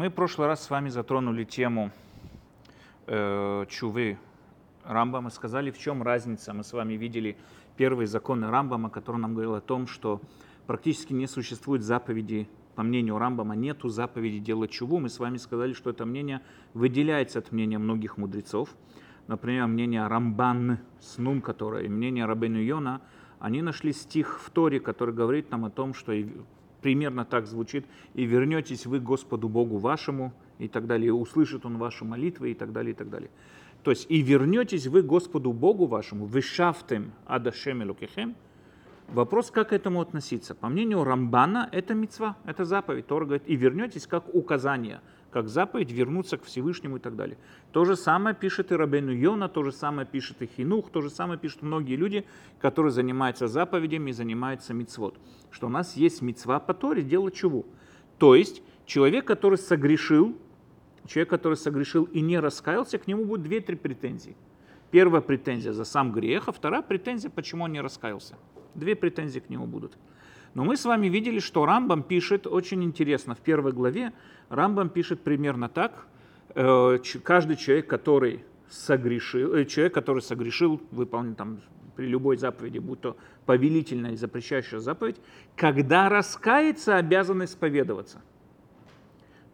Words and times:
Мы 0.00 0.10
в 0.10 0.14
прошлый 0.14 0.46
раз 0.46 0.62
с 0.62 0.70
вами 0.70 0.90
затронули 0.90 1.42
тему 1.42 1.90
э, 3.08 3.64
чувы 3.68 4.16
Рамбама, 4.84 5.24
мы 5.24 5.30
сказали, 5.32 5.72
в 5.72 5.78
чем 5.78 6.04
разница. 6.04 6.54
Мы 6.54 6.62
с 6.62 6.72
вами 6.72 6.92
видели 6.92 7.36
первые 7.76 8.06
законы 8.06 8.48
Рамбама, 8.48 8.90
который 8.90 9.16
нам 9.16 9.32
говорил 9.32 9.56
о 9.56 9.60
том, 9.60 9.88
что 9.88 10.20
практически 10.68 11.12
не 11.14 11.26
существует 11.26 11.82
заповеди, 11.82 12.48
по 12.76 12.84
мнению 12.84 13.18
Рамбама, 13.18 13.56
нету 13.56 13.88
заповеди 13.88 14.38
делать 14.38 14.70
чуву. 14.70 15.00
Мы 15.00 15.08
с 15.08 15.18
вами 15.18 15.36
сказали, 15.36 15.72
что 15.72 15.90
это 15.90 16.06
мнение 16.06 16.42
выделяется 16.74 17.40
от 17.40 17.50
мнения 17.50 17.78
многих 17.78 18.18
мудрецов. 18.18 18.68
Например, 19.26 19.66
мнение 19.66 20.06
Рамбан 20.06 20.78
Снум, 21.00 21.40
которое 21.40 21.86
и 21.86 21.88
мнение 21.88 22.24
Рабену 22.24 22.60
Йона, 22.60 23.00
они 23.40 23.62
нашли 23.62 23.92
стих 23.92 24.38
в 24.44 24.48
Торе, 24.50 24.78
который 24.78 25.12
говорит 25.12 25.50
нам 25.50 25.64
о 25.64 25.70
том, 25.70 25.92
что 25.92 26.12
примерно 26.88 27.26
так 27.26 27.46
звучит, 27.46 27.84
и 28.14 28.24
вернетесь 28.24 28.86
вы 28.86 28.98
Господу 28.98 29.50
Богу 29.50 29.76
вашему, 29.76 30.32
и 30.58 30.68
так 30.68 30.86
далее, 30.86 31.08
и 31.08 31.10
услышит 31.10 31.66
Он 31.66 31.76
ваши 31.76 32.02
молитвы, 32.02 32.52
и 32.52 32.54
так 32.54 32.72
далее, 32.72 32.92
и 32.92 32.94
так 32.94 33.10
далее. 33.10 33.28
То 33.82 33.90
есть, 33.90 34.06
и 34.10 34.22
вернетесь 34.22 34.86
вы 34.86 35.02
Господу 35.02 35.52
Богу 35.52 35.84
вашему, 35.84 36.24
вышафтем 36.24 37.12
адашем 37.26 37.82
лукихем. 37.86 38.34
Вопрос, 39.08 39.50
как 39.50 39.68
к 39.68 39.72
этому 39.74 40.00
относиться. 40.00 40.54
По 40.54 40.70
мнению 40.70 41.04
Рамбана, 41.04 41.68
это 41.72 41.92
мецва, 41.92 42.36
это 42.46 42.64
заповедь. 42.64 43.06
Тор 43.06 43.26
говорит, 43.26 43.42
и 43.46 43.54
вернетесь 43.54 44.06
как 44.06 44.34
указание– 44.34 45.02
как 45.30 45.48
заповедь 45.48 45.90
вернуться 45.90 46.38
к 46.38 46.44
Всевышнему 46.44 46.96
и 46.96 47.00
так 47.00 47.16
далее. 47.16 47.36
То 47.72 47.84
же 47.84 47.96
самое 47.96 48.34
пишет 48.34 48.72
и 48.72 48.74
Рабену 48.74 49.12
Йона, 49.12 49.48
то 49.48 49.62
же 49.62 49.72
самое 49.72 50.06
пишет 50.06 50.40
и 50.42 50.46
Хинух, 50.46 50.90
то 50.90 51.00
же 51.00 51.10
самое 51.10 51.38
пишут 51.38 51.62
многие 51.62 51.96
люди, 51.96 52.24
которые 52.60 52.92
занимаются 52.92 53.46
заповедями 53.46 54.10
и 54.10 54.12
занимаются 54.12 54.74
мицвод. 54.74 55.18
Что 55.50 55.66
у 55.66 55.70
нас 55.70 55.96
есть 55.96 56.22
мицва 56.22 56.60
по 56.60 56.74
Торе, 56.74 57.02
делать 57.02 57.34
чего? 57.34 57.64
То 58.18 58.34
есть 58.34 58.62
человек, 58.86 59.26
который 59.26 59.58
согрешил, 59.58 60.36
человек, 61.06 61.30
который 61.30 61.56
согрешил 61.56 62.04
и 62.04 62.20
не 62.20 62.38
раскаялся, 62.38 62.98
к 62.98 63.06
нему 63.06 63.24
будет 63.24 63.42
две-три 63.42 63.76
претензии. 63.76 64.36
Первая 64.90 65.20
претензия 65.20 65.72
за 65.72 65.84
сам 65.84 66.12
грех, 66.12 66.48
а 66.48 66.52
вторая 66.52 66.82
претензия, 66.82 67.30
почему 67.30 67.64
он 67.64 67.72
не 67.72 67.80
раскаялся. 67.80 68.36
Две 68.74 68.96
претензии 68.96 69.40
к 69.40 69.50
нему 69.50 69.66
будут. 69.66 69.98
Но 70.54 70.64
мы 70.64 70.76
с 70.76 70.84
вами 70.84 71.08
видели, 71.08 71.40
что 71.40 71.66
Рамбам 71.66 72.02
пишет 72.02 72.46
очень 72.46 72.82
интересно. 72.82 73.34
В 73.34 73.40
первой 73.40 73.72
главе 73.72 74.12
Рамбам 74.48 74.88
пишет 74.88 75.20
примерно 75.20 75.68
так. 75.68 76.06
Э, 76.54 76.98
каждый 77.22 77.56
человек, 77.56 77.86
который 77.86 78.44
согрешил, 78.68 79.54
э, 79.54 79.64
человек, 79.64 79.94
который 79.94 80.22
согрешил, 80.22 80.80
выполнил 80.90 81.34
там 81.34 81.60
при 81.96 82.06
любой 82.06 82.36
заповеди, 82.36 82.78
будь 82.78 83.00
то 83.00 83.16
повелительная 83.44 84.12
и 84.12 84.16
запрещающая 84.16 84.78
заповедь, 84.78 85.16
когда 85.56 86.08
раскается, 86.08 86.96
обязан 86.96 87.44
исповедоваться. 87.44 88.22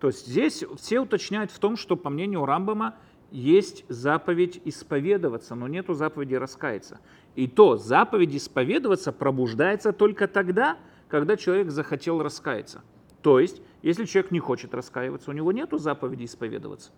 То 0.00 0.08
есть 0.08 0.26
здесь 0.26 0.64
все 0.76 1.00
уточняют 1.00 1.50
в 1.50 1.58
том, 1.58 1.76
что 1.76 1.96
по 1.96 2.10
мнению 2.10 2.44
Рамбама 2.44 2.96
есть 3.30 3.84
заповедь 3.88 4.60
исповедоваться, 4.64 5.54
но 5.54 5.66
нету 5.66 5.94
заповеди 5.94 6.34
раскаяться. 6.34 7.00
И 7.34 7.48
то 7.48 7.76
заповедь 7.76 8.34
исповедоваться 8.36 9.10
пробуждается 9.10 9.92
только 9.92 10.28
тогда, 10.28 10.76
когда 11.08 11.36
человек 11.36 11.70
захотел 11.70 12.22
раскаяться. 12.22 12.82
То 13.24 13.40
есть, 13.40 13.62
если 13.80 14.04
человек 14.04 14.32
не 14.32 14.38
хочет 14.38 14.74
раскаиваться, 14.74 15.30
у 15.30 15.32
него 15.32 15.50
нет 15.50 15.70
заповеди 15.72 16.26
исповедоваться. 16.26 16.90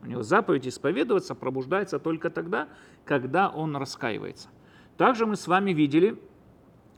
У 0.00 0.06
него 0.06 0.22
заповедь 0.22 0.68
исповедоваться 0.68 1.34
пробуждается 1.34 1.98
только 1.98 2.30
тогда, 2.30 2.68
когда 3.04 3.48
он 3.48 3.74
раскаивается. 3.74 4.48
Также 4.96 5.26
мы 5.26 5.34
с 5.34 5.48
вами 5.48 5.72
видели, 5.72 6.22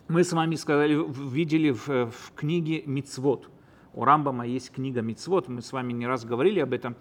мы 0.06 0.22
с 0.22 0.34
вами 0.34 0.56
сказали, 0.56 1.02
видели 1.32 1.70
в, 1.70 2.10
в 2.10 2.32
книге 2.34 2.82
Мицвод. 2.84 3.48
У 3.94 4.04
Рамбама 4.04 4.46
есть 4.46 4.70
книга 4.70 5.00
Мицвод, 5.00 5.48
мы 5.48 5.62
с 5.62 5.72
вами 5.72 5.94
не 5.94 6.06
раз 6.06 6.26
говорили 6.26 6.60
об 6.60 6.74
этом. 6.74 6.94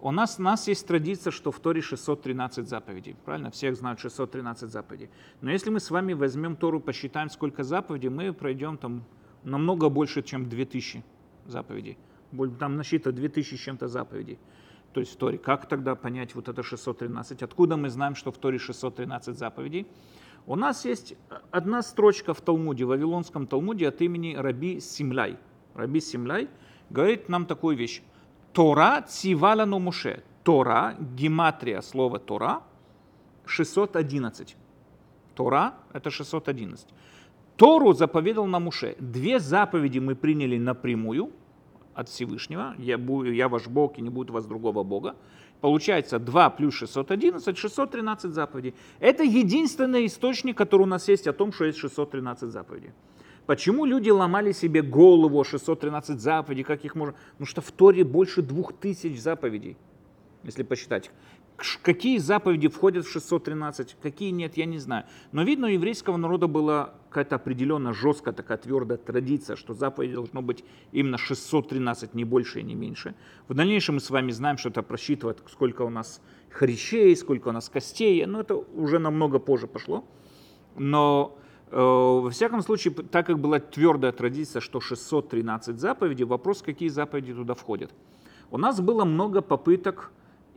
У 0.00 0.10
нас, 0.10 0.40
у 0.40 0.42
нас 0.42 0.66
есть 0.66 0.84
традиция, 0.84 1.30
что 1.30 1.52
в 1.52 1.60
Торе 1.60 1.80
613 1.80 2.68
заповедей. 2.68 3.14
Правильно? 3.24 3.52
Всех 3.52 3.76
знают 3.76 4.00
613 4.00 4.68
заповедей. 4.68 5.10
Но 5.42 5.52
если 5.52 5.70
мы 5.70 5.78
с 5.78 5.92
вами 5.92 6.12
возьмем 6.12 6.56
Тору, 6.56 6.80
посчитаем, 6.80 7.30
сколько 7.30 7.62
заповедей, 7.62 8.08
мы 8.08 8.32
пройдем 8.32 8.78
там 8.78 9.04
намного 9.44 9.88
больше, 9.90 10.22
чем 10.22 10.48
2000 10.48 11.04
заповедей. 11.50 11.98
Там 12.58 12.76
насчитано 12.76 13.16
2000 13.16 13.54
с 13.54 13.58
чем-то 13.58 13.88
заповедей. 13.88 14.38
То 14.92 15.00
есть 15.00 15.12
в 15.12 15.16
Торе. 15.16 15.38
Как 15.38 15.68
тогда 15.68 15.94
понять 15.94 16.34
вот 16.34 16.48
это 16.48 16.62
613? 16.62 17.42
Откуда 17.42 17.76
мы 17.76 17.90
знаем, 17.90 18.14
что 18.14 18.32
в 18.32 18.38
Торе 18.38 18.58
613 18.58 19.36
заповедей? 19.38 19.86
У 20.46 20.56
нас 20.56 20.84
есть 20.84 21.14
одна 21.50 21.82
строчка 21.82 22.34
в 22.34 22.40
Талмуде, 22.40 22.84
в 22.84 22.88
Вавилонском 22.88 23.46
Талмуде 23.46 23.88
от 23.88 24.00
имени 24.00 24.34
Раби 24.34 24.80
Симляй. 24.80 25.36
Раби 25.74 26.00
Симляй 26.00 26.48
говорит 26.88 27.28
нам 27.28 27.46
такую 27.46 27.76
вещь. 27.76 28.02
Тора 28.52 29.02
цивала 29.02 29.64
на 29.64 29.78
Муше. 29.78 30.22
Тора, 30.42 30.96
гематрия 30.98 31.82
слова 31.82 32.18
Тора, 32.18 32.62
611. 33.44 34.56
Тора– 35.34 35.74
это 35.92 36.10
611. 36.10 36.88
Тору 37.56 37.92
заповедал 37.92 38.46
на 38.46 38.58
Муше. 38.58 38.96
Две 38.98 39.38
заповеди 39.38 39.98
мы 39.98 40.14
приняли 40.14 40.58
напрямую 40.58 41.30
от 42.00 42.08
Всевышнего. 42.08 42.74
Я, 42.78 42.98
буду, 42.98 43.32
я 43.32 43.48
ваш 43.48 43.68
Бог 43.68 43.98
и 43.98 44.02
не 44.02 44.08
будет 44.08 44.30
у 44.30 44.32
вас 44.32 44.46
другого 44.46 44.82
Бога. 44.82 45.14
Получается 45.60 46.18
2 46.18 46.50
плюс 46.50 46.74
611, 46.74 47.56
613 47.56 48.32
заповедей. 48.32 48.74
Это 48.98 49.22
единственный 49.22 50.06
источник, 50.06 50.56
который 50.56 50.82
у 50.82 50.86
нас 50.86 51.08
есть 51.08 51.26
о 51.26 51.32
том, 51.32 51.52
что 51.52 51.66
есть 51.66 51.78
613 51.78 52.50
заповедей. 52.50 52.92
Почему 53.46 53.84
люди 53.84 54.10
ломали 54.10 54.52
себе 54.52 54.80
голову 54.82 55.44
613 55.44 56.20
заповедей, 56.20 56.64
как 56.64 56.84
их 56.84 56.94
можно... 56.94 57.14
Потому 57.32 57.46
что 57.46 57.60
в 57.60 57.70
Торе 57.70 58.04
больше 58.04 58.42
двух 58.42 58.72
тысяч 58.72 59.20
заповедей, 59.20 59.76
если 60.44 60.62
посчитать. 60.62 61.10
Какие 61.82 62.18
заповеди 62.18 62.68
входят 62.68 63.06
в 63.06 63.10
613, 63.10 63.96
какие 64.02 64.30
нет, 64.30 64.56
я 64.56 64.66
не 64.66 64.78
знаю. 64.78 65.04
Но 65.32 65.42
видно, 65.42 65.66
у 65.66 65.70
еврейского 65.70 66.16
народа 66.16 66.46
была 66.46 66.94
какая-то 67.08 67.36
определенно 67.36 67.92
жесткая 67.92 68.34
такая 68.34 68.58
твердая 68.58 68.98
традиция, 68.98 69.56
что 69.56 69.74
заповеди 69.74 70.14
должно 70.14 70.42
быть 70.42 70.64
именно 70.92 71.18
613, 71.18 72.14
не 72.14 72.24
больше 72.24 72.60
и 72.60 72.62
не 72.62 72.74
меньше. 72.74 73.14
В 73.48 73.54
дальнейшем 73.54 73.96
мы 73.96 74.00
с 74.00 74.10
вами 74.10 74.30
знаем, 74.30 74.58
что 74.58 74.68
это 74.68 74.82
просчитывает, 74.82 75.42
сколько 75.50 75.82
у 75.82 75.90
нас 75.90 76.22
хрящей, 76.50 77.14
сколько 77.16 77.48
у 77.48 77.52
нас 77.52 77.68
костей, 77.68 78.24
но 78.26 78.40
это 78.40 78.54
уже 78.56 78.98
намного 78.98 79.38
позже 79.38 79.66
пошло. 79.66 80.04
Но 80.76 81.36
Э, 81.70 81.76
во 81.76 82.30
всяком 82.30 82.62
случае, 82.62 82.94
так 82.94 83.26
как 83.26 83.38
была 83.38 83.60
твердая 83.60 84.12
традиция, 84.12 84.60
что 84.60 84.80
613 84.80 85.78
заповедей, 85.78 86.24
вопрос, 86.24 86.62
какие 86.62 86.88
заповеди 86.88 87.32
туда 87.32 87.54
входят. 87.54 87.92
У 88.50 88.58
нас 88.58 88.80
было 88.80 89.04
много 89.04 89.40
попыток 89.40 90.10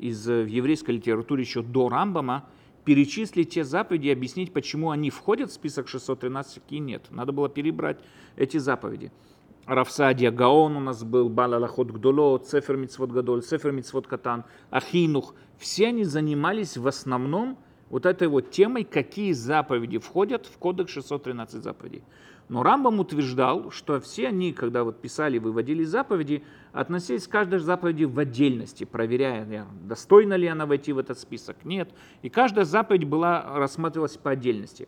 из 0.04 0.28
э, 0.28 0.44
в 0.44 0.48
еврейской 0.48 0.92
литературе 0.92 1.44
еще 1.44 1.62
до 1.62 1.88
Рамбама 1.88 2.46
перечислить 2.84 3.52
те 3.52 3.64
заповеди 3.64 4.08
и 4.08 4.12
объяснить, 4.12 4.52
почему 4.52 4.90
они 4.90 5.10
входят 5.10 5.50
в 5.50 5.54
список 5.54 5.88
613, 5.88 6.56
какие 6.56 6.80
нет. 6.80 7.06
Надо 7.10 7.32
было 7.32 7.48
перебрать 7.48 8.00
эти 8.36 8.58
заповеди. 8.58 9.12
Равсадия 9.66 10.30
Гаон 10.30 10.76
у 10.76 10.82
нас 10.82 11.06
был, 11.06 11.30
Балалахот 11.30 11.90
Гдоло, 11.90 12.38
Цефер 12.40 12.76
Мицвод 12.76 13.12
Гадоль, 13.12 13.44
Цефер 13.44 13.72
Мицвод 13.72 14.08
Катан, 14.08 14.44
Ахинух. 14.70 15.36
Все 15.58 15.88
они 15.88 16.04
занимались 16.04 16.76
в 16.76 16.86
основном 16.86 17.58
вот 17.90 18.06
этой 18.06 18.28
вот 18.28 18.52
темой, 18.52 18.84
какие 18.84 19.32
заповеди 19.32 20.00
входят 20.00 20.48
в 20.48 20.58
кодекс 20.58 20.92
613 20.92 21.64
заповедей. 21.64 22.04
Но 22.54 22.62
Рамбам 22.62 23.00
утверждал, 23.00 23.72
что 23.72 24.00
все 24.00 24.28
они, 24.28 24.54
когда 24.54 24.84
вот 24.84 25.02
писали, 25.02 25.40
выводили 25.40 25.84
заповеди, 25.84 26.44
относились 26.72 27.28
к 27.28 27.32
каждой 27.32 27.58
заповеди 27.58 28.04
в 28.04 28.20
отдельности, 28.20 28.84
проверяя, 28.84 29.66
достойна 29.82 30.36
ли 30.36 30.46
она 30.46 30.68
войти 30.68 30.94
в 30.94 31.00
этот 31.00 31.18
список, 31.18 31.66
нет. 31.66 31.90
И 32.22 32.30
каждая 32.30 32.66
заповедь 32.66 33.06
была, 33.06 33.58
рассматривалась 33.58 34.18
по 34.18 34.30
отдельности. 34.30 34.88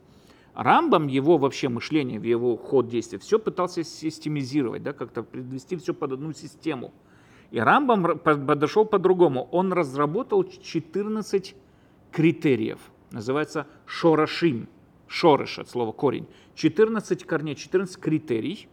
Рамбам, 0.54 1.08
его 1.08 1.40
вообще 1.40 1.68
мышление, 1.68 2.22
его 2.22 2.56
ход 2.56 2.88
действия, 2.88 3.18
все 3.18 3.40
пытался 3.40 3.84
системизировать, 3.84 4.84
да, 4.84 4.94
как-то 4.94 5.24
подвести 5.24 5.76
все 5.78 5.96
под 5.96 6.12
одну 6.12 6.34
систему. 6.34 6.94
И 7.50 7.60
Рамбам 7.60 8.20
подошел 8.20 8.86
по-другому. 8.86 9.50
Он 9.52 9.74
разработал 9.74 10.44
14 10.44 11.56
критериев– 12.12 12.78
называется 13.16 13.66
шорашим, 13.86 14.68
шорыш 15.16 15.60
от 15.60 15.70
слова 15.70 15.92
корень. 15.92 16.28
14 16.56 17.24
корней, 17.24 17.56
14 17.56 17.98
критерий 17.98 18.68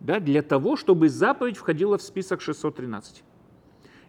да, 0.00 0.20
для 0.20 0.42
того, 0.42 0.76
чтобы 0.76 1.08
заповедь 1.08 1.56
входила 1.56 1.98
в 1.98 2.02
список 2.02 2.40
613. 2.40 3.22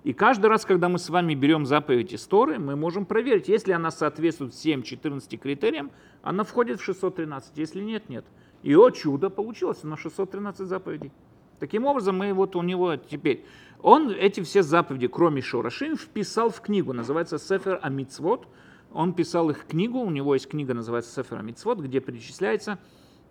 И 0.03 0.13
каждый 0.13 0.47
раз, 0.47 0.65
когда 0.65 0.87
мы 0.87 0.97
с 0.97 1.09
вами 1.09 1.35
берем 1.35 1.65
заповедь 1.65 2.13
из 2.13 2.25
Торы, 2.25 2.57
мы 2.57 2.75
можем 2.75 3.05
проверить, 3.05 3.49
если 3.49 3.73
она 3.73 3.91
соответствует 3.91 4.53
всем 4.53 4.81
14 4.81 5.39
критериям, 5.39 5.91
она 6.21 6.43
входит 6.43 6.79
в 6.79 6.83
613, 6.83 7.57
если 7.57 7.81
нет, 7.81 8.09
нет. 8.09 8.25
И 8.63 8.75
о 8.75 8.89
чудо, 8.89 9.29
получилось 9.29 9.83
на 9.83 9.97
613 9.97 10.67
заповедей. 10.67 11.11
Таким 11.59 11.85
образом, 11.85 12.17
мы 12.17 12.33
вот 12.33 12.55
у 12.55 12.61
него 12.61 12.95
теперь, 12.95 13.45
он 13.81 14.09
эти 14.09 14.41
все 14.41 14.63
заповеди, 14.63 15.07
кроме 15.07 15.41
Шорашим, 15.41 15.97
вписал 15.97 16.49
в 16.49 16.61
книгу, 16.61 16.93
называется 16.93 17.37
Сефер 17.37 17.79
Амитсвот, 17.81 18.47
он 18.93 19.13
писал 19.13 19.49
их 19.49 19.65
книгу, 19.65 19.99
у 19.99 20.09
него 20.09 20.33
есть 20.33 20.47
книга, 20.47 20.73
называется 20.73 21.11
Сефер 21.13 21.41
Мицвод, 21.41 21.79
где 21.79 21.99
перечисляется 21.99 22.79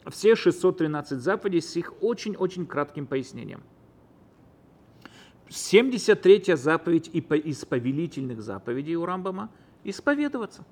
все 0.07 0.37
613 0.37 1.21
заповедей 1.21 1.61
с 1.61 1.77
их 1.77 1.95
очень-очень 2.01 2.67
кратким 2.67 3.07
пояснением. 3.07 3.63
73-я 5.49 6.57
заповедь 6.57 7.11
из 7.13 7.65
повелительных 7.65 8.43
заповедей 8.43 8.97
у 8.97 9.05
Рамбама– 9.05 9.51
исповедоваться. 9.85 10.65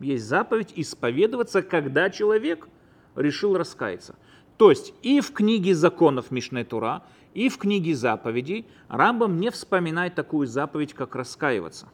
Есть 0.00 0.24
заповедь 0.24 0.72
исповедоваться, 0.76 1.62
когда 1.62 2.10
человек 2.10 2.68
решил 3.14 3.56
раскаяться. 3.56 4.16
То 4.56 4.70
есть 4.70 4.94
и 5.02 5.20
в 5.20 5.32
книге 5.32 5.74
законов 5.74 6.30
Мишне 6.30 6.64
Тура, 6.64 7.02
и 7.34 7.48
в 7.48 7.58
книге 7.58 7.94
заповедей 7.94 8.66
Рамбам 8.88 9.38
не 9.38 9.50
вспоминает 9.50 10.14
такую 10.14 10.46
заповедь, 10.46 10.94
как 10.94 11.14
раскаиваться. 11.14 11.88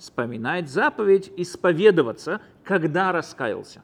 Вспоминает 0.00 0.70
заповедь 0.70 1.30
исповедоваться, 1.36 2.40
когда 2.64 3.12
раскаялся. 3.12 3.82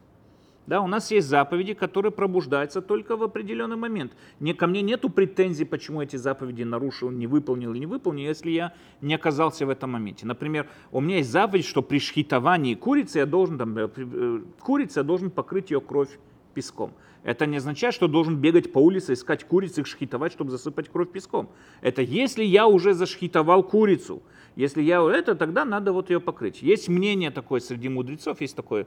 Да, 0.66 0.80
у 0.80 0.86
нас 0.86 1.10
есть 1.10 1.28
заповеди, 1.28 1.74
которые 1.74 2.10
пробуждаются 2.10 2.80
только 2.80 3.18
в 3.18 3.22
определенный 3.22 3.76
момент. 3.76 4.12
Не, 4.40 4.54
ко 4.54 4.66
мне 4.66 4.80
нету 4.80 5.10
претензий, 5.10 5.66
почему 5.66 6.00
эти 6.00 6.16
заповеди 6.16 6.62
нарушил, 6.62 7.10
не 7.10 7.26
выполнил 7.26 7.72
или 7.72 7.80
не 7.80 7.86
выполнил, 7.86 8.24
если 8.24 8.50
я 8.50 8.72
не 9.02 9.14
оказался 9.14 9.66
в 9.66 9.68
этом 9.68 9.90
моменте. 9.92 10.26
Например, 10.26 10.66
у 10.90 11.02
меня 11.02 11.18
есть 11.18 11.30
заповедь, 11.30 11.66
что 11.66 11.82
при 11.82 11.98
шхитовании 11.98 12.74
курицы 12.74 13.18
я 13.18 13.26
должен, 13.26 13.58
там, 13.58 13.76
э, 13.76 13.88
э, 13.94 14.40
курицы 14.60 15.00
я 15.00 15.02
должен 15.02 15.30
покрыть 15.30 15.70
ее 15.70 15.82
кровь 15.82 16.18
песком. 16.54 16.94
Это 17.24 17.44
не 17.44 17.58
означает, 17.58 17.92
что 17.92 18.08
должен 18.08 18.36
бегать 18.36 18.72
по 18.72 18.78
улице, 18.78 19.12
искать 19.12 19.44
курицы, 19.44 19.82
их 19.82 19.86
шхитовать, 19.86 20.32
чтобы 20.32 20.50
засыпать 20.50 20.88
кровь 20.88 21.10
песком. 21.10 21.50
Это 21.82 22.00
если 22.00 22.42
я 22.42 22.66
уже 22.66 22.94
зашхитовал 22.94 23.62
курицу. 23.62 24.22
Если 24.56 24.82
я 24.82 25.00
это, 25.00 25.34
тогда 25.34 25.64
надо 25.64 25.92
вот 25.92 26.10
ее 26.10 26.20
покрыть. 26.20 26.62
Есть 26.62 26.88
мнение 26.88 27.30
такое 27.30 27.60
среди 27.60 27.88
мудрецов, 27.88 28.40
есть 28.40 28.56
такое 28.56 28.86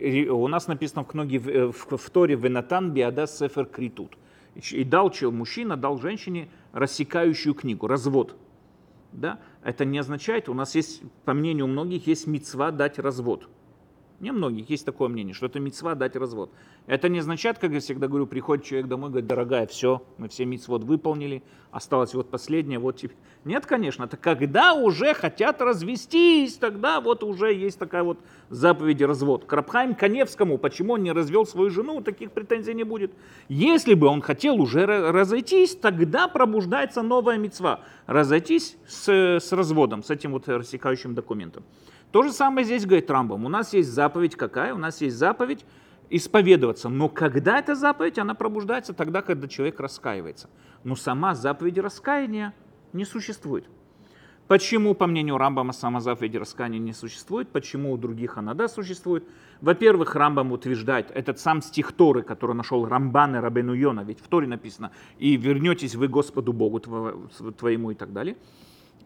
у 0.00 0.48
нас 0.48 0.66
написано 0.66 1.04
в 1.04 1.08
книге 1.08 1.38
э, 1.38 1.66
в, 1.66 1.96
в 1.96 2.10
Торе 2.10 2.34
«Венатан 2.34 2.92
биада 2.92 3.26
сефер 3.26 3.66
критут». 3.66 4.16
И 4.70 4.84
дал 4.84 5.10
чел, 5.10 5.32
мужчина 5.32 5.76
дал 5.76 5.98
женщине 5.98 6.48
рассекающую 6.72 7.54
книгу, 7.54 7.86
развод. 7.86 8.36
Да? 9.12 9.38
Это 9.62 9.84
не 9.84 9.98
означает, 9.98 10.48
у 10.48 10.54
нас 10.54 10.74
есть, 10.74 11.02
по 11.24 11.32
мнению 11.32 11.68
многих, 11.68 12.06
есть 12.06 12.26
мецва 12.26 12.70
дать 12.70 12.98
развод. 12.98 13.48
Не 14.22 14.30
многих 14.30 14.70
есть 14.70 14.86
такое 14.86 15.08
мнение, 15.08 15.34
что 15.34 15.46
это 15.46 15.58
мецва 15.58 15.96
дать 15.96 16.14
развод. 16.14 16.52
Это 16.86 17.08
не 17.08 17.18
означает, 17.18 17.58
как 17.58 17.72
я 17.72 17.80
всегда 17.80 18.06
говорю, 18.06 18.28
приходит 18.28 18.64
человек 18.64 18.86
домой, 18.86 19.10
говорит, 19.10 19.26
дорогая, 19.26 19.66
все, 19.66 20.00
мы 20.16 20.28
все 20.28 20.44
мицвод 20.44 20.84
выполнили, 20.84 21.42
осталось 21.72 22.14
вот 22.14 22.30
последнее, 22.30 22.78
вот 22.78 22.98
тебе. 22.98 23.14
Нет, 23.44 23.66
конечно, 23.66 24.04
это 24.04 24.16
когда 24.16 24.74
уже 24.74 25.12
хотят 25.14 25.60
развестись, 25.60 26.56
тогда 26.56 27.00
вот 27.00 27.24
уже 27.24 27.52
есть 27.52 27.80
такая 27.80 28.04
вот 28.04 28.20
заповедь 28.48 29.02
развод. 29.02 29.44
Крабхайм 29.44 29.96
Коневскому, 29.96 30.56
почему 30.56 30.92
он 30.92 31.02
не 31.02 31.10
развел 31.10 31.44
свою 31.44 31.70
жену, 31.70 32.00
таких 32.00 32.30
претензий 32.30 32.74
не 32.74 32.84
будет. 32.84 33.10
Если 33.48 33.94
бы 33.94 34.06
он 34.06 34.22
хотел 34.22 34.60
уже 34.60 34.86
разойтись, 34.86 35.74
тогда 35.74 36.28
пробуждается 36.28 37.02
новая 37.02 37.38
мецва. 37.38 37.80
Разойтись 38.06 38.76
с, 38.86 39.08
с 39.08 39.50
разводом, 39.50 40.04
с 40.04 40.10
этим 40.10 40.30
вот 40.30 40.48
рассекающим 40.48 41.16
документом. 41.16 41.64
То 42.12 42.22
же 42.22 42.30
самое 42.30 42.64
здесь 42.64 42.84
говорит 42.84 43.10
Рамбом. 43.10 43.46
У 43.46 43.48
нас 43.48 43.72
есть 43.72 43.90
заповедь 43.90 44.36
какая? 44.36 44.74
У 44.74 44.78
нас 44.78 45.00
есть 45.00 45.16
заповедь 45.16 45.64
исповедоваться. 46.10 46.90
Но 46.90 47.08
когда 47.08 47.58
эта 47.58 47.74
заповедь, 47.74 48.18
она 48.18 48.34
пробуждается 48.34 48.92
тогда, 48.92 49.22
когда 49.22 49.48
человек 49.48 49.80
раскаивается. 49.80 50.50
Но 50.84 50.94
сама 50.94 51.34
заповедь 51.34 51.78
раскаяния 51.78 52.52
не 52.92 53.06
существует. 53.06 53.64
Почему, 54.46 54.94
по 54.94 55.06
мнению 55.06 55.38
Рамбама, 55.38 55.72
сама 55.72 56.00
заповедь 56.00 56.36
раскаяния 56.36 56.78
не 56.78 56.92
существует? 56.92 57.48
Почему 57.48 57.92
у 57.92 57.96
других 57.96 58.36
она 58.36 58.52
да 58.52 58.68
существует? 58.68 59.24
Во-первых, 59.62 60.14
Рамбам 60.14 60.52
утверждает, 60.52 61.10
этот 61.12 61.38
сам 61.38 61.62
стих 61.62 61.92
Торы, 61.92 62.22
который 62.22 62.54
нашел 62.54 62.86
Рамбан 62.86 63.36
и 63.36 63.38
Рабену 63.38 63.72
Йона, 63.72 64.00
ведь 64.00 64.20
в 64.20 64.28
Торе 64.28 64.46
написано, 64.46 64.90
и 65.18 65.36
вернетесь 65.36 65.94
вы 65.94 66.08
Господу 66.08 66.52
Богу 66.52 66.80
твоему 66.80 67.92
и 67.92 67.94
так 67.94 68.12
далее. 68.12 68.36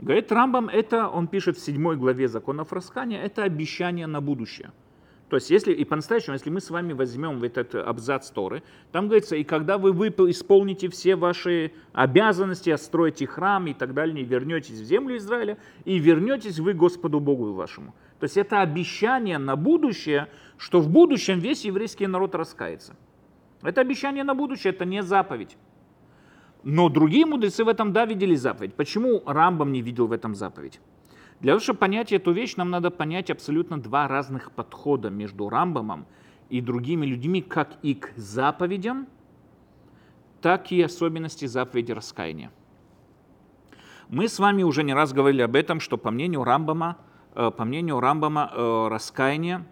Говорит 0.01 0.31
Рамбам, 0.31 0.69
это, 0.69 1.09
он 1.09 1.27
пишет 1.27 1.57
в 1.57 1.61
седьмой 1.61 1.97
главе 1.97 2.29
законов 2.29 2.73
раскаяния, 2.73 3.23
это 3.23 3.43
обещание 3.43 4.07
на 4.07 4.21
будущее– 4.21 4.73
то 5.29 5.37
есть, 5.37 5.51
если 5.51 5.73
и 5.73 5.85
по-настоящему, 5.85 6.35
если 6.35 6.51
мы 6.51 6.61
с 6.61 6.71
вами 6.71 6.93
возьмем 6.93 7.43
этот 7.43 7.75
абзац 7.75 8.31
Торы, 8.31 8.63
там 8.93 9.09
говорится, 9.09 9.35
и 9.35 9.43
когда 9.43 9.77
вы 9.77 9.91
исполните 9.91 10.89
все 10.89 11.17
ваши 11.17 11.73
обязанности, 11.93 12.71
отстроите 12.71 13.27
храм 13.27 13.67
и 13.67 13.75
так 13.75 13.93
далее, 13.93 14.23
и 14.23 14.25
вернетесь 14.25 14.79
в 14.81 14.85
землю 14.85 15.17
Израиля, 15.17 15.59
и 15.85 15.99
вернетесь 15.99 16.61
вы 16.61 16.75
Господу 16.75 17.19
Богу 17.19 17.53
вашему. 17.53 17.93
То 18.21 18.25
есть 18.25 18.37
это 18.37 18.61
обещание 18.61 19.39
на 19.39 19.57
будущее, 19.57 20.29
что 20.59 20.81
в 20.81 20.89
будущем 20.89 21.41
весь 21.41 21.65
еврейский 21.65 22.07
народ 22.07 22.37
раскается. 22.37 22.95
Это 23.63 23.81
обещание 23.81 24.23
на 24.23 24.35
будущее, 24.35 24.73
это 24.73 24.85
не 24.85 25.03
заповедь. 25.03 25.57
Но 26.69 26.89
другие 26.89 27.25
мудрецы 27.25 27.63
в 27.63 27.69
этом 27.69 27.93
да 27.93 28.05
видели 28.07 28.35
заповедь. 28.35 28.75
Почему 28.75 29.23
Рамбам 29.25 29.71
не 29.71 29.83
видел 29.83 30.09
в 30.09 30.13
этом 30.13 30.35
заповедь? 30.35 30.81
Для 31.39 31.53
того, 31.53 31.61
чтобы 31.61 31.79
понять 31.79 32.11
эту 32.11 32.33
вещь, 32.33 32.57
нам 32.57 32.71
надо 32.71 32.91
понять 32.91 33.31
абсолютно 33.31 33.81
два 33.81 34.09
разных 34.09 34.51
подхода 34.51 35.09
между 35.09 35.49
Рамбамом 35.49 36.07
и 36.51 36.61
другими 36.61 37.07
людьми, 37.07 37.41
как 37.41 37.79
и 37.83 37.95
к 37.95 38.11
заповедям, 38.17 39.07
так 40.43 40.73
и 40.73 40.83
особенности 40.83 41.45
заповеди 41.45 41.93
раскаяния. 41.93 42.51
Мы 44.09 44.27
с 44.27 44.41
вами 44.41 44.65
уже 44.65 44.83
не 44.83 44.93
раз 44.93 45.13
говорили 45.13 45.43
об 45.43 45.55
этом, 45.55 45.79
что 45.79 45.97
по 45.97 46.11
мнению 46.11 46.43
Рамбама, 46.43 46.97
э, 47.37 47.53
по 47.53 47.65
мнению 47.65 48.01
Рамбама 48.01 48.51
э, 48.53 48.89
раскаяние, 48.89 49.65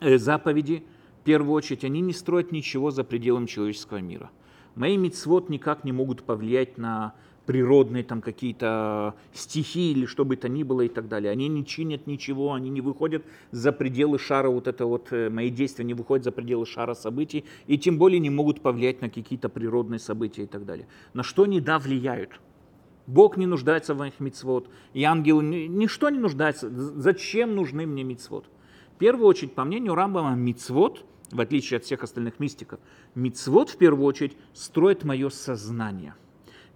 э, 0.00 0.16
заповеди, 0.16 0.84
в 1.22 1.24
первую 1.24 1.54
очередь, 1.54 1.82
они 1.82 2.00
не 2.02 2.12
строят 2.12 2.52
ничего 2.52 2.92
за 2.92 3.02
пределами 3.02 3.46
человеческого 3.46 3.98
мира. 3.98 4.30
Мои 4.78 4.96
мицвод 4.96 5.48
никак 5.48 5.82
не 5.82 5.90
могут 5.90 6.22
повлиять 6.22 6.78
на 6.78 7.12
природные 7.46 8.04
там 8.04 8.20
какие-то 8.20 9.16
стихи 9.32 9.90
или 9.90 10.06
что 10.06 10.24
бы 10.24 10.36
то 10.36 10.48
ни 10.48 10.62
было 10.62 10.82
и 10.82 10.88
так 10.88 11.08
далее. 11.08 11.32
Они 11.32 11.48
не 11.48 11.66
чинят 11.66 12.06
ничего, 12.06 12.52
они 12.52 12.70
не 12.70 12.80
выходят 12.80 13.24
за 13.50 13.72
пределы 13.72 14.20
шара, 14.20 14.50
вот 14.50 14.68
это 14.68 14.86
вот 14.86 15.08
э, 15.10 15.30
мои 15.30 15.50
действия 15.50 15.84
не 15.84 15.94
выходят 15.94 16.22
за 16.22 16.30
пределы 16.30 16.64
шара 16.64 16.94
событий, 16.94 17.44
и 17.66 17.76
тем 17.76 17.98
более 17.98 18.20
не 18.20 18.30
могут 18.30 18.60
повлиять 18.60 19.00
на 19.00 19.10
какие-то 19.10 19.48
природные 19.48 19.98
события 19.98 20.44
и 20.44 20.46
так 20.46 20.64
далее. 20.64 20.86
На 21.12 21.24
что 21.24 21.42
они, 21.42 21.60
да, 21.60 21.80
влияют. 21.80 22.38
Бог 23.08 23.36
не 23.36 23.46
нуждается 23.46 23.94
в 23.94 23.98
моих 23.98 24.20
мицвод, 24.20 24.68
и 24.92 25.02
ангелы, 25.02 25.42
ничто 25.42 26.08
не 26.08 26.18
нуждается. 26.20 26.70
Зачем 26.70 27.56
нужны 27.56 27.84
мне 27.84 28.04
мицвод? 28.04 28.44
В 28.94 28.98
первую 28.98 29.26
очередь, 29.26 29.54
по 29.54 29.64
мнению 29.64 29.96
Рамбама, 29.96 30.36
мицвод, 30.36 31.04
в 31.30 31.40
отличие 31.40 31.78
от 31.78 31.84
всех 31.84 32.02
остальных 32.02 32.40
мистиков, 32.40 32.80
мицвод 33.14 33.70
в 33.70 33.76
первую 33.76 34.06
очередь 34.06 34.36
строит 34.52 35.04
мое 35.04 35.28
сознание– 35.28 36.14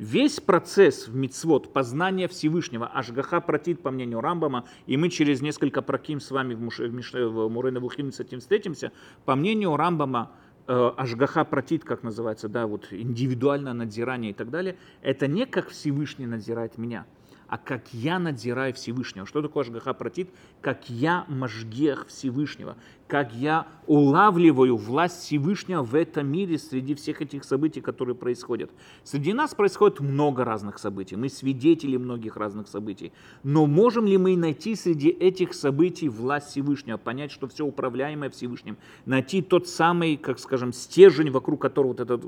Весь 0.02 0.40
процесс 0.40 1.06
в 1.06 1.14
мицвод 1.14 1.72
познания 1.72 2.26
Всевышнего, 2.26 2.86
Ашгаха 2.86 3.40
протит, 3.40 3.82
по 3.82 3.92
мнению 3.92 4.20
Рамбама, 4.20 4.64
и 4.86 4.96
мы 4.96 5.10
через 5.10 5.42
несколько 5.42 5.80
проким 5.80 6.20
с 6.20 6.32
вами 6.32 6.54
в, 6.54 6.60
Муш... 6.60 6.80
в 6.80 7.48
Мурена 7.48 7.78
Вухим 7.78 8.10
с 8.10 8.18
этим 8.18 8.40
встретимся, 8.40 8.90
по 9.24 9.36
мнению 9.36 9.76
Рамбама, 9.76 10.32
э, 10.66 10.90
Ашгаха 10.96 11.44
протит, 11.44 11.84
как 11.84 12.02
называется, 12.02 12.48
да, 12.48 12.66
вот 12.66 12.88
индивидуальное 12.90 13.74
надзирание 13.74 14.32
и 14.32 14.34
так 14.34 14.50
далее, 14.50 14.76
это 15.02 15.28
не 15.28 15.46
как 15.46 15.68
Всевышний 15.68 16.26
надзирает 16.26 16.78
меня– 16.78 17.06
а 17.52 17.58
как 17.58 17.92
я 17.92 18.18
надзираю 18.18 18.72
Всевышнего. 18.72 19.26
Что 19.26 19.42
такое 19.42 19.64
Ашгаха 19.64 19.92
протит? 19.92 20.30
Как 20.62 20.88
я 20.88 21.26
мажгех 21.28 22.06
Всевышнего, 22.08 22.78
как 23.06 23.34
я 23.34 23.66
улавливаю 23.86 24.78
власть 24.78 25.20
Всевышнего 25.20 25.82
в 25.82 25.94
этом 25.94 26.26
мире 26.28 26.56
среди 26.56 26.94
всех 26.94 27.20
этих 27.20 27.44
событий, 27.44 27.82
которые 27.82 28.14
происходят. 28.14 28.70
Среди 29.04 29.34
нас 29.34 29.54
происходит 29.54 30.00
много 30.00 30.46
разных 30.46 30.78
событий, 30.78 31.14
мы 31.16 31.28
свидетели 31.28 31.98
многих 31.98 32.38
разных 32.38 32.68
событий. 32.68 33.12
Но 33.42 33.66
можем 33.66 34.06
ли 34.06 34.16
мы 34.16 34.34
найти 34.34 34.74
среди 34.74 35.10
этих 35.10 35.52
событий 35.52 36.08
власть 36.08 36.48
Всевышнего, 36.52 36.96
понять, 36.96 37.32
что 37.32 37.48
все 37.48 37.66
управляемое 37.66 38.30
Всевышним, 38.30 38.78
найти 39.04 39.42
тот 39.42 39.68
самый, 39.68 40.16
как 40.16 40.38
скажем, 40.38 40.72
стержень, 40.72 41.30
вокруг 41.30 41.60
которого 41.60 41.88
вот 41.88 42.00
это 42.00 42.18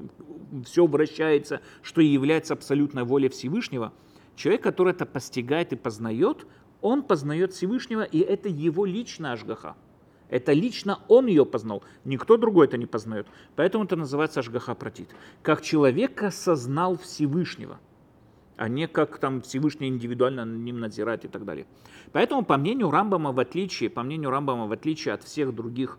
все 0.66 0.86
вращается, 0.86 1.62
что 1.80 2.02
является 2.02 2.52
абсолютной 2.52 3.04
волей 3.04 3.30
Всевышнего– 3.30 3.94
Человек, 4.36 4.62
который 4.62 4.92
это 4.92 5.06
постигает 5.06 5.72
и 5.72 5.76
познает, 5.76 6.46
он 6.80 7.02
познает 7.02 7.52
Всевышнего, 7.52 8.02
и 8.02 8.18
это 8.18 8.48
его 8.48 8.84
личная 8.84 9.32
Ашгаха. 9.32 9.76
Это 10.28 10.52
лично 10.52 10.98
он 11.08 11.26
ее 11.26 11.46
познал, 11.46 11.84
никто 12.04 12.36
другой 12.36 12.66
это 12.66 12.76
не 12.76 12.86
познает. 12.86 13.26
Поэтому 13.56 13.84
это 13.84 13.96
называется 13.96 14.40
Ашгаха 14.40 14.74
Протит. 14.74 15.08
Как 15.42 15.62
человек 15.62 16.22
осознал 16.22 16.96
Всевышнего, 16.96 17.78
а 18.56 18.68
не 18.68 18.88
как 18.88 19.18
там 19.18 19.42
Всевышний 19.42 19.88
индивидуально 19.88 20.44
над 20.44 20.60
ним 20.60 20.80
надзирает 20.80 21.24
и 21.24 21.28
так 21.28 21.44
далее. 21.44 21.66
Поэтому, 22.12 22.44
по 22.44 22.56
мнению 22.56 22.90
Рамбама, 22.90 23.32
в 23.32 23.40
отличие, 23.40 23.90
по 23.90 24.02
мнению 24.02 24.30
Рамбама, 24.30 24.66
в 24.66 24.72
отличие 24.72 25.14
от 25.14 25.22
всех 25.24 25.54
других, 25.54 25.98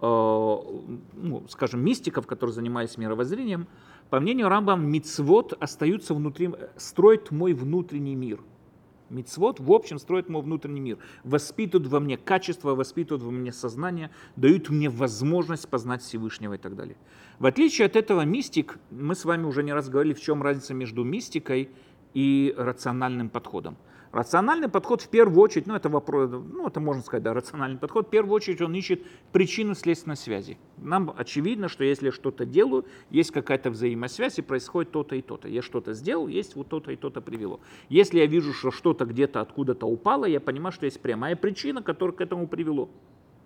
э, 0.00 0.04
ну, 0.04 1.44
скажем, 1.48 1.84
мистиков, 1.84 2.26
которые 2.26 2.54
занимались 2.54 2.96
мировоззрением, 2.98 3.66
по 4.12 4.20
мнению 4.20 4.50
Рамбам, 4.50 4.86
мицвод 4.92 5.54
остаются 5.58 6.12
внутри, 6.12 6.50
строит 6.76 7.30
мой 7.30 7.54
внутренний 7.54 8.14
мир. 8.14 8.40
Мицвод, 9.08 9.58
в 9.58 9.72
общем, 9.72 9.98
строит 9.98 10.28
мой 10.28 10.42
внутренний 10.42 10.80
мир. 10.80 10.98
Воспитывают 11.24 11.90
во 11.90 11.98
мне 11.98 12.18
качество, 12.18 12.74
воспитывают 12.74 13.22
во 13.22 13.30
мне 13.30 13.54
сознание, 13.54 14.10
дают 14.36 14.68
мне 14.68 14.90
возможность 14.90 15.66
познать 15.66 16.02
Всевышнего 16.02 16.52
и 16.52 16.58
так 16.58 16.76
далее. 16.76 16.98
В 17.38 17.46
отличие 17.46 17.86
от 17.86 17.96
этого 17.96 18.20
мистик, 18.26 18.78
мы 18.90 19.14
с 19.14 19.24
вами 19.24 19.46
уже 19.46 19.62
не 19.62 19.72
раз 19.72 19.88
говорили, 19.88 20.12
в 20.12 20.20
чем 20.20 20.42
разница 20.42 20.74
между 20.74 21.04
мистикой 21.04 21.70
и 22.12 22.54
рациональным 22.58 23.30
подходом. 23.30 23.78
Рациональный 24.12 24.68
подход 24.68 25.00
в 25.00 25.08
первую 25.08 25.40
очередь, 25.40 25.66
ну 25.66 25.74
это 25.74 25.88
вопрос, 25.88 26.30
ну 26.30 26.66
это 26.66 26.80
можно 26.80 27.02
сказать, 27.02 27.22
да, 27.22 27.32
рациональный 27.32 27.78
подход, 27.78 28.08
в 28.08 28.10
первую 28.10 28.34
очередь 28.34 28.60
он 28.60 28.74
ищет 28.74 29.02
причину 29.32 29.74
следственной 29.74 30.16
связи. 30.16 30.58
Нам 30.76 31.14
очевидно, 31.16 31.68
что 31.68 31.82
если 31.82 32.06
я 32.06 32.12
что-то 32.12 32.44
делаю, 32.44 32.84
есть 33.08 33.30
какая-то 33.30 33.70
взаимосвязь 33.70 34.38
и 34.38 34.42
происходит 34.42 34.92
то-то 34.92 35.16
и 35.16 35.22
то-то. 35.22 35.48
Я 35.48 35.62
что-то 35.62 35.94
сделал, 35.94 36.28
есть 36.28 36.56
вот 36.56 36.68
то-то 36.68 36.92
и 36.92 36.96
то-то 36.96 37.22
привело. 37.22 37.60
Если 37.88 38.18
я 38.18 38.26
вижу, 38.26 38.52
что 38.52 38.70
что-то 38.70 39.06
где-то 39.06 39.40
откуда-то 39.40 39.86
упало, 39.86 40.26
я 40.26 40.40
понимаю, 40.40 40.72
что 40.72 40.84
есть 40.84 41.00
прямая 41.00 41.34
причина, 41.34 41.82
которая 41.82 42.14
к 42.14 42.20
этому 42.20 42.46
привело. 42.46 42.90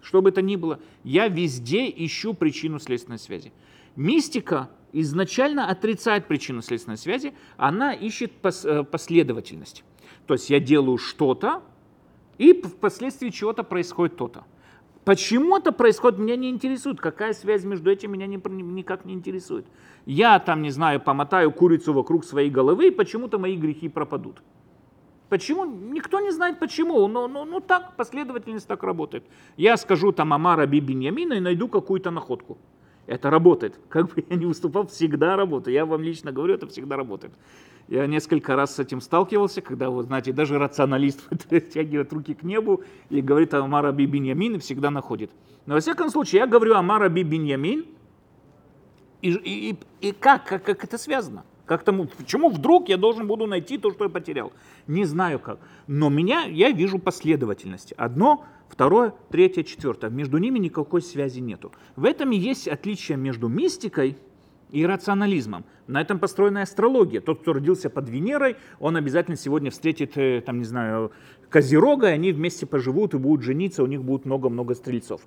Что 0.03 0.21
бы 0.21 0.31
это 0.31 0.43
ни 0.43 0.57
было, 0.57 0.81
я 1.05 1.29
везде 1.29 1.89
ищу 1.89 2.35
причину 2.35 2.81
следственной 2.81 3.21
связи. 3.21 3.53
Мистика 3.95 4.69
изначально 4.93 5.69
отрицает 5.71 6.27
причину 6.27 6.61
следственной 6.61 6.97
связи, 6.97 7.35
она 7.57 7.93
ищет 7.93 8.33
э, 8.43 8.83
последовательность. 8.83 9.85
То 10.27 10.35
есть 10.35 10.51
я 10.51 10.61
делаю 10.61 10.99
что-то, 10.99 11.63
и 12.39 12.53
впоследствии 12.53 13.31
чего-то 13.31 13.63
происходит 13.63 14.17
то-то. 14.17 14.45
Почему 15.05 15.57
это 15.57 15.71
происходит, 15.71 16.19
меня 16.19 16.37
не 16.37 16.51
интересует. 16.51 17.01
Какая 17.01 17.33
связь 17.33 17.65
между 17.65 17.91
этим 17.91 18.13
меня 18.13 18.27
не, 18.27 18.37
никак 18.37 19.05
не 19.05 19.15
интересует. 19.15 19.65
Я 20.05 20.41
там, 20.41 20.63
не 20.63 20.71
знаю, 20.71 21.01
помотаю 21.01 21.53
курицу 21.53 21.93
вокруг 21.93 22.25
своей 22.25 22.51
головы, 22.51 22.89
и 22.89 22.91
почему-то 22.91 23.39
мои 23.39 23.57
грехи 23.57 23.89
пропадут. 23.89 24.43
Почему? 25.29 25.65
Никто 25.65 26.21
не 26.21 26.31
знает 26.33 26.59
почему, 26.59 27.07
но, 27.09 27.29
но, 27.29 27.45
но 27.45 27.61
так, 27.61 27.97
последовательность 27.97 28.67
так 28.67 28.83
работает. 28.83 29.25
Я 29.57 29.77
скажу 29.77 30.13
там 30.13 30.33
Амара 30.33 30.67
Бибиньямина 30.67 31.35
и 31.35 31.41
найду 31.41 31.69
какую-то 31.69 32.11
находку. 32.11 32.59
Это 33.07 33.31
работает. 33.31 33.79
Как 33.89 34.13
бы 34.13 34.25
я 34.29 34.37
ни 34.37 34.45
выступал, 34.45 34.87
всегда 34.89 35.37
работает. 35.37 35.75
Я 35.75 35.87
вам 35.87 36.03
лично 36.03 36.33
говорю, 36.33 36.55
это 36.55 36.67
всегда 36.67 36.97
работает. 36.97 37.33
Я 37.89 38.07
несколько 38.07 38.57
раз 38.57 38.75
с 38.75 38.79
этим 38.81 39.01
сталкивался, 39.01 39.61
когда, 39.61 39.91
вот, 39.91 40.07
знаете, 40.07 40.33
даже 40.33 40.59
рационалист 40.59 41.21
тягивает 41.73 42.13
руки 42.13 42.35
к 42.35 42.43
небу 42.43 42.83
и 43.11 43.21
говорит 43.21 43.55
о 43.55 43.61
Амара 43.63 43.93
Би 43.93 44.07
Биньямин 44.07 44.57
и 44.57 44.59
всегда 44.59 44.91
находит. 44.91 45.31
Но 45.67 45.75
во 45.75 45.81
всяком 45.81 46.11
случае, 46.11 46.41
я 46.41 46.47
говорю 46.47 46.75
о 46.75 46.79
Амара 46.79 47.09
Би 47.09 47.23
Биньямин, 47.23 47.87
и, 49.23 49.31
и, 49.33 49.77
и, 50.01 50.13
как, 50.13 50.45
как, 50.45 50.65
как 50.65 50.85
это 50.85 50.99
связано? 50.99 51.45
Как 51.65 51.83
тому, 51.83 52.07
почему 52.07 52.49
вдруг 52.49 52.89
я 52.89 52.97
должен 52.97 53.27
буду 53.27 53.47
найти 53.47 53.79
то, 53.79 53.91
что 53.91 54.05
я 54.05 54.11
потерял? 54.11 54.53
Не 54.87 55.05
знаю 55.05 55.41
как. 55.41 55.59
Но 55.87 56.09
меня, 56.09 56.45
я 56.45 56.71
вижу 56.71 56.99
последовательность. 56.99 57.93
Одно, 57.93 58.45
второе, 58.69 59.15
третье, 59.31 59.65
четвертое. 59.65 60.11
Между 60.11 60.39
ними 60.39 60.59
никакой 60.61 61.03
связи 61.03 61.41
нету. 61.41 61.73
В 61.97 62.05
этом 62.05 62.31
и 62.31 62.37
есть 62.37 62.69
отличие 62.69 63.17
между 63.17 63.49
мистикой 63.49 64.17
и 64.71 64.85
рационализмом. 64.85 65.65
На 65.87 66.01
этом 66.01 66.19
построена 66.19 66.63
астрология. 66.63 67.21
Тот, 67.21 67.41
кто 67.41 67.53
родился 67.53 67.91
под 67.91 68.09
Венерой, 68.09 68.57
он 68.81 68.97
обязательно 68.97 69.37
сегодня 69.37 69.71
встретит, 69.71 70.17
э, 70.17 70.43
там, 70.45 70.59
не 70.59 70.65
знаю, 70.65 71.13
Козерога, 71.49 72.09
и 72.09 72.13
они 72.13 72.33
вместе 72.33 72.67
поживут 72.67 73.15
и 73.15 73.19
будут 73.19 73.45
жениться, 73.45 73.83
у 73.83 73.87
них 73.87 74.03
будет 74.03 74.25
много-много 74.25 74.75
стрельцов. 74.75 75.27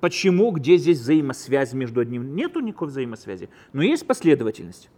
Почему, 0.00 0.50
где 0.52 0.76
здесь 0.76 1.00
взаимосвязь 1.00 1.72
между 1.72 2.00
одним? 2.00 2.36
Нету 2.36 2.60
никакой 2.60 2.88
взаимосвязи, 2.88 3.48
но 3.72 3.82
есть 3.82 4.06
последовательность. 4.06 4.90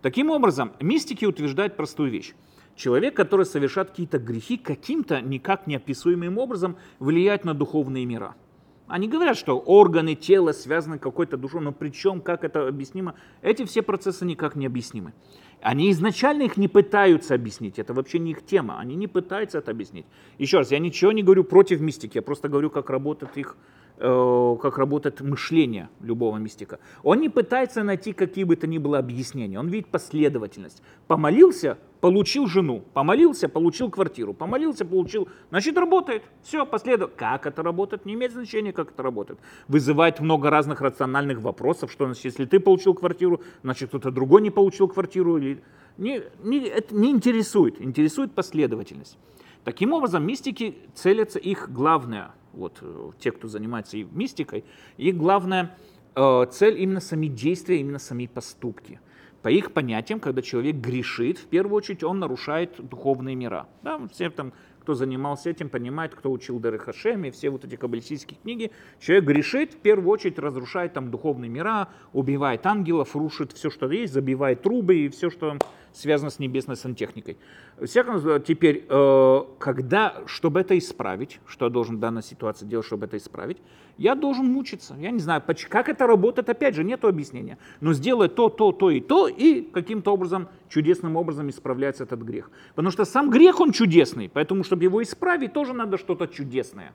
Таким 0.00 0.30
образом, 0.30 0.72
мистики 0.80 1.24
утверждают 1.24 1.76
простую 1.76 2.10
вещь. 2.10 2.32
Человек, 2.74 3.14
который 3.14 3.44
совершает 3.44 3.90
какие-то 3.90 4.18
грехи, 4.18 4.56
каким-то 4.56 5.20
никак 5.20 5.66
неописуемым 5.66 6.38
образом 6.38 6.76
влияет 6.98 7.44
на 7.44 7.52
духовные 7.52 8.06
мира– 8.06 8.34
они 8.88 9.08
говорят, 9.08 9.36
что 9.36 9.58
органы 9.58 10.14
тела 10.14 10.52
связаны 10.52 10.98
какой-то 10.98 11.36
душой, 11.36 11.60
но 11.62 11.72
причем, 11.72 12.20
как 12.20 12.44
это 12.44 12.68
объяснимо, 12.68 13.14
эти 13.40 13.64
все 13.64 13.82
процессы 13.82 14.24
никак 14.24 14.56
не 14.56 14.66
объяснимы. 14.66 15.12
Они 15.60 15.90
изначально 15.92 16.42
их 16.42 16.56
не 16.56 16.66
пытаются 16.68 17.34
объяснить, 17.34 17.78
это 17.78 17.94
вообще 17.94 18.18
не 18.18 18.32
их 18.32 18.44
тема, 18.44 18.80
они 18.80 18.96
не 18.96 19.06
пытаются 19.06 19.58
это 19.58 19.70
объяснить. 19.70 20.06
Еще 20.38 20.58
раз, 20.58 20.72
я 20.72 20.78
ничего 20.80 21.12
не 21.12 21.22
говорю 21.22 21.44
против 21.44 21.80
мистики, 21.80 22.18
я 22.18 22.22
просто 22.22 22.48
говорю, 22.48 22.68
как 22.68 22.90
работает 22.90 23.38
их 23.38 23.56
как 24.02 24.78
работает 24.78 25.20
мышление 25.20 25.88
любого 26.00 26.36
мистика. 26.36 26.80
Он 27.04 27.20
не 27.20 27.28
пытается 27.28 27.84
найти 27.84 28.12
какие 28.12 28.42
бы 28.42 28.56
то 28.56 28.66
ни 28.66 28.78
было 28.78 28.98
объяснения, 28.98 29.60
он 29.60 29.68
видит 29.68 29.88
последовательность. 29.88 30.82
Помолился, 31.06 31.78
получил 32.00 32.48
жену, 32.48 32.82
помолился, 32.94 33.48
получил 33.48 33.90
квартиру, 33.90 34.34
помолился, 34.34 34.84
получил, 34.84 35.28
значит 35.50 35.78
работает. 35.78 36.24
Все, 36.42 36.66
последовательно. 36.66 37.16
Как 37.16 37.46
это 37.46 37.62
работает, 37.62 38.04
не 38.04 38.14
имеет 38.14 38.32
значения, 38.32 38.72
как 38.72 38.90
это 38.90 39.04
работает. 39.04 39.38
Вызывает 39.68 40.18
много 40.18 40.50
разных 40.50 40.80
рациональных 40.80 41.40
вопросов, 41.40 41.92
что 41.92 42.06
значит, 42.06 42.24
если 42.24 42.44
ты 42.44 42.58
получил 42.58 42.94
квартиру, 42.94 43.40
значит 43.62 43.90
кто-то 43.90 44.10
другой 44.10 44.42
не 44.42 44.50
получил 44.50 44.88
квартиру. 44.88 45.36
Или... 45.36 45.62
Не, 45.96 46.22
не, 46.42 46.66
это 46.66 46.92
не 46.92 47.10
интересует, 47.10 47.80
интересует 47.80 48.32
последовательность. 48.32 49.16
Таким 49.62 49.92
образом, 49.92 50.26
мистики 50.26 50.76
целятся, 50.92 51.38
их 51.38 51.70
главное– 51.70 52.32
вот 52.52 52.78
э, 52.80 53.10
те, 53.18 53.32
кто 53.32 53.48
занимается 53.48 53.96
и 53.96 54.04
мистикой, 54.04 54.64
их 54.96 55.16
главная 55.16 55.76
э, 56.14 56.46
цель 56.50 56.80
именно 56.80 57.00
сами 57.00 57.26
действия, 57.26 57.80
именно 57.80 57.98
сами 57.98 58.26
поступки. 58.26 59.00
По 59.42 59.48
их 59.48 59.72
понятиям, 59.72 60.20
когда 60.20 60.40
человек 60.40 60.76
грешит, 60.76 61.38
в 61.38 61.46
первую 61.46 61.76
очередь 61.76 62.04
он 62.04 62.20
нарушает 62.20 62.76
духовные 62.78 63.34
мира. 63.34 63.66
Да, 63.82 64.00
все 64.12 64.30
там 64.30 64.52
кто 64.82 64.94
занимался 64.94 65.48
этим, 65.48 65.68
понимает, 65.68 66.12
кто 66.12 66.30
учил 66.32 66.58
Дары 66.58 66.78
Хашем 66.78 67.24
и 67.24 67.30
все 67.30 67.50
вот 67.50 67.64
эти 67.64 67.76
каббалистические 67.76 68.38
книги. 68.42 68.72
Человек 68.98 69.24
грешит, 69.26 69.74
в 69.74 69.76
первую 69.78 70.10
очередь 70.10 70.40
разрушает 70.40 70.92
там 70.92 71.12
духовные 71.12 71.48
мира, 71.48 71.88
убивает 72.12 72.66
ангелов, 72.66 73.14
рушит 73.14 73.52
все, 73.52 73.70
что 73.70 73.90
есть, 73.90 74.12
забивает 74.12 74.62
трубы 74.62 74.96
и 74.96 75.08
все, 75.08 75.30
что 75.30 75.56
связано 75.92 76.30
с 76.30 76.38
небесной 76.38 76.76
сантехникой. 76.76 77.36
Всяком 77.82 78.42
теперь, 78.42 78.86
э, 78.88 79.40
когда, 79.58 80.22
чтобы 80.26 80.60
это 80.60 80.76
исправить, 80.78 81.40
что 81.46 81.66
я 81.66 81.70
должен 81.70 81.96
в 81.96 82.00
данной 82.00 82.22
ситуации 82.22 82.66
делать, 82.66 82.86
чтобы 82.86 83.06
это 83.06 83.16
исправить, 83.16 83.58
я 83.98 84.14
должен 84.14 84.46
мучиться. 84.46 84.94
Я 84.98 85.10
не 85.10 85.20
знаю, 85.20 85.42
как 85.68 85.88
это 85.88 86.06
работает, 86.06 86.48
опять 86.48 86.74
же, 86.74 86.84
нет 86.84 87.04
объяснения. 87.04 87.58
Но 87.80 87.92
сделать 87.92 88.34
то, 88.34 88.48
то, 88.48 88.72
то 88.72 88.90
и 88.90 89.00
то, 89.00 89.28
и 89.28 89.62
каким-то 89.62 90.12
образом, 90.12 90.48
чудесным 90.68 91.16
образом 91.16 91.50
исправляется 91.50 92.04
этот 92.04 92.20
грех. 92.22 92.50
Потому 92.70 92.90
что 92.90 93.04
сам 93.04 93.30
грех, 93.30 93.60
он 93.60 93.72
чудесный, 93.72 94.28
поэтому, 94.28 94.64
чтобы 94.64 94.84
его 94.84 95.02
исправить, 95.02 95.52
тоже 95.52 95.72
надо 95.72 95.98
что-то 95.98 96.26
чудесное. 96.26 96.92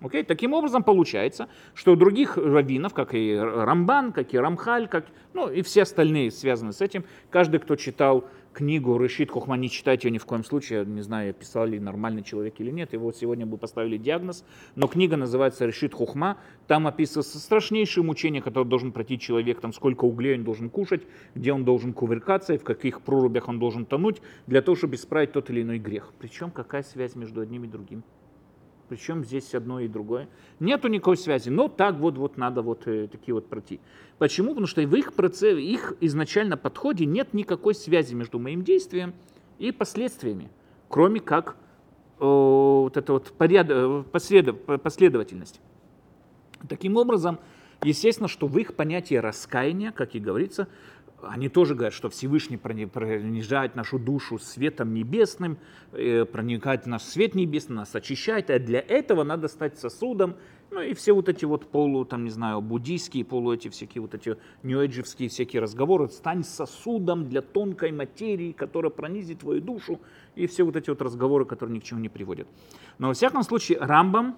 Okay? 0.00 0.24
Таким 0.24 0.52
образом 0.52 0.82
получается, 0.82 1.48
что 1.74 1.92
у 1.92 1.96
других 1.96 2.36
раввинов, 2.36 2.94
как 2.94 3.14
и 3.14 3.36
Рамбан, 3.36 4.12
как 4.12 4.32
и 4.34 4.38
Рамхаль, 4.38 4.88
как, 4.88 5.06
ну 5.34 5.50
и 5.50 5.62
все 5.62 5.82
остальные 5.82 6.30
связаны 6.30 6.72
с 6.72 6.80
этим, 6.80 7.04
каждый, 7.30 7.60
кто 7.60 7.76
читал 7.76 8.24
книгу 8.52 8.96
Решит 8.98 9.30
Хухма, 9.30 9.56
не 9.56 9.70
читайте 9.70 10.08
ее 10.08 10.12
ни 10.12 10.18
в 10.18 10.26
коем 10.26 10.42
случае, 10.42 10.84
не 10.84 11.02
знаю, 11.02 11.32
писал 11.32 11.66
ли 11.66 11.78
нормальный 11.78 12.22
человек 12.22 12.54
или 12.58 12.70
нет, 12.70 12.92
его 12.92 13.12
сегодня 13.12 13.46
бы 13.46 13.56
поставили 13.56 13.96
диагноз, 13.96 14.44
но 14.74 14.88
книга 14.88 15.16
называется 15.16 15.64
Решит 15.66 15.94
Хухма, 15.94 16.38
там 16.66 16.86
описывается 16.86 17.38
страшнейшие 17.38 18.02
мучения, 18.02 18.42
которые 18.42 18.68
должен 18.68 18.90
пройти 18.90 19.18
человек, 19.18 19.60
там 19.60 19.72
сколько 19.72 20.06
углей 20.06 20.34
он 20.34 20.44
должен 20.44 20.70
кушать, 20.70 21.02
где 21.34 21.52
он 21.52 21.64
должен 21.64 21.92
кувыркаться 21.92 22.54
и 22.54 22.58
в 22.58 22.64
каких 22.64 23.02
прорубях 23.02 23.48
он 23.48 23.60
должен 23.60 23.84
тонуть, 23.84 24.20
для 24.46 24.60
того, 24.60 24.74
чтобы 24.74 24.96
исправить 24.96 25.32
тот 25.32 25.50
или 25.50 25.62
иной 25.62 25.78
грех. 25.78 26.12
Причем 26.18 26.50
какая 26.50 26.82
связь 26.82 27.14
между 27.14 27.40
одним 27.40 27.64
и 27.64 27.68
другим? 27.68 28.02
Причем 28.88 29.24
здесь 29.24 29.54
одно 29.54 29.80
и 29.80 29.88
другое. 29.88 30.28
Нету 30.60 30.88
никакой 30.88 31.16
связи, 31.16 31.50
но 31.50 31.68
так 31.68 31.96
вот, 31.96 32.16
вот 32.16 32.36
надо 32.36 32.62
вот 32.62 32.86
э, 32.86 33.06
такие 33.08 33.34
вот 33.34 33.46
пройти. 33.46 33.80
Почему? 34.18 34.50
Потому 34.50 34.66
что 34.66 34.80
в 34.82 34.94
их, 34.94 35.12
процессе, 35.12 35.60
их 35.60 35.94
изначально 36.00 36.56
подходе 36.56 37.04
нет 37.04 37.34
никакой 37.34 37.74
связи 37.74 38.14
между 38.14 38.38
моим 38.38 38.62
действием 38.64 39.14
и 39.58 39.72
последствиями, 39.72 40.50
кроме 40.88 41.20
как 41.20 41.56
э, 42.18 42.24
вот 42.24 42.96
эта 42.96 43.12
вот 43.12 43.26
поряд, 43.32 43.66
э, 43.68 44.04
послед, 44.10 44.64
последовательность. 44.82 45.60
Таким 46.66 46.96
образом, 46.96 47.38
естественно, 47.82 48.28
что 48.28 48.46
в 48.46 48.58
их 48.58 48.74
понятии 48.74 49.14
раскаяния, 49.16 49.92
как 49.92 50.14
и 50.14 50.18
говорится, 50.18 50.66
они 51.22 51.48
тоже 51.48 51.74
говорят, 51.74 51.92
что 51.92 52.08
Всевышний 52.10 52.56
пронижает 52.56 53.74
нашу 53.74 53.98
душу 53.98 54.38
светом 54.38 54.94
небесным, 54.94 55.58
э, 55.92 56.24
проникает 56.24 56.84
в 56.84 56.86
наш 56.86 57.02
свет 57.02 57.34
небесный, 57.34 57.76
нас 57.76 57.94
очищает, 57.94 58.50
а 58.50 58.58
для 58.58 58.80
этого 58.80 59.24
надо 59.24 59.48
стать 59.48 59.78
сосудом. 59.78 60.36
Ну 60.70 60.80
и 60.80 60.92
все 60.94 61.14
вот 61.14 61.28
эти 61.28 61.44
вот 61.44 61.70
полу, 61.70 62.04
там, 62.04 62.24
не 62.24 62.30
знаю, 62.30 62.60
буддийские, 62.60 63.24
полу 63.24 63.54
эти 63.54 63.68
всякие 63.68 64.02
вот 64.02 64.14
эти 64.14 64.36
нью 64.62 64.86
всякие 65.02 65.62
разговоры, 65.62 66.08
стань 66.08 66.44
сосудом 66.44 67.28
для 67.28 67.40
тонкой 67.40 67.90
материи, 67.90 68.52
которая 68.52 68.90
пронизит 68.90 69.40
твою 69.40 69.62
душу, 69.62 70.00
и 70.36 70.46
все 70.46 70.64
вот 70.64 70.76
эти 70.76 70.90
вот 70.90 71.00
разговоры, 71.00 71.46
которые 71.46 71.76
ни 71.76 71.80
к 71.80 71.84
чему 71.84 72.00
не 72.00 72.10
приводят. 72.10 72.46
Но 72.98 73.08
во 73.08 73.14
всяком 73.14 73.42
случае, 73.42 73.78
Рамбам, 73.78 74.36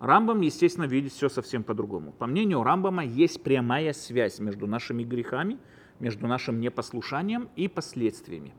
Рамбам, 0.00 0.40
естественно, 0.40 0.84
видит 0.84 1.12
все 1.12 1.28
совсем 1.28 1.62
по-другому. 1.62 2.12
По 2.12 2.26
мнению 2.26 2.64
Рамбама, 2.64 3.04
есть 3.04 3.42
прямая 3.42 3.92
связь 3.92 4.40
между 4.40 4.66
нашими 4.66 5.04
грехами– 5.04 5.58
между 6.00 6.26
нашим 6.26 6.60
непослушанием 6.60 7.48
и 7.56 7.68
последствиями. 7.68 8.52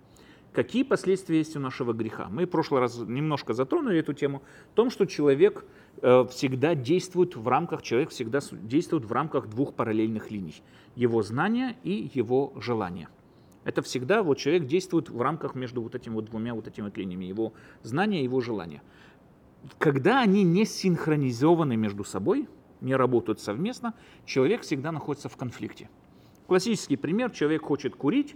Какие 0.51 0.83
последствия 0.83 1.37
есть 1.37 1.55
у 1.55 1.59
нашего 1.59 1.93
греха? 1.93 2.27
Мы 2.29 2.45
в 2.45 2.49
прошлый 2.49 2.81
раз 2.81 2.97
немножко 2.97 3.53
затронули 3.53 3.99
эту 3.99 4.13
тему. 4.13 4.41
В 4.71 4.75
том, 4.75 4.89
что 4.89 5.05
человек 5.05 5.63
э, 6.01 6.25
всегда 6.31 6.73
действует 6.73 7.35
в 7.35 7.47
рамках, 7.47 7.83
человек 7.83 8.09
всегда 8.09 8.39
действует 8.51 9.05
в 9.05 9.11
рамках 9.11 9.47
двух 9.47 9.75
параллельных 9.75 10.31
линий. 10.31 10.55
Его 10.95 11.21
знания 11.21 11.77
и 11.83 12.09
его 12.13 12.51
желания. 12.59 13.09
Это 13.63 13.83
всегда 13.83 14.23
вот 14.23 14.39
человек 14.39 14.65
действует 14.65 15.09
в 15.09 15.21
рамках 15.21 15.53
между 15.53 15.83
вот 15.83 15.93
этими 15.93 16.15
вот 16.15 16.25
двумя 16.25 16.55
вот 16.55 16.67
этими 16.67 16.85
вот 16.85 16.97
линиями, 16.97 17.25
его 17.25 17.53
знания 17.83 18.21
и 18.21 18.23
его 18.23 18.41
желания. 18.41 18.81
Когда 19.77 20.21
они 20.21 20.43
не 20.43 20.65
синхронизованы 20.65 21.75
между 21.75 22.03
собой, 22.03 22.47
не 22.81 22.95
работают 22.95 23.39
совместно, 23.39 23.93
человек 24.25 24.61
всегда 24.61 24.91
находится 24.91 25.29
в 25.29 25.37
конфликте. 25.37 25.89
Классический 26.49 26.97
пример, 26.97 27.29
человек 27.29 27.61
хочет 27.61 27.95
курить, 27.95 28.35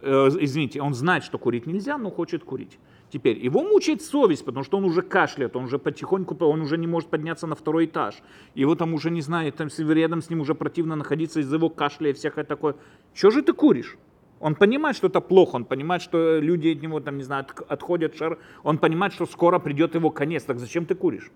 э, 0.00 0.28
извините, 0.40 0.80
он 0.80 0.94
знает, 0.94 1.22
что 1.22 1.38
курить 1.38 1.66
нельзя, 1.66 1.98
но 1.98 2.10
хочет 2.10 2.42
курить. 2.44 2.78
Теперь 3.10 3.38
его 3.38 3.62
мучает 3.62 4.00
совесть, 4.00 4.42
потому 4.42 4.64
что 4.64 4.78
он 4.78 4.84
уже 4.84 5.02
кашляет, 5.02 5.54
он 5.54 5.64
уже 5.64 5.78
потихоньку, 5.78 6.34
он 6.46 6.62
уже 6.62 6.78
не 6.78 6.86
может 6.86 7.10
подняться 7.10 7.46
на 7.46 7.54
второй 7.54 7.84
этаж. 7.84 8.14
Его 8.54 8.74
там 8.74 8.94
уже 8.94 9.10
не 9.10 9.20
знает, 9.20 9.56
там 9.56 9.68
рядом 9.90 10.22
с 10.22 10.30
ним 10.30 10.40
уже 10.40 10.54
противно 10.54 10.96
находиться 10.96 11.40
из-за 11.40 11.56
его 11.56 11.68
кашля 11.68 12.08
и 12.08 12.12
всякое 12.14 12.44
такое. 12.44 12.74
Что 13.12 13.30
же 13.30 13.42
ты 13.42 13.52
куришь? 13.52 13.98
Он 14.40 14.54
понимает, 14.54 14.96
что 14.96 15.08
это 15.08 15.20
плохо, 15.20 15.56
он 15.56 15.66
понимает, 15.66 16.00
что 16.00 16.38
люди 16.38 16.72
от 16.72 16.80
него, 16.80 17.00
там, 17.00 17.18
не 17.18 17.22
знаю, 17.22 17.44
отходят 17.68 18.16
шар, 18.16 18.38
он 18.62 18.78
понимает, 18.78 19.12
что 19.12 19.26
скоро 19.26 19.58
придет 19.58 19.94
его 19.94 20.10
конец, 20.10 20.44
так 20.44 20.58
зачем 20.58 20.86
ты 20.86 20.94
куришь? 20.94 21.30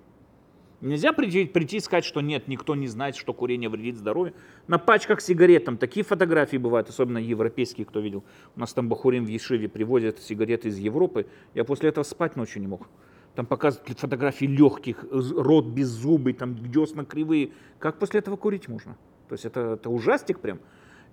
Нельзя 0.80 1.12
прийти, 1.12 1.44
прийти 1.44 1.76
и 1.76 1.80
сказать, 1.80 2.04
что 2.06 2.22
нет, 2.22 2.48
никто 2.48 2.74
не 2.74 2.86
знает, 2.86 3.14
что 3.14 3.34
курение 3.34 3.68
вредит 3.68 3.96
здоровью. 3.96 4.32
На 4.66 4.78
пачках 4.78 5.20
сигарет 5.20 5.66
там 5.66 5.76
такие 5.76 6.04
фотографии 6.04 6.56
бывают, 6.56 6.88
особенно 6.88 7.18
европейские, 7.18 7.84
кто 7.84 8.00
видел. 8.00 8.24
У 8.56 8.60
нас 8.60 8.72
там 8.72 8.88
Бахурим 8.88 9.26
в 9.26 9.28
Ешиве 9.28 9.68
привозят 9.68 10.20
сигареты 10.20 10.68
из 10.68 10.78
Европы. 10.78 11.26
Я 11.54 11.64
после 11.64 11.90
этого 11.90 12.02
спать 12.02 12.36
ночью 12.36 12.62
не 12.62 12.66
мог. 12.66 12.88
Там 13.34 13.44
показывают 13.44 13.98
фотографии 13.98 14.46
легких, 14.46 15.04
рот 15.10 15.66
без 15.66 15.88
зубы, 15.88 16.32
там 16.32 16.56
десна 16.70 17.04
кривые. 17.04 17.50
Как 17.78 17.98
после 17.98 18.20
этого 18.20 18.36
курить 18.36 18.66
можно? 18.68 18.96
То 19.28 19.34
есть 19.34 19.44
это, 19.44 19.74
это 19.74 19.90
ужастик 19.90 20.40
прям. 20.40 20.60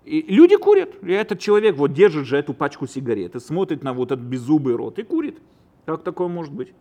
И 0.06 0.22
люди 0.22 0.56
курят. 0.56 0.96
И 1.04 1.12
этот 1.12 1.40
человек 1.40 1.76
вот 1.76 1.92
держит 1.92 2.26
же 2.26 2.38
эту 2.38 2.54
пачку 2.54 2.88
сигарет 2.88 3.36
и 3.36 3.40
смотрит 3.42 3.84
на 3.84 3.92
вот 3.92 4.14
этот 4.14 4.26
беззубый 4.26 4.76
рот 4.76 4.98
и 4.98 5.04
курит. 5.04 5.42
Как 5.86 6.04
такое 6.04 6.30
может 6.30 6.54
быть? 6.54 6.74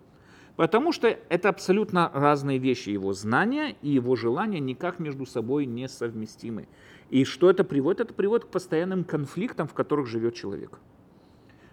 Потому 0.57 0.91
что 0.93 1.09
это 1.09 1.51
абсолютно 1.51 2.11
разные 2.15 2.59
вещи. 2.59 2.89
Его 2.89 3.13
знания 3.13 3.77
и 3.83 3.91
его 3.91 4.17
желания 4.17 4.59
никак 4.59 4.99
между 4.99 5.27
собой 5.27 5.67
не 5.67 5.87
совместимы. 5.89 6.67
И 7.11 7.25
что 7.25 7.51
это 7.51 7.63
приводит? 7.63 8.01
Это 8.01 8.15
приводит 8.15 8.47
к 8.47 8.49
постоянным 8.49 9.05
конфликтам, 9.05 9.69
в 9.69 9.75
которых 9.75 10.07
живет 10.07 10.35
человек. 10.35 10.79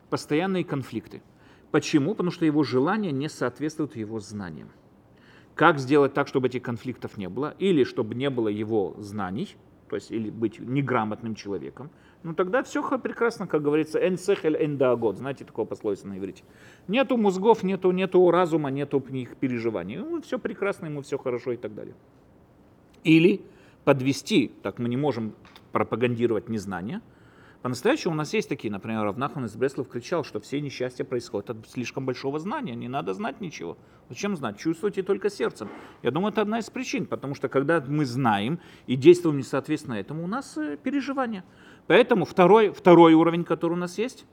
Постоянные 0.10 0.66
конфликты. 0.66 1.22
Почему? 1.72 2.12
Потому 2.12 2.30
что 2.30 2.46
его 2.46 2.64
желания 2.64 3.12
не 3.12 3.30
соответствуют 3.30 3.96
его 3.96 4.20
знаниям. 4.20 4.70
Как 5.56 5.80
сделать 5.80 6.14
так, 6.14 6.28
чтобы 6.28 6.48
этих 6.48 6.62
конфликтов 6.62 7.18
не 7.18 7.30
было? 7.30 7.56
Или 7.60 7.84
чтобы 7.84 8.16
не 8.16 8.30
было 8.30 8.48
его 8.48 8.96
знаний, 9.00 9.56
то 9.90 9.96
есть 9.96 10.12
или 10.12 10.30
быть 10.30 10.60
неграмотным 10.60 11.36
человеком, 11.36 11.90
ну 12.24 12.34
тогда 12.34 12.64
все 12.64 12.82
прекрасно, 12.98 13.48
как 13.48 13.62
говорится, 13.62 14.06
энсехель 14.06 14.58
эндагод, 14.58 15.18
знаете 15.18 15.46
такое 15.46 15.66
пословица 15.66 16.08
на 16.08 16.18
иврите. 16.18 16.44
Нету 16.88 17.18
мозгов, 17.18 17.64
нету, 17.64 17.92
нету 17.92 18.30
разума, 18.32 18.72
нету 18.72 19.00
их 19.12 19.36
переживаний. 19.36 19.98
Ну, 19.98 20.22
все 20.22 20.40
прекрасно, 20.40 20.86
ему 20.86 21.02
все 21.02 21.18
хорошо 21.18 21.52
и 21.52 21.58
так 21.58 21.76
далее. 21.76 21.96
Или 23.04 23.42
подвести, 23.84 24.52
так 24.62 24.80
мы 24.80 24.88
не 24.88 24.98
можем 24.98 25.34
пропагандировать 25.74 26.48
незнание, 26.48 27.02
по-настоящему 27.64 28.14
у 28.14 28.18
нас 28.18 28.34
есть 28.34 28.50
такие, 28.50 28.70
например, 28.70 29.04
Равнахан 29.04 29.46
из 29.46 29.56
Бреслов 29.56 29.88
кричал, 29.88 30.26
что 30.26 30.42
все 30.42 30.60
несчастья 30.60 31.06
происходят 31.06 31.50
от 31.50 31.70
слишком 31.70 32.06
большого 32.06 32.38
знания, 32.38 32.76
не 32.76 32.90
надо 32.90 33.14
знать 33.14 33.40
ничего. 33.40 33.78
Зачем 34.10 34.36
знать? 34.36 34.58
Чувствуйте 34.58 35.02
только 35.02 35.30
сердцем. 35.30 35.70
Я 36.02 36.12
думаю, 36.12 36.34
это 36.34 36.42
одна 36.42 36.60
из 36.60 36.70
причин, 36.70 37.06
потому 37.06 37.36
что 37.36 37.48
когда 37.48 37.82
мы 37.88 38.06
знаем 38.06 38.60
и 38.86 38.98
действуем 38.98 39.38
не 39.38 39.44
соответственно 39.44 39.94
этому, 39.94 40.26
у 40.26 40.28
нас 40.28 40.58
э, 40.58 40.76
переживания. 40.76 41.46
Поэтому 41.88 42.26
второй, 42.26 42.72
второй 42.72 43.14
уровень, 43.14 43.44
который 43.44 43.74
у 43.74 43.78
нас 43.78 43.98
есть, 43.98 44.26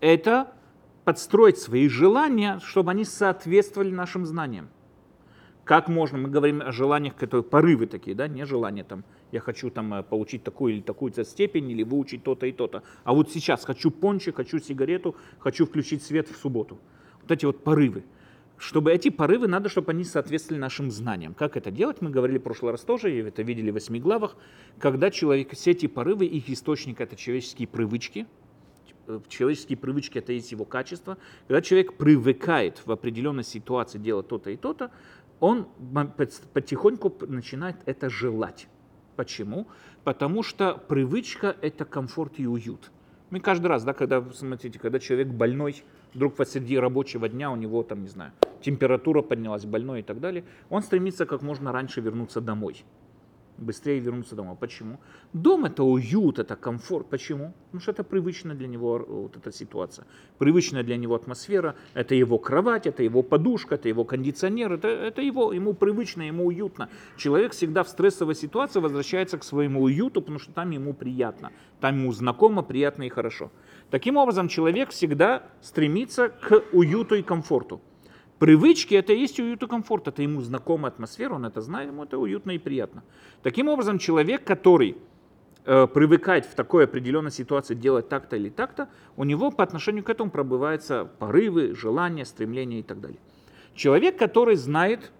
это 0.00 0.52
подстроить 1.04 1.58
свои 1.58 1.88
желания, 1.88 2.60
чтобы 2.64 2.90
они 2.90 3.04
соответствовали 3.04 3.90
нашим 3.90 4.26
знаниям. 4.26 4.68
Как 5.64 5.88
можно, 5.88 6.18
мы 6.18 6.28
говорим 6.28 6.62
о 6.62 6.72
желаниях, 6.72 7.14
которые 7.14 7.44
порывы 7.44 7.86
такие, 7.86 8.16
да, 8.16 8.26
не 8.26 8.44
желания 8.44 8.82
там, 8.82 9.04
я 9.30 9.38
хочу 9.38 9.70
там 9.70 9.94
э, 9.94 10.02
получить 10.02 10.42
такую 10.42 10.74
или 10.74 10.80
такую 10.80 11.12
степень, 11.24 11.70
или 11.70 11.84
выучить 11.84 12.24
то-то 12.24 12.46
и 12.46 12.52
то-то. 12.52 12.82
А 13.04 13.14
вот 13.14 13.30
сейчас 13.30 13.64
хочу 13.64 13.92
пончик, 13.92 14.36
хочу 14.36 14.58
сигарету, 14.58 15.14
хочу 15.38 15.66
включить 15.66 16.02
свет 16.02 16.28
в 16.28 16.36
субботу. 16.36 16.78
Вот 17.22 17.30
эти 17.30 17.44
вот 17.44 17.62
порывы. 17.62 18.02
Чтобы 18.60 18.92
эти 18.92 19.08
порывы, 19.08 19.48
надо, 19.48 19.70
чтобы 19.70 19.92
они 19.92 20.04
соответствовали 20.04 20.60
нашим 20.60 20.90
знаниям. 20.90 21.32
Как 21.32 21.56
это 21.56 21.70
делать, 21.70 22.02
мы 22.02 22.10
говорили 22.10 22.36
в 22.36 22.42
прошлый 22.42 22.72
раз 22.72 22.82
тоже, 22.82 23.10
и 23.10 23.22
это 23.22 23.40
видели 23.40 23.70
в 23.70 23.74
восьми 23.74 23.98
главах, 23.98 24.36
когда 24.78 25.10
человек, 25.10 25.52
все 25.54 25.70
эти 25.70 25.86
порывы, 25.86 26.26
их 26.26 26.50
источник 26.50 27.00
это 27.00 27.16
человеческие 27.16 27.66
привычки, 27.66 28.26
э, 29.06 29.18
человеческие 29.28 29.78
привычки 29.78 30.18
это 30.18 30.34
есть 30.34 30.52
его 30.52 30.66
качество. 30.66 31.16
Когда 31.48 31.62
человек 31.62 31.94
привыкает 31.94 32.82
в 32.84 32.92
определенной 32.92 33.44
ситуации 33.44 33.96
делать 33.96 34.28
то-то 34.28 34.50
и 34.50 34.58
то-то, 34.58 34.90
он 35.40 35.66
потихоньку 36.52 37.16
начинает 37.28 37.76
это 37.86 38.10
желать. 38.10 38.68
Почему? 39.16 39.68
Потому 40.04 40.42
что 40.42 40.74
привычка– 40.74 41.56
это 41.62 41.86
комфорт 41.86 42.34
и 42.36 42.46
уют. 42.46 42.90
Мы 43.30 43.40
каждый 43.40 43.68
раз, 43.68 43.84
да, 43.84 43.94
когда, 43.94 44.22
смотрите, 44.34 44.78
когда 44.78 44.98
человек 44.98 45.28
больной, 45.28 45.82
вдруг 46.14 46.34
посреди 46.36 46.78
рабочего 46.78 47.28
дня 47.28 47.50
у 47.50 47.56
него, 47.56 47.82
там, 47.82 48.02
не 48.02 48.08
знаю, 48.08 48.32
температура 48.62 49.22
поднялась, 49.22 49.64
больной 49.64 50.00
и 50.00 50.02
так 50.02 50.20
далее, 50.20 50.44
он 50.68 50.82
стремится 50.82 51.26
как 51.26 51.42
можно 51.42 51.72
раньше 51.72 52.00
вернуться 52.00 52.40
домой 52.40 52.84
быстрее 53.60 54.00
вернуться 54.00 54.34
домой. 54.34 54.56
Почему? 54.58 54.98
Дом 55.32 55.64
это 55.66 55.84
уют, 55.84 56.38
это 56.38 56.56
комфорт. 56.56 57.08
Почему? 57.08 57.52
Потому 57.66 57.80
что 57.80 57.92
это 57.92 58.04
привычная 58.04 58.54
для 58.54 58.66
него 58.66 59.04
вот 59.06 59.36
эта 59.36 59.52
ситуация. 59.52 60.06
Привычная 60.38 60.82
для 60.82 60.96
него 60.96 61.14
атмосфера, 61.14 61.76
это 61.94 62.14
его 62.14 62.38
кровать, 62.38 62.86
это 62.86 63.02
его 63.02 63.22
подушка, 63.22 63.74
это 63.76 63.88
его 63.88 64.04
кондиционер, 64.04 64.72
это, 64.72 64.88
это 64.88 65.22
его, 65.22 65.52
ему 65.52 65.74
привычно, 65.74 66.22
ему 66.22 66.46
уютно. 66.46 66.88
Человек 67.16 67.52
всегда 67.52 67.82
в 67.82 67.88
стрессовой 67.88 68.34
ситуации 68.34 68.80
возвращается 68.80 69.38
к 69.38 69.44
своему 69.44 69.82
уюту, 69.82 70.20
потому 70.20 70.38
что 70.38 70.52
там 70.52 70.70
ему 70.70 70.94
приятно, 70.94 71.52
там 71.80 71.98
ему 71.98 72.12
знакомо, 72.12 72.62
приятно 72.62 73.04
и 73.04 73.08
хорошо. 73.08 73.50
Таким 73.90 74.16
образом, 74.16 74.48
человек 74.48 74.90
всегда 74.90 75.42
стремится 75.60 76.28
к 76.28 76.62
уюту 76.72 77.16
и 77.16 77.22
комфорту. 77.22 77.80
Привычки 78.38 78.94
это 78.94 79.12
и 79.12 79.18
есть 79.18 79.38
уют 79.38 79.62
и 79.62 79.66
комфорт, 79.66 80.08
это 80.08 80.22
ему 80.22 80.40
знакомая 80.40 80.90
атмосфера, 80.90 81.34
он 81.34 81.44
это 81.44 81.60
знает, 81.60 81.90
ему 81.90 82.04
это 82.04 82.16
уютно 82.16 82.52
и 82.52 82.58
приятно. 82.58 83.02
Таким 83.42 83.68
образом, 83.68 83.98
человек, 83.98 84.44
который 84.44 84.96
э, 85.66 85.86
привыкает 85.86 86.46
в 86.46 86.54
такой 86.54 86.84
определенной 86.84 87.32
ситуации 87.32 87.74
делать 87.74 88.08
так-то 88.08 88.36
или 88.36 88.48
так-то, 88.48 88.88
у 89.16 89.24
него 89.24 89.50
по 89.50 89.62
отношению 89.62 90.04
к 90.04 90.08
этому 90.08 90.30
пробываются 90.30 91.04
порывы, 91.18 91.74
желания, 91.74 92.24
стремления 92.24 92.80
и 92.80 92.82
так 92.82 93.00
далее. 93.00 93.18
Человек, 93.74 94.18
который 94.18 94.56
знает, 94.56 95.12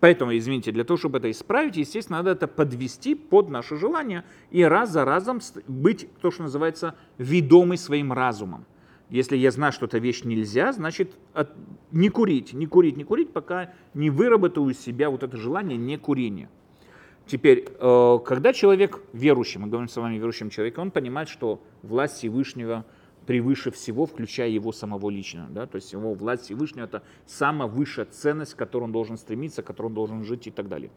поэтому, 0.00 0.36
извините, 0.36 0.72
для 0.72 0.84
того, 0.84 0.96
чтобы 0.96 1.18
это 1.18 1.30
исправить, 1.30 1.76
естественно, 1.76 2.18
надо 2.18 2.30
это 2.30 2.46
подвести 2.46 3.14
под 3.14 3.48
наше 3.48 3.76
желание 3.76 4.24
и 4.50 4.62
раз 4.62 4.90
за 4.90 5.04
разом 5.04 5.40
быть, 5.66 6.08
то, 6.20 6.30
что 6.30 6.44
называется, 6.44 6.94
ведомый 7.18 7.78
своим 7.78 8.12
разумом. 8.12 8.64
Если 9.08 9.36
я 9.36 9.50
знаю, 9.52 9.72
что 9.72 9.86
эта 9.86 9.98
вещь 9.98 10.24
нельзя, 10.24 10.72
значит 10.72 11.12
от, 11.32 11.50
не 11.92 12.08
курить, 12.08 12.52
не 12.52 12.66
курить, 12.66 12.96
не 12.96 13.04
курить, 13.04 13.32
пока 13.32 13.72
не 13.94 14.10
выработаю 14.10 14.68
из 14.68 14.80
себя 14.80 15.10
вот 15.10 15.22
это 15.22 15.36
желание 15.36 15.78
не 15.78 15.96
курения. 15.96 16.48
Теперь, 17.26 17.66
э, 17.68 18.18
когда 18.24 18.52
человек 18.52 19.00
верующий, 19.12 19.60
мы 19.60 19.68
говорим 19.68 19.88
с 19.88 19.96
вами 19.96 20.16
верующим 20.16 20.50
человеком, 20.50 20.82
он 20.82 20.90
понимает, 20.90 21.28
что 21.28 21.60
власть 21.82 22.16
Всевышнего 22.16 22.84
превыше 23.26 23.70
всего, 23.70 24.06
включая 24.06 24.48
его 24.48 24.72
самого 24.72 25.10
личного. 25.10 25.48
Да? 25.50 25.66
То 25.66 25.76
есть 25.76 25.92
его 25.92 26.14
власть 26.14 26.44
Всевышнего– 26.44 26.84
это 26.86 27.02
самая 27.26 27.68
высшая 27.68 28.06
ценность, 28.06 28.54
к 28.54 28.58
которой 28.58 28.84
он 28.84 28.92
должен 28.92 29.16
стремиться, 29.16 29.62
к 29.62 29.66
которой 29.66 29.88
он 29.88 29.94
должен 29.94 30.24
жить 30.24 30.46
и 30.46 30.50
так 30.50 30.68
далее. 30.68 30.90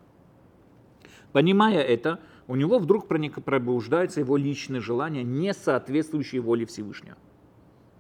Понимая 1.32 1.82
это, 1.82 2.20
у 2.48 2.56
него 2.56 2.80
вдруг 2.80 3.08
пробуждается 3.08 4.20
его 4.20 4.38
личное 4.38 4.80
желание, 4.80 5.24
не 5.24 5.54
соответствующее 5.54 6.42
воле 6.42 6.66
Всевышнего. 6.66 7.18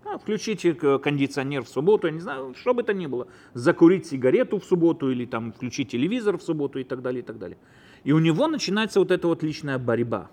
А, 0.03 0.17
включите 0.17 0.73
кондиционер 0.73 1.63
в 1.63 1.69
субботу, 1.69 2.07
я 2.07 2.13
не 2.13 2.19
знаю, 2.19 2.55
что 2.55 2.73
бы 2.73 2.81
это 2.81 2.93
ни 2.93 3.05
было. 3.05 3.27
Закурить 3.53 4.07
сигарету 4.07 4.59
в 4.59 4.63
субботу 4.63 5.11
или 5.11 5.25
там 5.25 5.51
включить 5.51 5.91
телевизор 5.91 6.37
в 6.39 6.41
субботу 6.41 6.79
и 6.79 6.83
так 6.83 7.03
далее, 7.03 7.21
и 7.21 7.25
так 7.25 7.37
далее. 7.37 7.59
И 8.03 8.11
у 8.11 8.19
него 8.19 8.47
начинается 8.47 8.99
вот 8.99 9.11
эта 9.11 9.27
вот 9.27 9.43
личная 9.43 9.77
борьба, 9.77 10.31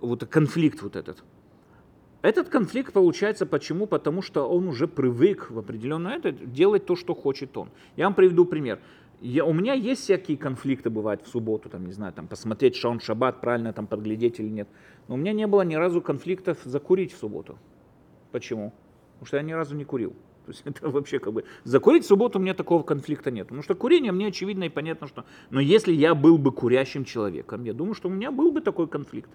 вот 0.00 0.26
конфликт 0.26 0.82
вот 0.82 0.96
этот. 0.96 1.24
Этот 2.22 2.48
конфликт 2.48 2.92
получается 2.92 3.46
почему? 3.46 3.86
Потому 3.86 4.22
что 4.22 4.48
он 4.48 4.68
уже 4.68 4.86
привык 4.86 5.50
в 5.50 5.58
определенное 5.58 6.16
это 6.16 6.30
делать 6.30 6.86
то, 6.86 6.94
что 6.94 7.14
хочет 7.14 7.56
он. 7.56 7.68
Я 7.96 8.04
вам 8.04 8.14
приведу 8.14 8.44
пример. 8.44 8.78
Я, 9.20 9.44
у 9.44 9.52
меня 9.52 9.74
есть 9.74 10.02
всякие 10.02 10.36
конфликты, 10.36 10.88
бывают 10.88 11.22
в 11.22 11.28
субботу, 11.28 11.68
там, 11.68 11.86
не 11.86 11.92
знаю, 11.92 12.12
там, 12.12 12.26
посмотреть 12.26 12.76
Шаун 12.76 13.00
Шаббат, 13.00 13.40
правильно 13.40 13.72
там 13.72 13.86
подглядеть 13.86 14.40
или 14.40 14.48
нет. 14.48 14.68
Но 15.08 15.14
у 15.14 15.16
меня 15.16 15.32
не 15.32 15.46
было 15.46 15.62
ни 15.62 15.74
разу 15.74 16.00
конфликтов 16.00 16.58
закурить 16.64 17.12
в 17.12 17.18
субботу. 17.18 17.58
Почему? 18.30 18.72
Потому 19.14 19.26
что 19.26 19.36
я 19.36 19.42
ни 19.42 19.52
разу 19.52 19.76
не 19.76 19.84
курил. 19.84 20.10
То 20.44 20.52
есть 20.52 20.62
это 20.64 20.90
вообще 20.90 21.18
как 21.18 21.32
бы... 21.32 21.44
Закурить 21.64 22.04
в 22.04 22.06
субботу 22.08 22.38
у 22.38 22.42
меня 22.42 22.54
такого 22.54 22.84
конфликта 22.84 23.32
нет. 23.32 23.46
Потому 23.48 23.62
что 23.62 23.74
курение 23.74 24.12
мне 24.12 24.28
очевидно 24.28 24.64
и 24.64 24.68
понятно, 24.68 25.08
что... 25.08 25.24
Но 25.50 25.60
если 25.60 25.92
я 25.92 26.14
был 26.14 26.38
бы 26.38 26.52
курящим 26.52 27.04
человеком, 27.04 27.64
я 27.64 27.72
думаю, 27.72 27.94
что 27.94 28.08
у 28.08 28.12
меня 28.12 28.30
был 28.30 28.52
бы 28.52 28.60
такой 28.60 28.86
конфликт. 28.86 29.30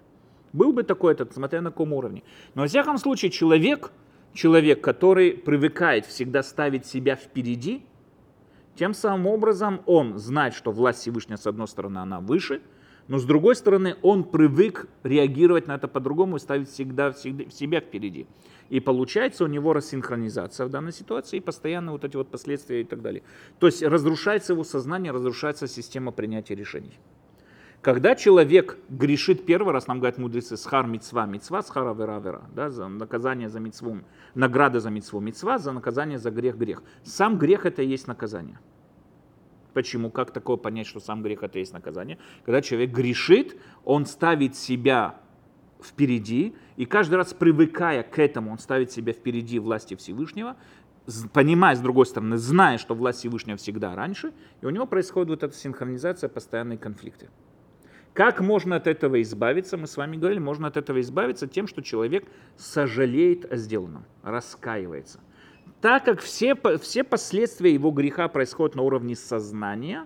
Был 0.52 0.72
бы 0.72 0.82
такой 0.82 1.12
этот, 1.12 1.32
смотря 1.32 1.60
на 1.60 1.70
каком 1.70 1.92
уровне. 1.92 2.22
Но, 2.54 2.62
во 2.62 2.68
всяком 2.68 2.98
случае, 2.98 3.30
человек, 3.30 3.92
человек, 4.32 4.80
который 4.80 5.32
привыкает 5.32 6.06
всегда 6.06 6.42
ставить 6.42 6.86
себя 6.86 7.16
впереди, 7.16 7.84
тем 8.76 8.94
самым 8.94 9.26
образом 9.26 9.80
он 9.86 10.18
знает, 10.18 10.54
что 10.54 10.70
власть 10.70 11.00
Всевышняя, 11.00 11.36
с 11.36 11.46
одной 11.46 11.66
стороны, 11.66 11.98
она 11.98 12.20
выше, 12.20 12.62
но 13.08 13.18
с 13.18 13.24
другой 13.24 13.56
стороны, 13.56 13.96
он 14.02 14.22
привык 14.22 14.86
реагировать 15.02 15.66
на 15.66 15.74
это 15.74 15.88
по-другому 15.88 16.36
и 16.36 16.38
ставить 16.38 16.68
всегда, 16.68 17.10
всегда 17.10 17.50
себя 17.50 17.80
впереди. 17.80 18.26
И 18.68 18.80
получается 18.80 19.44
у 19.44 19.46
него 19.46 19.72
рассинхронизация 19.72 20.66
в 20.66 20.70
данной 20.70 20.92
ситуации 20.92 21.38
и 21.38 21.40
постоянно 21.40 21.92
вот 21.92 22.04
эти 22.04 22.16
вот 22.16 22.30
последствия 22.30 22.82
и 22.82 22.84
так 22.84 23.00
далее. 23.00 23.22
То 23.58 23.66
есть 23.66 23.82
разрушается 23.82 24.52
его 24.52 24.62
сознание, 24.62 25.10
разрушается 25.10 25.66
система 25.66 26.12
принятия 26.12 26.54
решений. 26.54 26.98
Когда 27.88 28.14
человек 28.14 28.76
грешит 28.90 29.46
первый 29.46 29.72
раз, 29.72 29.86
нам 29.86 29.98
говорят 29.98 30.18
мудрецы, 30.18 30.58
схар 30.58 30.86
мицва, 30.86 31.24
мицва 31.24 31.62
схара 31.62 31.94
вера 31.94 32.20
вера, 32.20 32.42
да, 32.54 32.68
за 32.68 32.86
наказание 32.86 33.48
за 33.48 33.60
мицву, 33.60 34.00
награда 34.34 34.78
за 34.78 34.90
мицву, 34.90 35.20
мицва 35.20 35.56
за 35.56 35.72
наказание 35.72 36.18
за 36.18 36.30
грех 36.30 36.58
грех. 36.58 36.82
Сам 37.02 37.38
грех 37.38 37.64
это 37.64 37.80
и 37.80 37.86
есть 37.86 38.06
наказание. 38.06 38.60
Почему? 39.72 40.10
Как 40.10 40.32
такое 40.32 40.58
понять, 40.58 40.86
что 40.86 41.00
сам 41.00 41.22
грех 41.22 41.42
это 41.42 41.56
и 41.56 41.62
есть 41.62 41.72
наказание? 41.72 42.18
Когда 42.44 42.60
человек 42.60 42.90
грешит, 42.90 43.56
он 43.86 44.04
ставит 44.04 44.54
себя 44.54 45.20
впереди, 45.82 46.54
и 46.76 46.84
каждый 46.84 47.14
раз 47.14 47.32
привыкая 47.32 48.02
к 48.02 48.18
этому, 48.18 48.52
он 48.52 48.58
ставит 48.58 48.92
себя 48.92 49.14
впереди 49.14 49.58
власти 49.58 49.96
Всевышнего, 49.96 50.56
понимая, 51.32 51.74
с 51.74 51.80
другой 51.80 52.04
стороны, 52.04 52.36
зная, 52.36 52.76
что 52.76 52.94
власть 52.94 53.20
Всевышнего 53.20 53.56
всегда 53.56 53.94
раньше, 53.94 54.34
и 54.60 54.66
у 54.66 54.68
него 54.68 54.84
происходит 54.84 55.30
вот 55.30 55.42
эта 55.42 55.56
синхронизация, 55.56 56.28
постоянные 56.28 56.76
конфликты. 56.76 57.30
Как 58.18 58.40
можно 58.40 58.74
от 58.74 58.88
этого 58.88 59.22
избавиться? 59.22 59.76
Мы 59.76 59.86
с 59.86 59.96
вами 59.96 60.16
говорили, 60.16 60.40
можно 60.40 60.66
от 60.66 60.76
этого 60.76 61.00
избавиться 61.00 61.46
тем, 61.46 61.68
что 61.68 61.82
человек 61.82 62.26
сожалеет 62.56 63.44
о 63.52 63.54
сделанном, 63.54 64.06
раскаивается. 64.24 65.20
Так 65.80 66.04
как 66.04 66.18
все, 66.18 66.56
все 66.82 67.04
последствия 67.04 67.72
его 67.72 67.92
греха 67.92 68.26
происходят 68.26 68.74
на 68.74 68.82
уровне 68.82 69.14
сознания, 69.14 70.04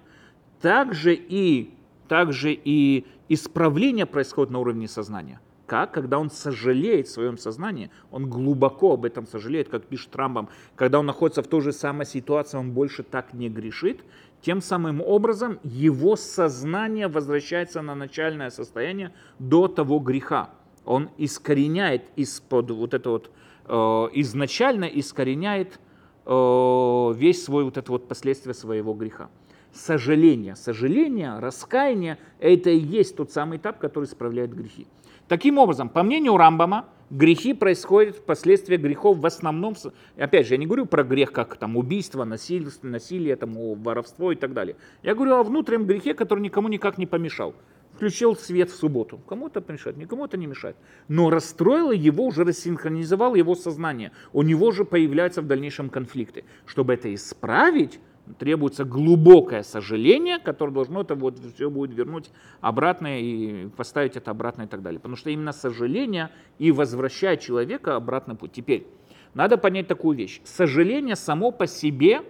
также 0.60 1.14
и, 1.14 1.72
также 2.06 2.52
и 2.52 3.06
исправление 3.30 4.04
происходит 4.04 4.52
на 4.52 4.58
уровне 4.58 4.88
сознания– 4.88 5.40
как? 5.72 5.92
Когда 5.92 6.18
он 6.18 6.30
сожалеет 6.30 7.08
в 7.08 7.12
своем 7.12 7.38
сознании, 7.38 7.90
он 8.10 8.28
глубоко 8.28 8.92
об 8.92 9.06
этом 9.06 9.26
сожалеет, 9.26 9.70
как 9.70 9.86
пишет 9.86 10.14
Рамбам, 10.14 10.50
когда 10.76 10.98
он 10.98 11.06
находится 11.06 11.42
в 11.42 11.46
той 11.46 11.62
же 11.62 11.72
самой 11.72 12.04
ситуации, 12.04 12.58
он 12.58 12.72
больше 12.72 13.02
так 13.02 13.32
не 13.32 13.48
грешит, 13.48 14.04
тем 14.42 14.60
самым 14.60 15.00
образом 15.00 15.58
его 15.62 16.16
сознание 16.16 17.08
возвращается 17.08 17.80
на 17.80 17.94
начальное 17.94 18.50
состояние 18.50 19.12
до 19.38 19.68
того 19.68 20.00
греха. 20.00 20.50
Он 20.84 21.10
искореняет 21.16 22.02
из-под 22.16 22.72
вот 22.72 22.92
это 22.92 23.10
вот, 23.10 23.30
э, 23.66 23.72
изначально 24.14 24.84
искореняет 24.84 25.78
э, 26.26 27.12
весь 27.16 27.44
свой 27.44 27.64
вот 27.64 27.76
это 27.76 27.92
вот 27.92 28.08
последствия 28.08 28.52
своего 28.52 28.94
греха. 28.94 29.30
Сожаление, 29.72 30.56
сожаление, 30.56 31.38
раскаяние– 31.38 32.18
это 32.40 32.70
и 32.70 32.78
есть 32.78 33.16
тот 33.16 33.30
самый 33.30 33.58
этап, 33.58 33.78
который 33.78 34.04
исправляет 34.04 34.52
грехи. 34.52 34.86
Таким 35.32 35.56
образом, 35.56 35.88
по 35.88 36.02
мнению 36.02 36.36
Рамбама, 36.36 36.90
грехи 37.08 37.54
происходят 37.54 38.16
впоследствии 38.16 38.76
грехов 38.76 39.16
в 39.16 39.24
основном, 39.24 39.74
опять 40.18 40.46
же, 40.46 40.52
я 40.52 40.58
не 40.58 40.66
говорю 40.66 40.84
про 40.84 41.04
грех 41.04 41.32
как 41.32 41.56
там 41.56 41.78
убийство, 41.78 42.24
насилие, 42.24 42.68
насилие 42.82 43.36
там, 43.36 43.54
воровство 43.82 44.32
и 44.32 44.34
так 44.34 44.52
далее. 44.52 44.76
Я 45.02 45.14
говорю 45.14 45.36
о 45.36 45.42
внутреннем 45.42 45.86
грехе, 45.86 46.12
который 46.12 46.40
никому 46.40 46.68
никак 46.68 46.98
не 46.98 47.06
помешал. 47.06 47.54
Включил 47.94 48.36
свет 48.36 48.68
в 48.68 48.74
субботу. 48.74 49.22
Кому-то 49.26 49.62
помешает, 49.62 49.96
никому 49.96 50.26
это 50.26 50.36
не 50.36 50.46
мешает. 50.46 50.76
Но 51.08 51.30
расстроило 51.30 51.92
его, 51.92 52.26
уже 52.26 52.44
рассинхронизовало 52.44 53.36
его 53.36 53.54
сознание. 53.54 54.12
У 54.34 54.42
него 54.42 54.70
же 54.70 54.84
появляются 54.84 55.40
в 55.40 55.46
дальнейшем 55.46 55.88
конфликты. 55.88 56.44
Чтобы 56.66 56.92
это 56.92 57.14
исправить, 57.14 58.00
требуется 58.38 58.84
глубокое 58.84 59.62
сожаление, 59.62 60.38
которое 60.38 60.72
должно 60.72 61.00
это 61.02 61.14
вот 61.14 61.38
все 61.54 61.70
будет 61.70 61.94
вернуть 61.94 62.30
обратно 62.60 63.20
и 63.20 63.68
поставить 63.68 64.16
это 64.16 64.30
обратно 64.30 64.62
и 64.62 64.66
так 64.66 64.82
далее. 64.82 65.00
Потому 65.00 65.16
что 65.16 65.30
именно 65.30 65.52
сожаление 65.52 66.30
и 66.58 66.70
возвращает 66.72 67.40
человека 67.40 67.96
обратно 67.96 68.36
путь. 68.36 68.52
Теперь, 68.52 68.86
надо 69.34 69.58
понять 69.58 69.88
такую 69.88 70.16
вещь. 70.16 70.40
Сожаление 70.44 71.16
само 71.16 71.50
по 71.50 71.66
себе 71.66 72.22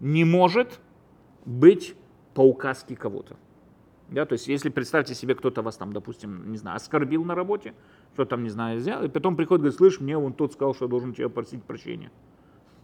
не 0.00 0.24
может 0.24 0.80
быть 1.44 1.94
по 2.34 2.42
указке 2.42 2.96
кого-то. 2.96 3.36
Да, 4.08 4.24
то 4.24 4.34
есть, 4.34 4.46
если 4.46 4.68
представьте 4.68 5.14
себе, 5.14 5.34
кто-то 5.34 5.62
вас 5.62 5.76
там, 5.76 5.92
допустим, 5.92 6.52
не 6.52 6.56
знаю, 6.58 6.76
оскорбил 6.76 7.24
на 7.24 7.34
работе, 7.34 7.74
что 8.14 8.24
там, 8.24 8.44
не 8.44 8.50
знаю, 8.50 8.78
сделал, 8.78 9.02
и 9.04 9.08
потом 9.08 9.34
приходит, 9.34 9.62
говорит, 9.62 9.76
слышь, 9.76 10.00
мне 10.00 10.16
он 10.16 10.32
тот 10.32 10.52
сказал, 10.52 10.74
что 10.74 10.86
должен 10.86 11.12
тебя 11.12 11.28
просить 11.28 11.64
прощения. 11.64 12.12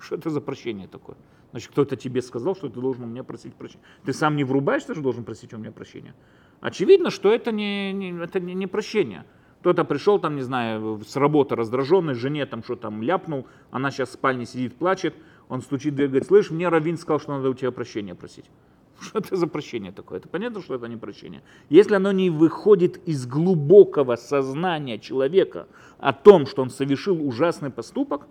Что 0.03 0.17
это 0.17 0.31
за 0.31 0.41
прощение 0.41 0.89
такое? 0.89 1.17
Значит, 1.53 1.71
кто-то 1.71 1.97
тебе 1.97 2.23
сказал, 2.23 2.57
что 2.57 2.69
ты 2.69 2.81
должен 2.81 3.05
у 3.05 3.07
меня 3.07 3.23
просить 3.23 3.55
прощения. 3.55 3.85
Ты 4.05 4.13
сам 4.13 4.35
не 4.35 4.43
врубаешься, 4.43 4.95
что 4.95 5.03
должен 5.03 5.23
просить 5.23 5.55
у 5.55 5.59
меня 5.59 5.71
прощения. 5.71 6.15
Очевидно, 6.61 7.11
что 7.11 7.33
это 7.33 7.53
не, 7.53 7.93
не, 7.93 8.11
это 8.21 8.41
не, 8.41 8.55
не 8.55 8.67
прощение. 8.67 9.25
Кто-то 9.61 9.85
пришел 9.85 10.19
там, 10.19 10.35
не 10.35 10.43
знаю, 10.43 11.01
с 11.07 11.15
работы 11.15 11.55
раздраженный, 11.55 12.15
жене 12.15 12.47
там 12.47 12.65
что 12.65 12.75
там 12.75 13.01
ляпнул, 13.01 13.47
она 13.71 13.93
сейчас 13.93 14.09
в 14.09 14.13
спальне 14.15 14.45
сидит, 14.45 14.75
плачет, 14.75 15.15
он 15.49 15.63
стучит 15.63 15.95
дверь, 15.95 16.09
говорит, 16.09 16.27
слышь, 16.27 16.51
мне 16.51 16.69
Равин 16.69 16.97
сказал, 16.97 17.21
что 17.21 17.37
надо 17.37 17.51
у 17.51 17.55
тебя 17.55 17.71
прощения 17.71 18.17
просить. 18.17 18.47
Что 19.01 19.21
это 19.21 19.37
за 19.37 19.47
прощение 19.47 19.93
такое? 19.93 20.19
Это 20.19 20.29
понятно, 20.29 20.63
что 20.63 20.75
это 20.75 20.87
не 20.87 20.97
прощение. 20.97 21.43
Если 21.69 21.95
оно 21.95 22.13
не 22.13 22.31
выходит 22.31 22.97
из 23.07 23.27
глубокого 23.27 24.17
сознания 24.17 24.99
человека 24.99 25.69
о 25.99 26.13
том, 26.13 26.47
что 26.47 26.63
он 26.63 26.71
совершил 26.71 27.25
ужасный 27.25 27.71
поступок, 27.71 28.27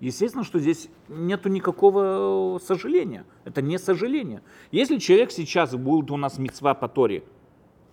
Естественно, 0.00 0.44
что 0.44 0.58
здесь 0.58 0.88
нет 1.08 1.44
никакого 1.44 2.58
сожаления. 2.58 3.26
Это 3.44 3.60
не 3.60 3.78
сожаление. 3.78 4.42
Если 4.72 4.96
человек 4.96 5.30
сейчас 5.30 5.74
будет 5.74 6.10
у 6.10 6.16
нас 6.16 6.38
мецва 6.38 6.72
по 6.74 6.88
Торе 6.88 7.22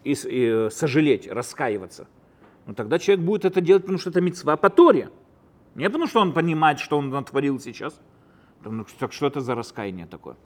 и, 0.05 0.13
и 0.13 0.15
э, 0.15 0.69
сожалеть, 0.71 1.27
раскаиваться, 1.27 2.07
ну 2.65 2.73
тогда 2.73 2.97
человек 2.97 3.25
будет 3.25 3.43
это 3.43 3.59
делать, 3.59 3.83
потому 3.83 3.99
что 3.99 4.09
это 4.09 4.21
мецва 4.21 4.55
по 4.55 4.69
Торе. 4.69 5.09
Не 5.75 5.85
потому 5.85 6.07
что 6.07 6.21
он 6.21 6.31
понимает, 6.31 6.79
что 6.79 6.97
он 6.97 7.09
натворил 7.09 7.59
сейчас. 7.59 7.99
Ну, 8.63 8.85
так 8.99 9.11
что 9.11 9.27
это 9.27 9.41
за 9.41 9.53
раскаяние 9.53 10.07
такое? 10.07 10.37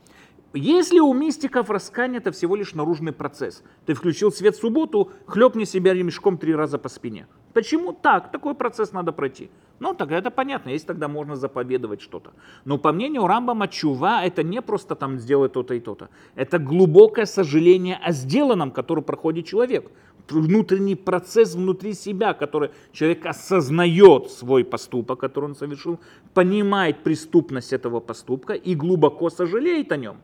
Если 0.53 0.99
у 0.99 1.13
мистиков 1.13 1.69
раскаяние 1.69 2.19
это 2.19 2.31
всего 2.31 2.55
лишь 2.55 2.73
наружный 2.73 3.13
процесс. 3.13 3.63
Ты 3.85 3.93
включил 3.93 4.31
свет 4.31 4.55
в 4.55 4.59
субботу, 4.59 5.11
хлепни 5.25 5.63
себя 5.63 5.93
ремешком 5.93 6.37
три 6.37 6.53
раза 6.53 6.77
по 6.77 6.89
спине. 6.89 7.27
Почему 7.53 7.93
так? 7.93 8.31
Такой 8.31 8.55
процесс 8.55 8.91
надо 8.91 9.13
пройти. 9.13 9.49
Ну, 9.81 9.95
тогда 9.95 10.19
это 10.19 10.29
понятно, 10.29 10.69
если 10.69 10.85
тогда 10.85 11.07
можно 11.07 11.35
заповедовать 11.35 12.01
что-то. 12.01 12.33
Но 12.65 12.77
по 12.77 12.91
мнению 12.91 13.25
Рамбама, 13.25 13.67
чува 13.67 14.23
это 14.23 14.43
не 14.43 14.61
просто 14.61 14.93
там 14.93 15.17
сделать 15.17 15.53
то-то 15.53 15.73
и 15.73 15.79
то-то. 15.79 16.09
Это 16.35 16.59
глубокое 16.59 17.25
сожаление 17.25 17.95
о 17.95 18.11
сделанном, 18.11 18.69
который 18.69 19.03
проходит 19.03 19.47
человек. 19.47 19.91
Внутренний 20.29 20.95
процесс 20.95 21.55
внутри 21.55 21.93
себя, 21.93 22.35
который 22.35 22.69
человек 22.91 23.25
осознает 23.25 24.29
свой 24.29 24.63
поступок, 24.63 25.19
который 25.19 25.45
он 25.45 25.55
совершил, 25.55 25.99
понимает 26.35 27.01
преступность 27.01 27.73
этого 27.73 27.99
поступка 28.01 28.53
и 28.53 28.75
глубоко 28.75 29.31
сожалеет 29.31 29.91
о 29.91 29.97
нем. 29.97 30.17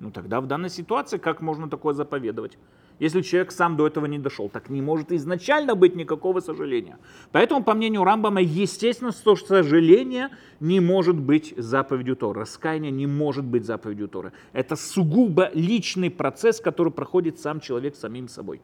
Ну 0.00 0.10
тогда 0.10 0.38
в 0.42 0.46
данной 0.46 0.68
ситуации 0.68 1.16
как 1.16 1.40
можно 1.40 1.70
такое 1.70 1.94
заповедовать? 1.94 2.58
Если 3.00 3.22
человек 3.22 3.50
сам 3.50 3.76
до 3.76 3.86
этого 3.86 4.04
не 4.04 4.18
дошел, 4.18 4.50
так 4.50 4.68
не 4.68 4.82
может 4.82 5.10
изначально 5.10 5.74
быть 5.74 5.96
никакого 5.96 6.40
сожаления. 6.40 6.98
Поэтому, 7.32 7.64
по 7.64 7.72
мнению 7.72 8.04
Рамбама, 8.04 8.42
естественно, 8.42 9.10
что 9.10 9.36
сожаление 9.36 10.28
не 10.60 10.80
может 10.80 11.16
быть 11.16 11.54
заповедью 11.56 12.14
Торы. 12.14 12.40
Раскаяние 12.40 12.92
не 12.92 13.06
может 13.06 13.44
быть 13.44 13.64
заповедью 13.64 14.08
Торы. 14.08 14.32
Это 14.52 14.76
сугубо 14.76 15.50
личный 15.54 16.10
процесс, 16.10 16.60
который 16.60 16.92
проходит 16.92 17.40
сам 17.40 17.60
человек 17.60 17.96
самим 17.96 18.28
собой. 18.28 18.60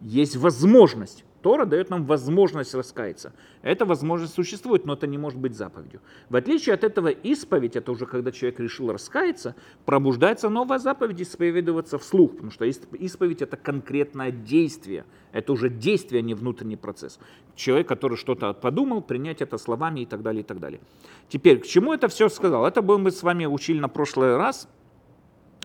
Есть 0.00 0.36
возможность 0.36 1.24
Тора 1.42 1.64
дает 1.64 1.90
нам 1.90 2.04
возможность 2.04 2.74
раскаяться. 2.74 3.32
Эта 3.62 3.86
возможность 3.86 4.34
существует, 4.34 4.84
но 4.84 4.92
это 4.92 5.06
не 5.06 5.18
может 5.18 5.38
быть 5.38 5.54
заповедью. 5.54 6.00
В 6.28 6.36
отличие 6.36 6.74
от 6.74 6.84
этого 6.84 7.08
исповедь, 7.08 7.76
это 7.76 7.92
уже 7.92 8.06
когда 8.06 8.30
человек 8.30 8.60
решил 8.60 8.92
раскаяться, 8.92 9.54
пробуждается 9.86 10.48
новая 10.48 10.78
заповедь 10.78 11.22
исповедоваться 11.22 11.98
вслух, 11.98 12.32
потому 12.32 12.50
что 12.50 12.64
исповедь 12.64 13.42
это 13.42 13.56
конкретное 13.56 14.30
действие, 14.30 15.04
это 15.32 15.52
уже 15.52 15.70
действие, 15.70 16.20
а 16.20 16.22
не 16.22 16.34
внутренний 16.34 16.76
процесс. 16.76 17.18
Человек, 17.54 17.88
который 17.88 18.16
что-то 18.16 18.52
подумал, 18.52 19.00
принять 19.00 19.40
это 19.40 19.56
словами 19.58 20.00
и 20.00 20.06
так 20.06 20.22
далее, 20.22 20.42
и 20.42 20.44
так 20.44 20.60
далее. 20.60 20.80
Теперь, 21.28 21.60
к 21.60 21.66
чему 21.66 21.94
это 21.94 22.08
все 22.08 22.28
сказал? 22.28 22.66
Это 22.66 22.82
мы 22.82 23.10
с 23.10 23.22
вами 23.22 23.46
учили 23.46 23.80
на 23.80 23.88
прошлый 23.88 24.36
раз. 24.36 24.68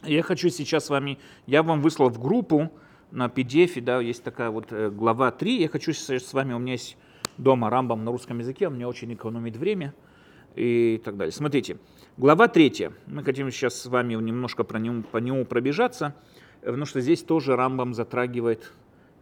Я 0.03 0.21
хочу 0.21 0.49
сейчас 0.49 0.85
с 0.85 0.89
вами, 0.89 1.17
я 1.47 1.63
вам 1.63 1.81
выслал 1.81 2.09
в 2.09 2.21
группу, 2.21 2.71
на 3.15 3.27
PDF, 3.27 3.81
да, 3.81 4.01
есть 4.01 4.23
такая 4.23 4.49
вот 4.49 4.71
э, 4.71 4.89
глава 4.89 5.31
3. 5.31 5.61
Я 5.61 5.69
хочу 5.69 5.93
с 5.93 6.33
вами, 6.33 6.53
у 6.53 6.59
меня 6.59 6.73
есть 6.73 6.97
дома 7.37 7.69
Рамбам 7.69 8.03
на 8.03 8.11
русском 8.11 8.39
языке, 8.39 8.67
он 8.67 8.75
мне 8.75 8.85
очень 8.85 9.13
экономит 9.13 9.55
время 9.55 9.93
и 10.55 11.01
так 11.03 11.15
далее. 11.15 11.31
Смотрите, 11.31 11.77
глава 12.17 12.49
3. 12.49 12.89
Мы 13.07 13.23
хотим 13.23 13.49
сейчас 13.51 13.79
с 13.79 13.85
вами 13.85 14.15
немножко 14.15 14.63
про 14.65 14.79
нему, 14.79 15.03
по 15.03 15.17
нему 15.17 15.45
пробежаться, 15.45 16.13
потому 16.59 16.85
что 16.85 16.99
здесь 16.99 17.23
тоже 17.23 17.55
Рамбам 17.55 17.93
затрагивает 17.93 18.73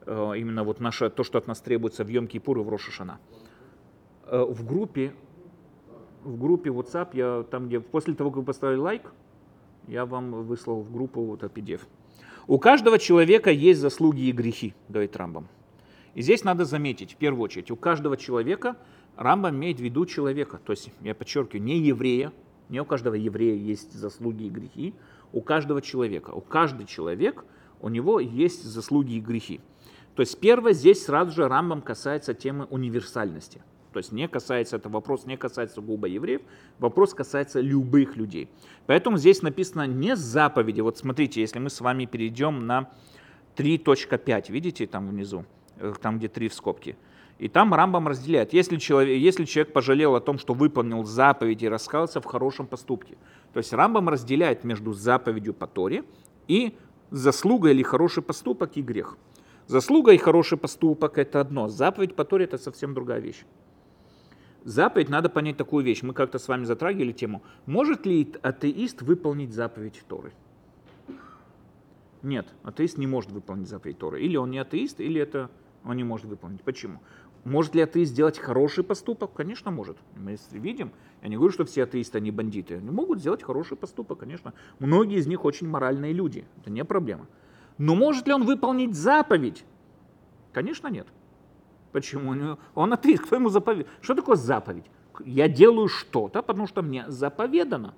э, 0.07 0.33
именно 0.37 0.63
вот 0.63 0.79
наше, 0.79 1.11
то, 1.11 1.23
что 1.23 1.37
от 1.37 1.47
нас 1.47 1.61
требуется 1.61 2.03
в 2.03 2.07
Йом-Кипур 2.07 2.61
и 2.61 2.63
в 2.63 2.69
Рошашана. 2.69 3.19
Э, 4.25 4.43
в 4.43 4.65
группе, 4.65 5.13
в 6.23 6.39
группе 6.39 6.71
WhatsApp, 6.71 7.09
я 7.13 7.43
там, 7.43 7.67
где 7.67 7.79
после 7.79 8.15
того, 8.15 8.31
как 8.31 8.37
вы 8.37 8.43
поставили 8.43 8.79
лайк, 8.79 9.13
я 9.87 10.07
вам 10.07 10.31
выслал 10.45 10.81
в 10.81 10.91
группу 10.91 11.21
вот 11.21 11.43
PDF. 11.43 11.81
У 12.47 12.59
каждого 12.59 12.99
человека 12.99 13.51
есть 13.51 13.79
заслуги 13.79 14.21
и 14.21 14.31
грехи, 14.31 14.73
говорит 14.89 15.15
Рамбам. 15.15 15.47
И 16.13 16.21
здесь 16.21 16.43
надо 16.43 16.65
заметить, 16.65 17.13
в 17.13 17.15
первую 17.15 17.43
очередь, 17.43 17.71
у 17.71 17.75
каждого 17.75 18.17
человека, 18.17 18.75
Рамбам 19.15 19.55
имеет 19.55 19.77
в 19.77 19.81
виду 19.81 20.05
человека, 20.05 20.59
то 20.63 20.73
есть, 20.73 20.91
я 21.01 21.15
подчеркиваю, 21.15 21.63
не 21.63 21.79
еврея, 21.79 22.33
не 22.69 22.81
у 22.81 22.85
каждого 22.85 23.15
еврея 23.15 23.55
есть 23.55 23.93
заслуги 23.93 24.43
и 24.43 24.49
грехи, 24.49 24.93
у 25.31 25.41
каждого 25.41 25.81
человека. 25.81 26.31
У 26.31 26.41
каждого 26.41 26.85
человека 26.85 27.43
у 27.81 27.89
него 27.89 28.19
есть 28.19 28.63
заслуги 28.63 29.13
и 29.13 29.19
грехи. 29.19 29.61
То 30.15 30.21
есть 30.21 30.39
первое, 30.39 30.73
здесь 30.73 31.05
сразу 31.05 31.31
же 31.31 31.47
Рамбам 31.47 31.81
касается 31.81 32.33
темы 32.33 32.65
универсальности. 32.65 33.61
То 33.93 33.99
есть 33.99 34.11
не 34.11 34.27
касается, 34.27 34.77
это 34.77 34.89
вопрос 34.89 35.25
не 35.25 35.37
касается 35.37 35.79
губа 35.81 36.07
евреев, 36.07 36.41
вопрос 36.79 37.13
касается 37.13 37.61
любых 37.61 38.17
людей. 38.17 38.49
Поэтому 38.87 39.17
здесь 39.17 39.41
написано 39.41 39.85
не 39.87 40.15
заповеди. 40.15 40.81
Вот 40.81 40.97
смотрите, 40.97 41.41
если 41.41 41.59
мы 41.59 41.69
с 41.69 41.79
вами 41.79 42.05
перейдем 42.05 42.65
на 42.65 42.89
3.5, 43.55 44.51
видите 44.51 44.87
там 44.87 45.07
внизу, 45.07 45.45
э, 45.77 45.93
там 46.01 46.17
где 46.17 46.27
3 46.27 46.49
в 46.49 46.53
скобке. 46.53 46.97
И 47.37 47.47
там 47.47 47.73
Рамбам 47.73 48.07
разделяет, 48.07 48.53
если 48.53 48.77
человек, 48.77 49.19
если 49.19 49.45
человек 49.45 49.73
пожалел 49.73 50.15
о 50.15 50.21
том, 50.21 50.37
что 50.37 50.53
выполнил 50.53 51.03
заповеди 51.03 51.65
и 51.65 51.67
раскался 51.67 52.19
в 52.21 52.25
хорошем 52.25 52.67
поступке. 52.67 53.15
То 53.53 53.59
есть 53.59 53.73
Рамбам 53.73 54.09
разделяет 54.09 54.63
между 54.63 54.93
заповедью 54.93 55.53
по 55.53 55.67
Торе 55.67 56.03
и 56.47 56.75
заслуга 57.11 57.69
или 57.69 57.83
хороший 57.83 58.23
поступок 58.23 58.77
и 58.77 58.81
грех. 58.81 59.17
Заслуга 59.67 60.11
и 60.11 60.17
хороший 60.17 60.57
поступок– 60.57 61.17
это 61.17 61.39
одно, 61.39 61.69
заповедь 61.69 62.15
по 62.15 62.25
Торе– 62.25 62.45
это 62.45 62.57
совсем 62.57 62.93
другая 62.93 63.19
вещь. 63.19 63.45
Заповедь, 64.63 65.09
надо 65.09 65.29
понять 65.29 65.57
такую 65.57 65.83
вещь. 65.83 66.03
Мы 66.03 66.13
как-то 66.13 66.39
с 66.39 66.47
вами 66.47 66.63
затрагивали 66.63 67.11
тему. 67.11 67.43
Может 67.65 68.05
ли 68.05 68.33
атеист 68.41 69.01
выполнить 69.01 69.53
заповедь 69.53 70.01
Торы? 70.07 70.31
Нет, 72.21 72.47
атеист 72.63 72.97
не 72.97 73.07
может 73.07 73.31
выполнить 73.31 73.67
заповедь 73.67 73.97
Торы. 73.97 74.21
Или 74.21 74.37
он 74.37 74.51
не 74.51 74.59
атеист, 74.59 75.01
или 75.01 75.19
это 75.19 75.49
он 75.83 75.97
не 75.97 76.05
может 76.05 76.27
выполнить. 76.27 76.61
Почему? 76.61 77.01
Может 77.43 77.75
ли 77.75 77.81
атеист 77.81 78.13
сделать 78.13 78.39
хороший 78.39 78.85
поступок? 78.85 79.33
Конечно, 79.33 79.69
может. 79.69 79.97
Мы 80.15 80.37
видим, 80.51 80.93
я 81.21 81.27
не 81.27 81.35
говорю, 81.35 81.51
что 81.51 81.65
все 81.65 81.83
атеисты, 81.83 82.19
они 82.19 82.31
бандиты. 82.31 82.75
Они 82.75 82.89
могут 82.89 83.19
сделать 83.19 83.43
хороший 83.43 83.75
поступок, 83.75 84.19
конечно. 84.19 84.53
Многие 84.79 85.17
из 85.17 85.27
них 85.27 85.43
очень 85.43 85.67
моральные 85.67 86.13
люди. 86.13 86.45
Это 86.61 86.69
не 86.69 86.85
проблема. 86.85 87.27
Но 87.77 87.95
может 87.95 88.27
ли 88.27 88.33
он 88.33 88.45
выполнить 88.45 88.95
заповедь? 88.95 89.65
Конечно, 90.53 90.87
нет. 90.87 91.07
Почему? 91.93 92.57
Он 92.75 92.93
атеист, 92.93 93.23
кто 93.23 93.35
ему 93.35 93.49
заповедует? 93.49 93.87
Что 94.01 94.15
такое 94.15 94.35
заповедь? 94.35 94.85
Я 95.23 95.47
делаю 95.47 95.87
что-то, 95.87 96.41
потому 96.41 96.67
что 96.67 96.81
мне 96.81 97.05
заповедано. 97.07 97.93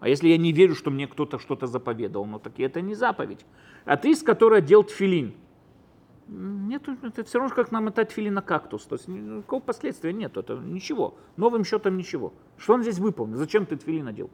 А 0.00 0.08
если 0.08 0.28
я 0.28 0.38
не 0.38 0.52
верю, 0.52 0.74
что 0.74 0.90
мне 0.90 1.06
кто-то 1.06 1.38
что-то 1.38 1.66
заповедовал, 1.66 2.24
ну 2.24 2.38
так 2.38 2.58
это 2.58 2.80
не 2.80 2.94
заповедь. 2.94 3.44
Атеист, 3.84 4.24
который 4.24 4.58
одел 4.58 4.82
тфилин, 4.82 5.34
нет, 6.26 6.82
это 7.02 7.24
все 7.24 7.40
равно 7.40 7.54
как 7.54 7.72
намотать 7.72 8.12
фили 8.12 8.30
на 8.30 8.40
кактус. 8.40 8.84
То 8.84 8.94
есть 8.94 9.08
никакого 9.08 9.60
последствия 9.60 10.12
нет, 10.12 10.36
это 10.36 10.54
ничего. 10.54 11.16
Новым 11.36 11.64
счетом 11.64 11.96
ничего. 11.96 12.32
Что 12.56 12.74
он 12.74 12.82
здесь 12.82 12.98
выполнил? 12.98 13.36
Зачем 13.36 13.66
ты 13.66 13.76
тфили 13.76 14.00
надел? 14.00 14.30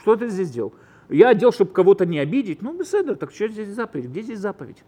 Что 0.00 0.14
ты 0.14 0.28
здесь 0.28 0.48
сделал? 0.48 0.72
Я 1.08 1.30
одел, 1.30 1.52
чтобы 1.52 1.72
кого-то 1.72 2.06
не 2.06 2.20
обидеть. 2.20 2.62
Ну, 2.62 2.78
беседа, 2.78 3.16
так 3.16 3.32
что 3.32 3.48
здесь 3.48 3.68
заповедь? 3.68 4.06
Где 4.06 4.22
здесь 4.22 4.38
заповедь? 4.38 4.84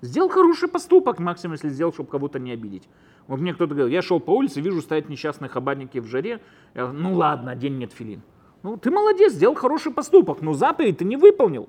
Сделал 0.00 0.28
хороший 0.28 0.68
поступок, 0.68 1.18
максимум, 1.18 1.54
если 1.54 1.68
сделал, 1.70 1.92
чтобы 1.92 2.08
кого-то 2.08 2.38
не 2.38 2.52
обидеть. 2.52 2.88
Вот 3.26 3.40
мне 3.40 3.52
кто-то 3.52 3.74
говорил, 3.74 3.92
я 3.92 4.00
шел 4.00 4.20
по 4.20 4.30
улице, 4.30 4.60
вижу, 4.60 4.80
стоят 4.80 5.08
несчастные 5.08 5.48
хабадники 5.48 5.98
в 5.98 6.06
жаре. 6.06 6.40
Я 6.74 6.86
говорю, 6.86 6.98
ну 7.02 7.14
ладно, 7.14 7.54
день 7.56 7.78
нет 7.78 7.92
филин. 7.92 8.22
Ну, 8.62 8.76
ты 8.76 8.90
молодец, 8.90 9.32
сделал 9.32 9.54
хороший 9.54 9.92
поступок, 9.92 10.40
но 10.40 10.54
заповедь 10.54 10.98
ты 10.98 11.04
не 11.04 11.16
выполнил. 11.16 11.68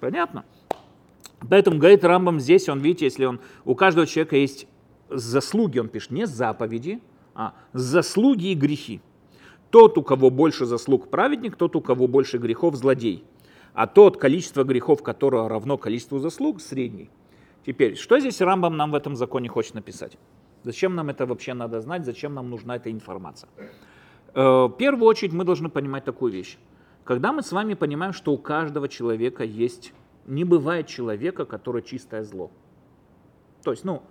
Понятно? 0.00 0.44
Поэтому 1.48 1.78
говорит 1.78 2.04
Рамбам 2.04 2.40
здесь, 2.40 2.68
он, 2.68 2.80
видите, 2.80 3.06
если 3.06 3.24
он, 3.24 3.40
у 3.64 3.74
каждого 3.74 4.06
человека 4.06 4.36
есть 4.36 4.66
заслуги, 5.08 5.78
он 5.78 5.88
пишет, 5.88 6.10
не 6.10 6.26
заповеди, 6.26 7.00
а 7.34 7.54
заслуги 7.72 8.48
и 8.48 8.54
грехи. 8.54 9.00
Тот, 9.70 9.98
у 9.98 10.02
кого 10.02 10.30
больше 10.30 10.66
заслуг 10.66 11.08
праведник, 11.08 11.56
тот, 11.56 11.76
у 11.76 11.80
кого 11.80 12.08
больше 12.08 12.38
грехов 12.38 12.74
злодей. 12.74 13.24
А 13.74 13.86
тот, 13.86 14.16
количество 14.16 14.64
грехов 14.64 15.02
которого 15.02 15.48
равно 15.48 15.78
количеству 15.78 16.18
заслуг, 16.18 16.60
средний. 16.60 17.10
Теперь, 17.66 17.96
что 17.96 18.18
здесь 18.18 18.40
Рамбам 18.40 18.76
нам 18.76 18.90
в 18.90 18.94
этом 18.94 19.14
законе 19.14 19.48
хочет 19.48 19.74
написать? 19.74 20.16
Зачем 20.62 20.94
нам 20.94 21.10
это 21.10 21.26
вообще 21.26 21.54
надо 21.54 21.80
знать, 21.80 22.04
зачем 22.04 22.34
нам 22.34 22.50
нужна 22.50 22.76
эта 22.76 22.90
информация? 22.90 23.48
Э, 24.34 24.66
в 24.66 24.74
первую 24.78 25.06
очередь 25.06 25.32
мы 25.32 25.44
должны 25.44 25.68
понимать 25.68 26.04
такую 26.04 26.32
вещь. 26.32 26.58
Когда 27.04 27.32
мы 27.32 27.42
с 27.42 27.52
вами 27.52 27.74
понимаем, 27.74 28.12
что 28.12 28.32
у 28.32 28.38
каждого 28.38 28.88
человека 28.88 29.44
есть 29.44 29.92
не 30.26 30.44
бывает 30.44 30.86
человека, 30.86 31.46
который 31.46 31.82
чистое 31.82 32.22
зло. 32.22 32.50
То 33.64 33.70
есть, 33.70 33.84
ну, 33.84 34.02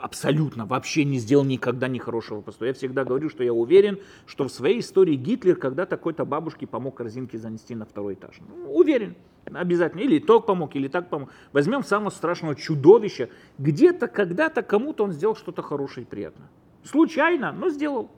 абсолютно 0.00 0.66
вообще 0.66 1.04
не 1.04 1.18
сделал 1.18 1.44
никогда 1.44 1.88
нехорошего 1.88 2.40
поступка. 2.40 2.66
Я 2.66 2.72
всегда 2.74 3.04
говорю, 3.04 3.28
что 3.28 3.44
я 3.44 3.52
уверен, 3.52 3.98
что 4.26 4.44
в 4.44 4.52
своей 4.52 4.80
истории 4.80 5.14
Гитлер 5.14 5.56
когда-то 5.56 5.96
какой-то 5.96 6.24
бабушке 6.24 6.66
помог 6.66 6.96
корзинки 6.96 7.36
занести 7.36 7.74
на 7.74 7.84
второй 7.84 8.14
этаж. 8.14 8.36
Ну, 8.48 8.72
уверен, 8.74 9.14
обязательно. 9.44 10.00
Или 10.00 10.18
ток 10.18 10.46
помог, 10.46 10.74
или 10.76 10.88
так 10.88 11.08
помог. 11.08 11.30
Возьмем 11.52 11.84
самого 11.84 12.10
страшного 12.10 12.54
чудовища. 12.54 13.28
Где-то, 13.58 14.08
когда-то, 14.08 14.62
кому-то 14.62 15.04
он 15.04 15.12
сделал 15.12 15.36
что-то 15.36 15.62
хорошее 15.62 16.06
и 16.06 16.08
приятное. 16.08 16.48
Случайно, 16.84 17.52
но 17.52 17.70
сделал. 17.70 18.10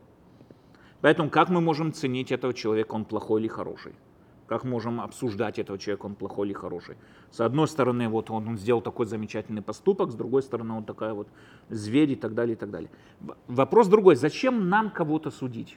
Поэтому 1.00 1.30
как 1.30 1.48
мы 1.48 1.60
можем 1.60 1.92
ценить 1.92 2.32
этого 2.32 2.52
человека, 2.52 2.94
он 2.94 3.04
плохой 3.04 3.40
или 3.40 3.48
хороший? 3.48 3.92
Как 4.48 4.64
можем 4.64 5.02
обсуждать 5.02 5.58
этого 5.58 5.78
человека, 5.78 6.06
он 6.06 6.14
плохой 6.14 6.46
или 6.46 6.54
хороший? 6.54 6.96
С 7.30 7.40
одной 7.40 7.68
стороны, 7.68 8.08
вот 8.08 8.30
он, 8.30 8.48
он 8.48 8.56
сделал 8.56 8.80
такой 8.80 9.04
замечательный 9.04 9.60
поступок, 9.60 10.10
с 10.10 10.14
другой 10.14 10.42
стороны, 10.42 10.72
он 10.72 10.84
такая 10.84 11.12
вот 11.12 11.28
зверь 11.68 12.12
и 12.12 12.16
так 12.16 12.34
далее, 12.34 12.54
и 12.54 12.58
так 12.58 12.70
далее. 12.70 12.90
Вопрос 13.46 13.88
другой, 13.88 14.16
зачем 14.16 14.70
нам 14.70 14.90
кого-то 14.90 15.30
судить? 15.30 15.76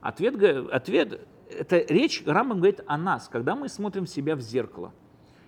Ответ, 0.00 0.36
ответ 0.70 1.26
это 1.50 1.78
речь, 1.78 2.22
Рамбам 2.24 2.58
говорит 2.58 2.82
о 2.86 2.96
нас, 2.96 3.28
когда 3.28 3.56
мы 3.56 3.68
смотрим 3.68 4.06
себя 4.06 4.36
в 4.36 4.40
зеркало. 4.40 4.92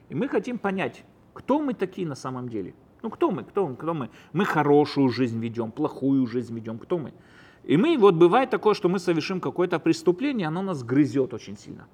И 0.08 0.16
мы 0.16 0.26
хотим 0.26 0.58
понять, 0.58 1.04
кто 1.32 1.60
мы 1.60 1.74
такие 1.74 2.08
на 2.08 2.16
самом 2.16 2.48
деле. 2.48 2.74
Ну 3.02 3.10
кто 3.10 3.30
мы, 3.30 3.44
кто, 3.44 3.68
кто 3.68 3.94
мы? 3.94 4.10
Мы 4.32 4.44
хорошую 4.44 5.10
жизнь 5.10 5.38
ведем, 5.38 5.70
плохую 5.70 6.26
жизнь 6.26 6.52
ведем, 6.56 6.80
кто 6.80 6.98
мы? 6.98 7.12
И 7.62 7.76
мы, 7.76 7.96
вот 7.98 8.16
бывает 8.16 8.50
такое, 8.50 8.74
что 8.74 8.88
мы 8.88 8.98
совершим 8.98 9.40
какое-то 9.40 9.78
преступление, 9.78 10.48
оно 10.48 10.62
нас 10.62 10.82
грызет 10.82 11.32
очень 11.32 11.56
сильно 11.56 11.86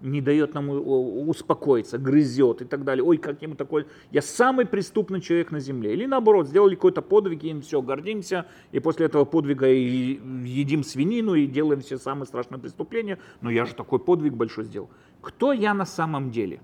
не 0.00 0.20
дает 0.20 0.54
нам 0.54 0.68
успокоиться, 0.68 1.98
грызет 1.98 2.62
и 2.62 2.64
так 2.64 2.84
далее. 2.84 3.02
Ой, 3.04 3.16
как 3.16 3.40
ему 3.42 3.54
такой, 3.54 3.86
я 4.10 4.22
самый 4.22 4.66
преступный 4.66 5.20
человек 5.20 5.50
на 5.50 5.60
земле. 5.60 5.92
Или 5.92 6.06
наоборот, 6.06 6.48
сделали 6.48 6.74
какой-то 6.74 7.02
подвиг, 7.02 7.44
и 7.44 7.48
им 7.48 7.62
все, 7.62 7.80
гордимся, 7.80 8.46
и 8.72 8.80
после 8.80 9.06
этого 9.06 9.24
подвига 9.24 9.68
и 9.68 10.20
едим 10.44 10.84
свинину, 10.84 11.34
и 11.34 11.46
делаем 11.46 11.80
все 11.80 11.98
самые 11.98 12.26
страшные 12.26 12.60
преступления. 12.60 13.18
Но 13.40 13.50
я 13.50 13.64
же 13.64 13.74
такой 13.74 13.98
подвиг 13.98 14.34
большой 14.34 14.64
сделал. 14.64 14.90
Кто 15.20 15.52
я 15.52 15.74
на 15.74 15.86
самом 15.86 16.30
деле? 16.30 16.60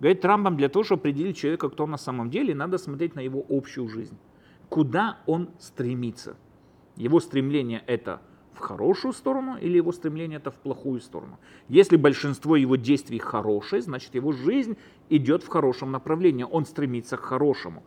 Говорит 0.00 0.24
Рамбам, 0.24 0.56
для 0.56 0.68
того, 0.68 0.82
чтобы 0.82 1.00
определить 1.00 1.36
человека, 1.36 1.68
кто 1.68 1.86
на 1.86 1.98
самом 1.98 2.30
деле, 2.30 2.54
надо 2.54 2.78
смотреть 2.78 3.14
на 3.14 3.20
его 3.20 3.44
общую 3.48 3.88
жизнь. 3.88 4.16
Куда 4.68 5.18
он 5.26 5.50
стремится. 5.58 6.36
Его 6.96 7.20
стремление 7.20 7.82
это– 7.86 8.20
в 8.54 8.58
хорошую 8.58 9.12
сторону 9.12 9.56
или 9.56 9.76
его 9.76 9.92
стремление 9.92 10.38
это 10.38 10.50
в 10.50 10.54
плохую 10.56 11.00
сторону. 11.00 11.38
Если 11.68 11.96
большинство 11.96 12.56
его 12.56 12.76
действий 12.76 13.18
хорошие, 13.18 13.82
значит 13.82 14.14
его 14.14 14.32
жизнь 14.32 14.76
идет 15.08 15.42
в 15.42 15.48
хорошем 15.48 15.90
направлении, 15.90 16.44
он 16.44 16.66
стремится 16.66 17.16
к 17.16 17.20
хорошему. 17.20 17.82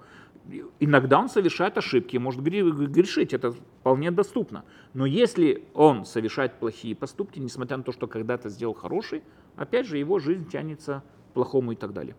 Иногда 0.80 1.20
он 1.20 1.30
совершает 1.30 1.78
ошибки, 1.78 2.18
может 2.18 2.42
грешить, 2.42 3.34
это 3.34 3.52
вполне 3.52 4.12
доступно. 4.12 4.64
Но 4.94 5.06
если 5.06 5.64
он 5.74 6.06
совершает 6.06 6.60
плохие 6.60 6.96
поступки, 6.96 7.40
несмотря 7.40 7.78
на 7.78 7.84
то, 7.84 7.92
что 7.92 8.08
когда-то 8.08 8.50
сделал 8.50 8.76
хороший, 8.76 9.24
опять 9.56 9.88
же 9.88 9.98
его 9.98 10.20
жизнь 10.20 10.48
тянется 10.48 11.04
к 11.32 11.34
плохому 11.34 11.72
и 11.72 11.76
так 11.76 11.94
далее. 11.94 12.16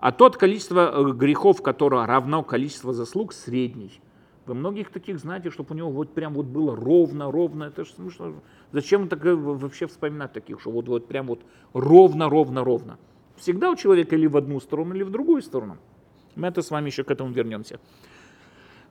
А 0.00 0.12
тот 0.12 0.36
количество 0.36 0.90
э, 0.90 1.12
грехов, 1.12 1.62
которое 1.62 2.06
равно 2.06 2.42
количеству 2.42 2.92
заслуг, 2.92 3.32
средний– 3.32 4.00
многих 4.46 4.90
таких 4.90 5.18
знаете, 5.18 5.50
чтобы 5.50 5.74
у 5.74 5.78
него 5.78 5.90
вот 5.90 6.14
прям 6.14 6.34
вот 6.34 6.46
было 6.46 6.74
ровно, 6.74 7.30
ровно. 7.30 7.64
Это 7.64 7.84
же 7.84 7.92
смешно. 7.92 8.34
Зачем 8.72 9.08
так 9.08 9.24
вообще 9.24 9.86
вспоминать 9.86 10.32
таких, 10.32 10.60
что 10.60 10.70
вот, 10.70 10.88
вот 10.88 11.08
прям 11.08 11.26
вот 11.26 11.42
ровно, 11.72 12.28
ровно, 12.28 12.64
ровно. 12.64 12.98
Всегда 13.36 13.70
у 13.70 13.76
человека 13.76 14.16
или 14.16 14.26
в 14.26 14.36
одну 14.36 14.60
сторону, 14.60 14.94
или 14.94 15.02
в 15.02 15.10
другую 15.10 15.42
сторону. 15.42 15.78
Мы 16.36 16.48
это 16.48 16.62
с 16.62 16.70
вами 16.70 16.86
еще 16.86 17.04
к 17.04 17.10
этому 17.10 17.32
вернемся. 17.32 17.80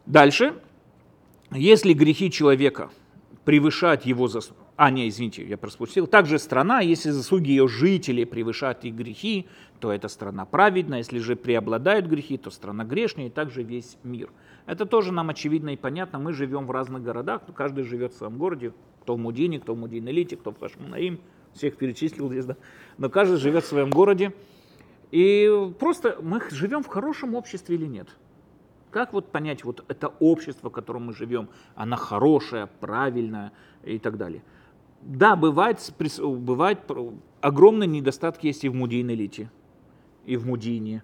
Дальше. 0.05 0.53
Если 1.51 1.93
грехи 1.93 2.29
человека 2.31 2.89
превышают 3.43 4.05
его 4.05 4.27
заслуги, 4.27 4.59
А, 4.75 4.91
не, 4.91 5.09
извините, 5.09 5.43
я 5.43 5.57
проспустил. 5.57 6.07
Также 6.07 6.39
страна, 6.39 6.79
если 6.79 7.09
заслуги 7.09 7.49
ее 7.49 7.67
жителей 7.67 8.25
превышают 8.25 8.85
их 8.85 8.95
грехи, 8.95 9.45
то 9.79 9.91
эта 9.91 10.07
страна 10.07 10.45
праведна. 10.45 10.97
Если 10.97 11.19
же 11.19 11.35
преобладают 11.35 12.05
грехи, 12.05 12.38
то 12.38 12.49
страна 12.49 12.85
грешнее, 12.85 13.27
и 13.27 13.29
также 13.29 13.62
весь 13.63 13.97
мир. 14.03 14.29
Это 14.69 14.86
тоже 14.86 15.12
нам 15.12 15.32
очевидно 15.32 15.71
и 15.71 15.75
понятно. 15.75 16.19
Мы 16.19 16.32
живем 16.32 16.67
в 16.67 16.71
разных 16.71 17.01
городах, 17.01 17.41
каждый 17.55 17.84
живет 17.86 18.13
в 18.13 18.17
своем 18.17 18.38
городе. 18.38 18.71
Кто 19.01 19.15
в 19.15 19.17
Мудине, 19.17 19.60
кто 19.60 19.73
в 19.73 19.79
Мудине-Лите, 19.79 20.38
кто 20.38 20.51
в 20.51 20.60
Хашмунаим. 20.60 21.19
Всех 21.53 21.75
перечислил 21.75 22.29
здесь, 22.29 22.45
да. 22.45 22.55
Но 22.99 23.10
каждый 23.10 23.38
живет 23.38 23.63
в 23.63 23.67
своем 23.67 23.89
городе. 23.89 24.32
И 25.10 25.71
просто 25.79 26.19
мы 26.21 26.39
живем 26.51 26.84
в 26.84 26.88
хорошем 26.88 27.34
обществе 27.34 27.77
или 27.77 27.88
нет? 27.88 28.10
Как 28.91 29.12
вот 29.12 29.32
понять, 29.32 29.63
вот 29.63 29.84
это 29.88 30.10
общество, 30.19 30.69
в 30.69 30.73
котором 30.73 31.08
мы 31.08 31.13
живем, 31.13 31.49
оно 31.73 31.95
хорошее, 31.95 32.69
правильное 32.79 33.53
и 33.84 33.97
так 33.97 34.17
далее. 34.17 34.43
Да, 35.01 35.36
бывает, 35.36 35.79
бывает 36.19 36.79
огромные 37.41 37.88
недостатки 37.88 38.45
есть 38.45 38.63
и 38.63 38.69
в 38.69 38.75
мудийной 38.75 39.15
элите, 39.15 39.49
и 40.27 40.38
в 40.38 40.45
мудине, 40.45 41.01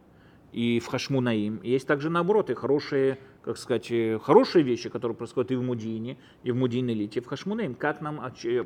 и 0.52 0.80
в 0.80 0.86
хашмунаим. 0.86 1.62
Есть 1.64 1.88
также 1.88 2.12
наоборот, 2.12 2.52
и 2.52 2.54
хорошие, 2.54 3.18
как 3.46 3.58
сказать, 3.58 3.92
э, 3.92 4.18
хорошие 4.18 4.64
вещи, 4.64 4.90
которые 4.90 5.16
происходят 5.16 5.52
и 5.52 5.56
в 5.56 5.62
мудине, 5.62 6.18
и 6.44 6.52
в 6.52 6.56
мудийной 6.56 6.94
элите, 6.94 7.20
и 7.20 7.24
в 7.24 7.28
хашмунаим. 7.28 7.76
Как 7.76 8.02
нам 8.02 8.20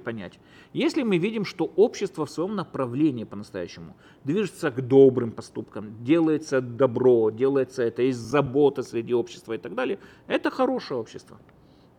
понять? 0.06 0.40
Если 0.72 1.04
мы 1.04 1.18
видим, 1.18 1.44
что 1.44 1.66
общество 1.76 2.26
в 2.26 2.32
своем 2.32 2.56
направлении 2.56 3.26
по-настоящему 3.26 3.98
движется 4.24 4.72
к 4.72 4.88
добрым 4.88 5.32
поступкам, 5.32 6.02
делается 6.02 6.62
добро, 6.62 7.30
делается 7.30 7.84
это 7.84 8.04
из 8.04 8.16
заботы 8.18 8.84
среди 8.84 9.14
общества 9.14 9.54
и 9.54 9.58
так 9.58 9.76
далее, 9.76 10.00
это 10.28 10.50
хорошее 10.50 11.02
общество. 11.02 11.38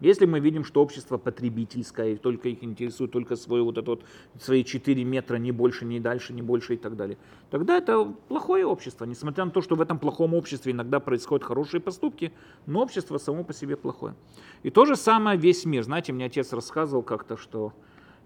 Если 0.01 0.27
мы 0.27 0.41
видим, 0.41 0.65
что 0.65 0.83
общество 0.83 1.19
потребительское, 1.19 2.13
и 2.13 2.17
только 2.17 2.49
их 2.49 2.65
интересует 2.65 3.11
только 3.11 3.37
свой 3.37 3.63
вот 3.63 3.79
этот, 3.79 4.03
свои 4.39 4.65
4 4.65 5.05
метра, 5.05 5.37
не 5.37 5.53
больше, 5.53 5.85
не 5.85 6.01
дальше, 6.01 6.33
не 6.33 6.43
больше 6.43 6.75
и 6.75 6.77
так 6.77 6.97
далее, 6.97 7.19
тогда 7.51 7.77
это 7.77 8.05
плохое 8.29 8.65
общество. 8.65 9.05
Несмотря 9.05 9.45
на 9.45 9.51
то, 9.51 9.61
что 9.61 9.77
в 9.77 9.81
этом 9.81 9.99
плохом 9.99 10.35
обществе 10.35 10.73
иногда 10.73 11.01
происходят 11.01 11.45
хорошие 11.45 11.81
поступки, 11.81 12.33
но 12.67 12.83
общество 12.83 13.19
само 13.19 13.45
по 13.45 13.53
себе 13.53 13.77
плохое. 13.77 14.15
И 14.63 14.71
то 14.71 14.87
же 14.87 14.97
самое 14.97 15.39
весь 15.39 15.65
мир. 15.65 15.83
Знаете, 15.83 16.13
мне 16.13 16.25
отец 16.25 16.53
рассказывал 16.53 17.03
как-то, 17.03 17.37
что 17.37 17.73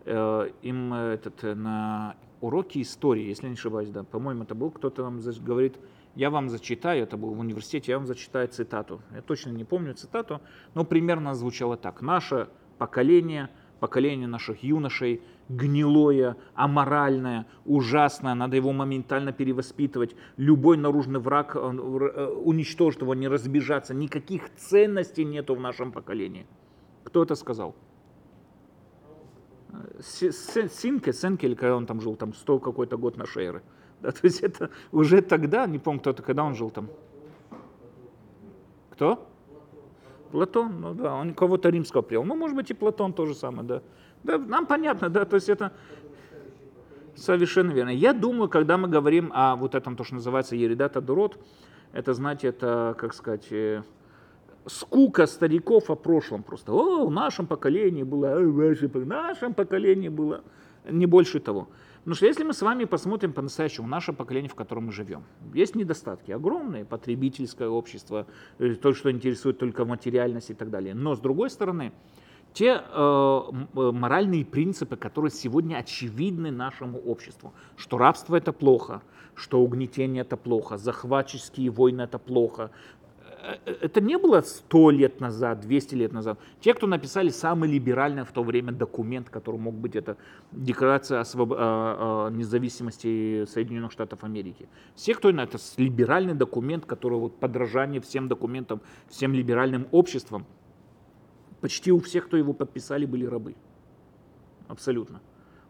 э, 0.04 0.50
им 0.62 0.94
этот, 0.94 1.42
э, 1.42 1.54
на 1.54 2.16
уроке 2.40 2.82
истории, 2.82 3.24
если 3.24 3.48
не 3.48 3.54
ошибаюсь, 3.54 3.88
да, 3.88 4.04
по-моему, 4.04 4.44
это 4.44 4.54
был 4.54 4.70
кто-то 4.70 5.02
вам 5.02 5.20
говорит, 5.44 5.76
я 6.16 6.31
вам 6.31 6.48
зачитаю, 6.48 7.03
это 7.03 7.16
было 7.16 7.35
в 7.35 7.40
университете, 7.40 7.92
я 7.92 7.98
вам 7.98 8.07
зачитаю 8.07 8.48
цитату. 8.48 9.00
Я 9.14 9.22
точно 9.22 9.50
не 9.50 9.64
помню 9.64 9.94
цитату, 9.94 10.40
но 10.74 10.85
примерно 10.85 11.35
звучало 11.35 11.77
так. 11.77 12.03
Наше 12.03 12.48
поколение, 12.79 13.50
поколение 13.81 14.29
наших 14.29 14.62
юношей, 14.62 15.22
гнилое, 15.48 16.37
аморальное, 16.55 17.46
ужасное, 17.64 18.35
надо 18.35 18.57
его 18.57 18.72
моментально 18.72 19.33
перевоспитывать. 19.33 20.14
Любой 20.37 20.77
наружный 20.77 21.20
враг, 21.20 21.57
э, 21.57 21.59
уничтожить 21.59 23.00
его, 23.00 23.14
не 23.14 23.29
разбежаться. 23.29 23.92
Никаких 23.92 24.55
ценностей 24.57 25.24
нету 25.24 25.55
в 25.55 25.61
нашем 25.61 25.92
поколении. 25.92 26.46
Кто 27.03 27.22
это 27.22 27.35
сказал? 27.35 27.74
Синке, 30.00 31.12
Сенке, 31.12 31.46
или 31.46 31.55
когда 31.55 31.77
он 31.77 31.87
там 31.87 32.00
жил, 32.00 32.16
там 32.16 32.33
сто 32.35 32.59
какой-то 32.59 32.96
год 32.96 33.16
нашей 33.16 33.44
эры. 33.46 33.62
Да, 34.04 34.12
то 34.12 34.20
есть 34.24 34.40
это 34.42 34.68
уже 34.92 35.22
тогда, 35.22 35.66
не 35.66 35.78
помню, 35.78 36.00
кто-то, 36.00 36.22
когда 36.22 36.44
он 36.44 36.54
жил 36.54 36.68
там. 36.70 36.90
Кто? 38.90 39.26
Платон, 40.30 40.80
ну 40.80 40.92
да, 40.94 41.14
он 41.14 41.32
кого-то 41.32 41.70
римского 41.70 42.02
привел. 42.02 42.24
Ну, 42.24 42.34
может 42.34 42.54
быть, 42.54 42.70
и 42.70 42.74
Платон 42.74 43.14
тоже 43.14 43.34
самое, 43.34 43.66
да. 43.66 43.82
Да, 44.22 44.36
нам 44.36 44.66
понятно, 44.66 45.08
да, 45.08 45.24
то 45.24 45.36
есть 45.36 45.48
это 45.48 45.72
совершенно 47.14 47.72
верно. 47.72 47.88
Я 47.88 48.12
думаю, 48.12 48.50
когда 48.50 48.76
мы 48.76 48.88
говорим 48.88 49.32
о 49.32 49.56
вот 49.56 49.74
этом, 49.74 49.96
то, 49.96 50.04
что 50.04 50.16
называется 50.16 50.54
Еридата 50.54 51.00
Дурот, 51.00 51.38
это, 51.92 52.12
знаете, 52.12 52.48
это, 52.48 52.94
как 52.98 53.14
сказать, 53.14 53.46
э, 53.52 53.82
скука 54.66 55.26
стариков 55.26 55.88
о 55.88 55.94
прошлом 55.94 56.42
просто. 56.42 56.72
О, 56.72 57.06
в 57.06 57.10
нашем 57.10 57.46
поколении 57.46 58.02
было, 58.02 58.34
в 58.38 59.06
нашем 59.06 59.54
поколении 59.54 60.10
было, 60.10 60.42
не 60.90 61.06
больше 61.06 61.40
того. 61.40 61.68
Потому 62.04 62.16
что 62.16 62.26
если 62.26 62.44
мы 62.44 62.52
с 62.52 62.60
вами 62.60 62.84
посмотрим 62.84 63.32
по-настоящему 63.32 63.88
наше 63.88 64.12
поколение, 64.12 64.50
в 64.50 64.54
котором 64.54 64.86
мы 64.86 64.92
живем, 64.92 65.24
есть 65.54 65.74
недостатки 65.74 66.32
огромные, 66.32 66.84
потребительское 66.84 67.68
общество, 67.68 68.26
э, 68.58 68.74
то, 68.74 68.92
что 68.92 69.10
интересует 69.10 69.58
только 69.58 69.86
материальность 69.86 70.50
и 70.50 70.54
так 70.54 70.68
далее. 70.68 70.94
Но 70.94 71.14
с 71.14 71.20
другой 71.20 71.48
стороны, 71.48 71.92
те 72.52 72.74
э, 72.74 73.42
э, 73.74 73.90
моральные 73.90 74.44
принципы, 74.44 74.96
которые 74.96 75.30
сегодня 75.30 75.76
очевидны 75.76 76.50
нашему 76.50 76.98
обществу, 76.98 77.54
что 77.76 77.96
рабство 77.96 78.36
это 78.36 78.52
плохо, 78.52 79.00
что 79.34 79.62
угнетение 79.62 80.20
это 80.20 80.36
плохо, 80.36 80.76
захватческие 80.76 81.70
войны 81.70 82.02
это 82.02 82.18
плохо, 82.18 82.70
это 83.64 84.00
не 84.00 84.18
было 84.18 84.40
100 84.40 84.90
лет 84.90 85.20
назад, 85.20 85.61
200 85.61 85.94
лет 85.94 86.12
назад. 86.12 86.38
Те, 86.61 86.74
кто 86.74 86.87
написали 86.87 87.28
самый 87.28 87.68
либеральный 87.68 88.24
в 88.24 88.33
то 88.33 88.42
время 88.42 88.72
документ, 88.72 89.28
который 89.30 89.61
мог 89.61 89.74
быть 89.74 89.96
это 89.96 90.16
Декларация 90.52 91.20
о, 91.20 91.24
своб... 91.24 91.52
о 91.52 92.30
независимости 92.30 93.44
Соединенных 93.46 93.92
Штатов 93.92 94.24
Америки. 94.24 94.68
Все, 94.94 95.14
кто 95.14 95.30
это 95.30 95.59
либеральный 95.76 96.35
документ, 96.35 96.87
который 96.87 97.18
вот 97.18 97.38
подражание 97.38 98.00
всем 98.00 98.28
документам, 98.28 98.80
всем 99.09 99.35
либеральным 99.35 99.87
обществам, 99.90 100.46
почти 101.61 101.92
у 101.92 102.00
всех, 102.00 102.26
кто 102.26 102.37
его 102.37 102.52
подписали, 102.52 103.07
были 103.07 103.26
рабы. 103.26 103.54
Абсолютно. 104.68 105.20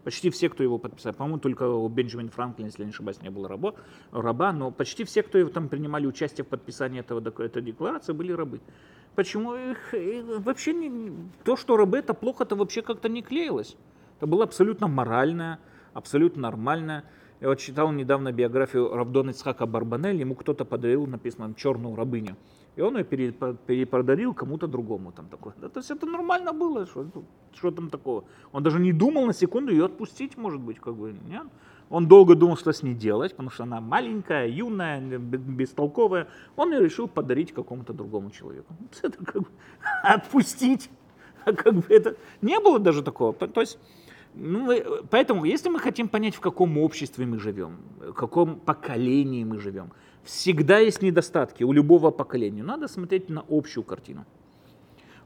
Почти 0.05 0.29
все, 0.29 0.49
кто 0.49 0.61
его 0.61 0.77
подписал, 0.77 1.13
по-моему, 1.13 1.39
только 1.39 1.67
у 1.67 1.89
Бенджамина 1.89 2.29
Франклина, 2.29 2.67
если 2.67 2.83
не 2.83 2.91
ошибаюсь, 2.91 3.19
не 3.23 3.31
было 3.31 3.49
раба, 3.49 3.73
раба, 4.11 4.53
но 4.53 4.69
почти 4.69 5.03
все, 5.03 5.23
кто 5.23 5.39
его 5.39 5.49
там 5.49 5.67
принимали 5.67 6.05
участие 6.05 6.45
в 6.45 6.47
подписании 6.47 6.99
этого, 6.99 7.27
этой 7.41 7.63
декларации, 7.63 8.13
были 8.13 8.31
рабы. 8.31 8.61
Почему 9.15 9.55
их, 9.55 9.95
вообще 10.43 10.73
не, 10.73 11.11
то, 11.43 11.57
что 11.57 11.75
рабы, 11.75 11.97
это 11.97 12.13
плохо, 12.13 12.43
это 12.43 12.55
вообще 12.55 12.83
как-то 12.83 13.09
не 13.09 13.23
клеилось. 13.23 13.77
Это 14.17 14.27
было 14.27 14.43
абсолютно 14.43 14.87
моральное, 14.87 15.57
абсолютно 15.93 16.43
нормальное. 16.43 17.03
Я 17.41 17.49
вот 17.49 17.57
читал 17.57 17.91
недавно 17.91 18.31
биографию 18.31 18.93
Рабдона 18.93 19.31
Ицхака 19.31 19.65
Барбанель, 19.65 20.17
ему 20.17 20.35
кто-то 20.35 20.65
подарил, 20.65 21.07
написано, 21.07 21.51
черную 21.55 21.95
рабыню 21.95 22.37
и 22.75 22.81
он 22.81 22.97
ее 22.97 23.03
перепродарил 23.03 24.33
кому-то 24.33 24.67
другому. 24.67 25.11
Там 25.11 25.27
такое. 25.27 25.53
Да, 25.61 25.69
то 25.69 25.79
есть 25.79 25.91
это 25.91 26.05
нормально 26.05 26.53
было, 26.53 26.85
что, 26.85 27.05
что 27.53 27.71
там 27.71 27.89
такого. 27.89 28.23
Он 28.51 28.63
даже 28.63 28.79
не 28.79 28.93
думал 28.93 29.25
на 29.25 29.33
секунду 29.33 29.71
ее 29.71 29.85
отпустить, 29.85 30.37
может 30.37 30.61
быть, 30.61 30.79
как 30.79 30.95
бы, 30.95 31.15
нет? 31.29 31.47
Он 31.89 32.07
долго 32.07 32.35
думал, 32.35 32.57
что 32.57 32.71
с 32.71 32.83
ней 32.83 32.95
делать, 32.95 33.31
потому 33.31 33.49
что 33.49 33.63
она 33.63 33.79
маленькая, 33.79 34.47
юная, 34.47 34.99
бестолковая. 35.19 36.27
Он 36.55 36.73
ее 36.73 36.83
решил 36.83 37.07
подарить 37.07 37.53
какому-то 37.53 37.93
другому 37.93 38.31
человеку. 38.31 38.73
Это 39.03 39.23
как 39.23 39.41
бы 39.41 39.47
отпустить. 40.03 40.89
А 41.45 41.53
как 41.53 41.75
бы 41.75 41.83
это 41.89 42.15
не 42.41 42.59
было 42.59 42.79
даже 42.79 43.03
такого. 43.03 43.31
То 43.33 43.61
есть 43.61 43.77
ну, 44.33 44.67
поэтому, 45.09 45.45
если 45.45 45.69
мы 45.69 45.79
хотим 45.79 46.07
понять, 46.07 46.35
в 46.35 46.39
каком 46.39 46.77
обществе 46.77 47.25
мы 47.25 47.39
живем, 47.39 47.77
в 47.99 48.13
каком 48.13 48.59
поколении 48.59 49.43
мы 49.45 49.59
живем, 49.59 49.91
всегда 50.25 50.79
есть 50.79 51.01
недостатки 51.01 51.63
у 51.63 51.71
любого 51.71 52.11
поколения. 52.11 52.63
Надо 52.63 52.87
смотреть 52.87 53.29
на 53.29 53.45
общую 53.49 53.83
картину. 53.83 54.25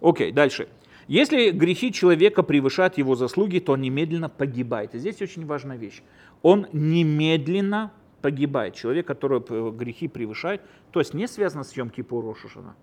Окей, 0.02 0.32
дальше. 0.32 0.68
Если 1.08 1.50
грехи 1.50 1.92
человека 1.92 2.44
превышают 2.44 3.00
его 3.00 3.16
заслуги, 3.16 3.60
то 3.60 3.74
он 3.74 3.82
немедленно 3.82 4.30
погибает. 4.30 4.94
И 4.94 5.00
здесь 5.00 5.22
очень 5.22 5.46
важная 5.46 5.78
вещь. 5.78 6.04
Он 6.44 6.68
немедленно 6.72 7.92
погибает. 8.22 8.76
Человек, 8.76 9.08
который 9.08 9.42
грехи 9.72 10.08
превышает, 10.08 10.62
то 10.92 11.00
есть 11.00 11.14
не 11.14 11.28
связано 11.28 11.64
с 11.64 11.76
Йом 11.76 11.90
Кипур 11.90 12.24
Рошашана. 12.24 12.76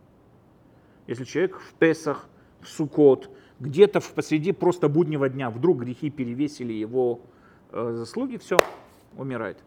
Если 1.07 1.24
человек 1.24 1.61
в 1.61 1.74
Песах, 1.74 2.29
в 2.61 2.68
Сукот, 2.68 3.31
где-то 3.61 4.00
в 4.00 4.12
посреди 4.12 4.52
просто 4.52 4.88
буднего 4.88 5.29
дня 5.29 5.50
вдруг 5.50 5.79
грехи 5.79 6.11
перевесили 6.11 6.72
его 6.72 7.20
э, 7.70 7.94
заслуги, 7.96 8.38
все, 8.38 8.61
умирает. 9.16 9.59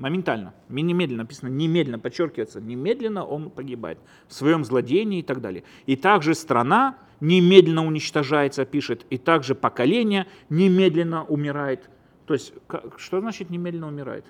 Моментально, 0.00 0.54
немедленно 0.70 1.24
написано, 1.24 1.50
немедленно, 1.50 1.98
подчеркивается, 1.98 2.58
немедленно 2.58 3.22
он 3.22 3.50
погибает 3.50 3.98
в 4.28 4.32
своем 4.32 4.64
злодеянии 4.64 5.18
и 5.18 5.22
так 5.22 5.42
далее. 5.42 5.62
И 5.84 5.94
также 5.94 6.34
страна 6.34 6.96
немедленно 7.20 7.86
уничтожается, 7.86 8.64
пишет, 8.64 9.04
и 9.10 9.18
также 9.18 9.54
поколение 9.54 10.26
немедленно 10.48 11.24
умирает. 11.24 11.90
То 12.24 12.32
есть, 12.32 12.54
что 12.96 13.20
значит 13.20 13.50
немедленно 13.50 13.88
умирает? 13.88 14.24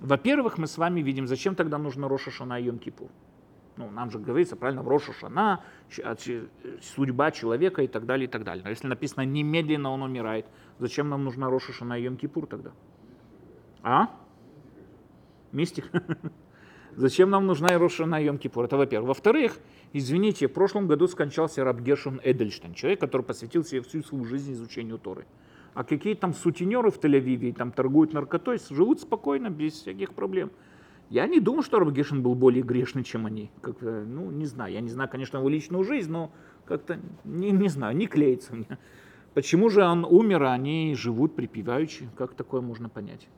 Во-первых, 0.00 0.58
мы 0.58 0.66
с 0.66 0.76
вами 0.76 1.00
видим, 1.00 1.28
зачем 1.28 1.54
тогда 1.54 1.78
нужно 1.78 2.08
Роша 2.08 2.32
Шана 2.32 2.58
и 2.58 2.64
Йом 2.64 2.80
Кипур. 2.80 3.08
Ну, 3.76 3.88
нам 3.92 4.10
же 4.10 4.18
говорится, 4.18 4.56
правильно, 4.56 4.82
в 4.82 4.88
Роша 4.88 5.12
Шана, 5.12 5.62
судьба 6.82 7.30
человека 7.30 7.82
и 7.82 7.86
так 7.86 8.04
далее, 8.04 8.26
и 8.26 8.28
так 8.28 8.42
далее. 8.42 8.64
Но 8.64 8.70
если 8.70 8.88
написано 8.88 9.24
немедленно 9.24 9.92
он 9.92 10.02
умирает, 10.02 10.46
зачем 10.80 11.08
нам 11.08 11.22
нужна 11.22 11.48
Роша 11.48 11.72
Шана 11.72 11.96
и 11.96 12.02
Йом 12.02 12.16
Кипур 12.16 12.48
тогда? 12.48 12.72
А? 13.84 14.08
Мистик. 15.52 15.90
Зачем 16.96 17.30
нам 17.30 17.46
нужна 17.46 17.68
Ирошана 17.74 18.22
Йом 18.22 18.38
Кипур? 18.38 18.64
Это 18.64 18.76
во-первых. 18.76 19.08
Во-вторых, 19.08 19.58
извините, 19.92 20.48
в 20.48 20.52
прошлом 20.52 20.88
году 20.88 21.06
скончался 21.06 21.64
раб 21.64 21.80
Гершон 21.80 22.20
Эдельштейн, 22.24 22.74
человек, 22.74 23.00
который 23.00 23.22
посвятил 23.22 23.64
себе 23.64 23.82
всю 23.82 24.02
свою 24.02 24.24
жизнь 24.24 24.52
изучению 24.52 24.98
Торы. 24.98 25.26
А 25.74 25.84
какие 25.84 26.14
там 26.14 26.34
сутенеры 26.34 26.90
в 26.90 26.98
Тель-Авиве 26.98 27.54
там 27.54 27.70
торгуют 27.70 28.12
наркотой, 28.12 28.58
живут 28.70 29.00
спокойно, 29.00 29.48
без 29.48 29.74
всяких 29.74 30.12
проблем. 30.12 30.50
Я 31.08 31.26
не 31.26 31.40
думаю, 31.40 31.62
что 31.62 31.78
Раб 31.78 31.90
Гешин 31.90 32.22
был 32.22 32.34
более 32.34 32.62
грешный, 32.62 33.04
чем 33.04 33.26
они. 33.26 33.50
Как 33.62 33.80
ну, 33.80 34.30
не 34.30 34.46
знаю. 34.46 34.72
Я 34.72 34.80
не 34.80 34.90
знаю, 34.90 35.08
конечно, 35.08 35.38
его 35.38 35.48
личную 35.48 35.84
жизнь, 35.84 36.10
но 36.10 36.32
как-то, 36.64 36.98
не, 37.24 37.50
не 37.50 37.68
знаю, 37.68 37.96
не 37.96 38.06
клеится 38.06 38.54
мне. 38.54 38.78
Почему 39.34 39.70
же 39.70 39.84
он 39.84 40.04
умер, 40.04 40.42
а 40.42 40.52
они 40.52 40.94
живут 40.96 41.36
припеваючи? 41.36 42.08
Как 42.16 42.34
такое 42.34 42.60
можно 42.60 42.88
понять? 42.88 43.28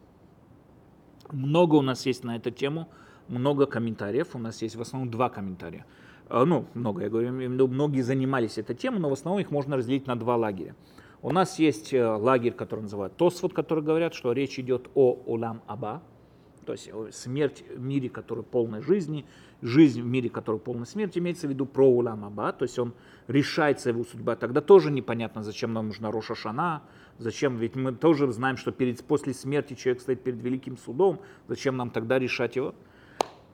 Много 1.33 1.77
у 1.77 1.83
нас 1.83 2.07
есть 2.07 2.25
на 2.25 2.37
эту 2.37 2.51
тему, 2.51 2.89
много 3.29 3.67
комментариев. 3.67 4.35
У 4.35 4.39
нас 4.39 4.63
есть 4.63 4.77
в 4.77 4.81
основном 4.81 5.11
два 5.11 5.29
комментария. 5.29 5.87
А, 6.29 6.45
ну, 6.45 6.67
много, 6.75 7.03
я 7.03 7.09
говорю, 7.09 7.33
многие 7.33 8.03
занимались 8.03 8.59
этой 8.59 8.77
темой, 8.77 9.01
но 9.01 9.09
в 9.09 9.13
основном 9.13 9.41
их 9.41 9.51
можно 9.51 9.77
разделить 9.77 10.07
на 10.07 10.17
два 10.17 10.37
лагеря. 10.37 10.75
У 11.23 11.33
нас 11.33 11.59
есть 11.59 11.93
э, 11.93 12.07
лагерь, 12.07 12.53
который 12.53 12.81
называют 12.81 13.17
Тосфот, 13.17 13.53
который 13.53 13.85
говорят, 13.85 14.15
что 14.15 14.33
речь 14.33 14.59
идет 14.59 14.89
о 14.95 15.19
Улам 15.27 15.63
Аба, 15.67 16.03
то 16.71 16.75
есть 16.75 17.19
смерть 17.19 17.65
в 17.69 17.81
мире, 17.81 18.09
который 18.09 18.45
полной 18.45 18.81
жизни, 18.81 19.27
жизнь 19.61 20.01
в 20.01 20.07
мире, 20.07 20.31
который 20.31 20.61
полной 20.61 20.87
смерти, 20.87 21.19
имеется 21.19 21.49
в 21.49 21.51
виду 21.51 21.67
про 21.67 21.85
Улам 21.85 22.25
Аба, 22.25 22.53
то 22.53 22.63
есть 22.63 22.79
он 22.79 22.95
решается 23.27 23.89
его 23.89 24.05
судьба. 24.05 24.37
Тогда 24.37 24.61
тоже 24.61 24.93
непонятно, 24.93 25.43
зачем 25.43 25.73
нам 25.73 25.89
нужна 25.89 26.13
Роша 26.13 26.37
Шана, 26.37 26.85
зачем, 27.19 27.57
ведь 27.57 27.75
мы 27.75 27.93
тоже 27.93 28.31
знаем, 28.31 28.57
что 28.57 28.71
перед, 28.71 29.03
после 29.03 29.35
смерти 29.35 29.75
человек 29.75 30.01
стоит 30.01 30.23
перед 30.23 30.41
великим 30.41 30.77
судом, 30.77 31.19
зачем 31.49 31.77
нам 31.77 31.91
тогда 31.91 32.21
решать 32.21 32.55
его. 32.55 32.73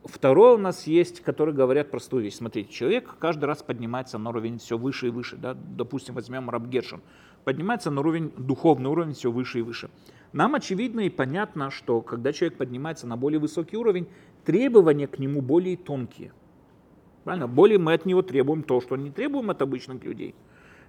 Второе 0.04 0.56
у 0.56 0.58
нас 0.58 0.86
есть, 0.86 1.22
которые 1.22 1.54
говорят 1.54 1.90
простую 1.90 2.22
вещь. 2.22 2.34
Смотрите, 2.34 2.70
человек 2.70 3.16
каждый 3.18 3.46
раз 3.46 3.62
поднимается 3.62 4.18
на 4.18 4.28
уровень 4.28 4.58
все 4.58 4.76
выше 4.76 5.06
и 5.06 5.10
выше. 5.10 5.36
Да? 5.36 5.54
Допустим, 5.54 6.14
возьмем 6.14 6.50
Рабгершин 6.50 7.00
поднимается 7.46 7.92
на 7.92 8.00
уровень, 8.00 8.32
духовный 8.36 8.90
уровень 8.90 9.14
все 9.14 9.30
выше 9.30 9.60
и 9.60 9.62
выше. 9.62 9.88
Нам 10.37 10.55
очевидно 10.55 11.01
и 11.01 11.09
понятно, 11.09 11.70
что 11.70 12.03
когда 12.03 12.30
человек 12.30 12.59
поднимается 12.59 13.07
на 13.07 13.16
более 13.16 13.41
высокий 13.41 13.78
уровень, 13.78 14.07
требования 14.45 15.07
к 15.07 15.18
нему 15.18 15.41
более 15.41 15.78
тонкие. 15.78 16.30
Правильно? 17.24 17.49
Более 17.49 17.78
мы 17.78 17.95
от 17.95 18.05
него 18.05 18.20
требуем 18.20 18.62
то, 18.62 18.82
что 18.82 18.97
не 18.97 19.11
требуем 19.11 19.49
от 19.49 19.62
обычных 19.62 20.05
людей. 20.05 20.34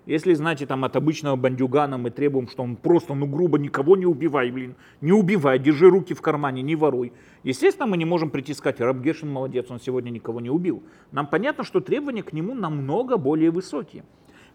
Если, 0.05 0.33
знаете, 0.33 0.65
там 0.65 0.83
от 0.83 0.97
обычного 0.97 1.37
бандюгана 1.37 1.97
мы 1.97 2.09
требуем, 2.09 2.49
что 2.49 2.61
он 2.61 2.75
просто, 2.75 3.13
ну, 3.13 3.25
грубо, 3.25 3.57
никого 3.57 3.95
не 3.95 4.05
убивай, 4.05 4.51
блин, 4.51 4.75
не 4.99 5.13
убивай, 5.13 5.59
держи 5.59 5.89
руки 5.89 6.13
в 6.13 6.21
кармане, 6.21 6.61
не 6.61 6.75
воруй. 6.75 7.13
Естественно, 7.43 7.87
мы 7.87 7.95
не 7.95 8.03
можем 8.03 8.29
прийти 8.29 8.53
сказать, 8.53 8.81
Раб 8.81 8.97
Гешин 8.97 9.31
молодец, 9.31 9.71
он 9.71 9.79
сегодня 9.79 10.09
никого 10.09 10.41
не 10.41 10.49
убил. 10.49 10.83
Нам 11.13 11.25
понятно, 11.25 11.63
что 11.63 11.79
требования 11.79 12.23
к 12.23 12.33
нему 12.33 12.53
намного 12.53 13.15
более 13.15 13.51
высокие. 13.51 14.03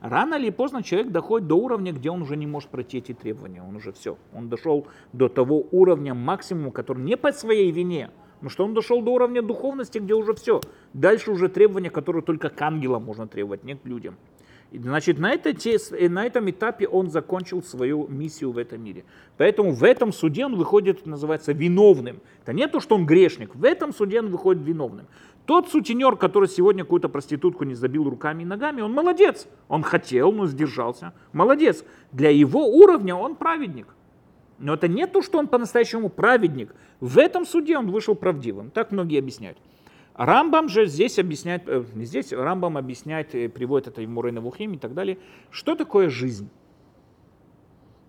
Рано 0.03 0.35
или 0.35 0.51
поздно 0.51 0.83
человек 0.83 1.13
доходит 1.13 1.47
до 1.47 1.55
уровня, 1.55 1.93
где 1.93 2.11
он 2.11 2.23
уже 2.23 2.37
не 2.37 2.47
может 2.47 2.71
пройти 2.71 2.99
эти 2.99 3.15
требования. 3.15 3.63
Он 3.63 3.77
уже 3.77 3.93
все. 3.93 4.19
Он 4.35 4.49
дошел 4.49 4.89
до 5.13 5.29
того 5.29 5.65
уровня 5.71 6.13
максимума, 6.13 6.73
который 6.73 7.05
не 7.05 7.17
по 7.17 7.31
своей 7.31 7.71
вине, 7.71 8.11
но 8.41 8.49
что 8.49 8.65
он 8.65 8.75
дошел 8.75 9.01
до 9.01 9.13
уровня 9.13 9.43
духовности, 9.43 9.99
где 9.99 10.15
уже 10.15 10.35
все. 10.35 10.61
Дальше 10.93 11.31
уже 11.31 11.49
требования, 11.49 11.91
которые 11.91 12.23
только 12.23 12.49
к 12.49 12.61
ангелам 12.61 13.05
можно 13.05 13.29
требовать, 13.29 13.63
не 13.63 13.77
к 13.77 13.87
людям. 13.87 14.17
Значит, 14.75 15.19
на, 15.19 15.33
это, 15.33 15.55
на 16.09 16.25
этом 16.25 16.51
этапе 16.51 16.89
он 16.89 17.11
закончил 17.11 17.63
свою 17.63 18.09
миссию 18.09 18.53
в 18.53 18.59
этом 18.59 18.83
мире. 18.83 19.05
Поэтому 19.37 19.73
в 19.73 19.85
этом 19.85 20.13
суде 20.13 20.47
он 20.47 20.57
выходит, 20.57 21.05
называется, 21.05 21.53
виновным. 21.53 22.21
Это 22.43 22.55
не 22.55 22.67
то, 22.67 22.81
что 22.81 22.95
он 22.95 23.05
грешник. 23.05 23.55
В 23.55 23.65
этом 23.65 23.93
суде 23.93 24.21
он 24.21 24.31
выходит 24.31 24.63
виновным. 24.63 25.07
Тот 25.47 25.69
сутенер, 25.69 26.17
который 26.17 26.49
сегодня 26.49 26.85
какую-то 26.85 27.09
проститутку 27.09 27.65
не 27.65 27.75
забил 27.75 28.09
руками 28.09 28.43
и 28.43 28.47
ногами, 28.47 28.81
он 28.81 28.93
молодец. 28.93 29.49
Он 29.69 29.83
хотел, 29.83 30.33
но 30.33 30.47
сдержался. 30.47 31.15
Молодец. 31.33 31.85
Для 32.13 32.31
его 32.31 32.67
уровня 32.67 33.17
он 33.17 33.35
праведник. 33.35 33.89
Но 34.59 34.75
это 34.75 34.87
не 34.87 35.07
то, 35.09 35.23
что 35.23 35.39
он 35.39 35.49
по-настоящему 35.49 36.09
праведник. 36.09 36.75
В 37.01 37.19
этом 37.19 37.45
суде 37.45 37.77
он 37.77 37.91
вышел 37.91 38.15
правдивым. 38.15 38.71
Так 38.71 38.93
многие 38.93 39.19
объясняют. 39.19 39.59
Рамбам 40.15 40.69
же 40.69 40.87
здесь 40.87 41.19
объясняет, 41.19 41.69
э, 41.69 41.83
здесь 41.97 42.33
Рамбам 42.33 42.77
объясняет, 42.77 43.35
э, 43.35 43.49
приводит 43.49 43.89
это 43.89 44.03
в 44.03 44.09
Мурейна 44.09 44.41
Вухим 44.41 44.75
и 44.75 44.79
так 44.79 44.95
далее, 44.95 45.19
что 45.51 45.75
такое 45.75 46.11
жизнь. 46.11 46.51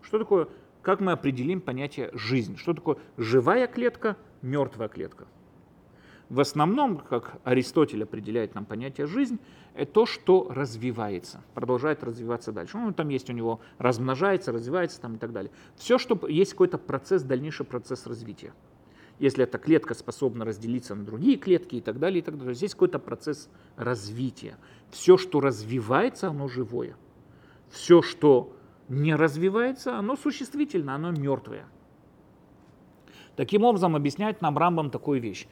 Что 0.02 0.20
такое, 0.20 0.48
как 0.82 1.00
мы 1.00 1.14
определим 1.14 1.62
понятие 1.62 2.12
жизнь. 2.14 2.58
Что 2.58 2.74
такое 2.74 2.98
живая 3.18 3.68
клетка, 3.68 4.18
мертвая 4.42 4.90
клетка. 4.90 5.28
В 6.30 6.40
основном, 6.40 6.98
как 6.98 7.40
Аристотель 7.44 8.04
определяет 8.04 8.56
нам 8.56 8.66
понятие 8.66 9.08
жизнь, 9.08 9.40
это 9.76 9.92
то, 9.92 10.06
что 10.06 10.48
развивается, 10.50 11.44
продолжает 11.54 12.04
развиваться 12.04 12.52
дальше. 12.52 12.78
Ну, 12.78 12.94
там 12.94 13.10
есть 13.10 13.30
у 13.30 13.34
него 13.34 13.60
размножается, 13.78 14.52
развивается 14.52 15.02
там 15.02 15.16
и 15.16 15.18
так 15.18 15.32
далее. 15.32 15.52
Все, 15.76 15.98
что 15.98 16.28
есть 16.28 16.52
какой-то 16.52 16.78
процесс, 16.78 17.24
дальнейший 17.24 17.66
процесс 17.66 18.08
развития. 18.08 18.54
Если 19.20 19.44
эта 19.44 19.58
клетка 19.58 19.94
способна 19.94 20.44
разделиться 20.44 20.96
на 20.96 21.04
другие 21.04 21.38
клетки 21.38 21.76
и 21.76 21.82
так 21.82 22.00
далее, 22.00 22.20
и 22.20 22.22
так 22.22 22.38
далее, 22.38 22.56
здесь 22.56 22.74
какой-то 22.74 23.00
процесс 23.00 23.50
развития. 23.76 24.58
Все, 24.90 25.18
что 25.18 25.40
развивается, 25.40 26.30
оно 26.30 26.48
живое. 26.48 26.96
Все, 27.70 28.02
что 28.02 28.56
не 28.90 29.16
развивается, 29.16 29.98
оно 29.98 30.16
существительно, 30.16 30.96
оно 30.96 31.12
мертвое. 31.12 31.66
Таким 33.36 33.64
образом, 33.64 33.96
объясняет 33.96 34.42
нам 34.42 34.58
Рамбам 34.58 34.92
такую 34.92 35.20
вещь. 35.22 35.48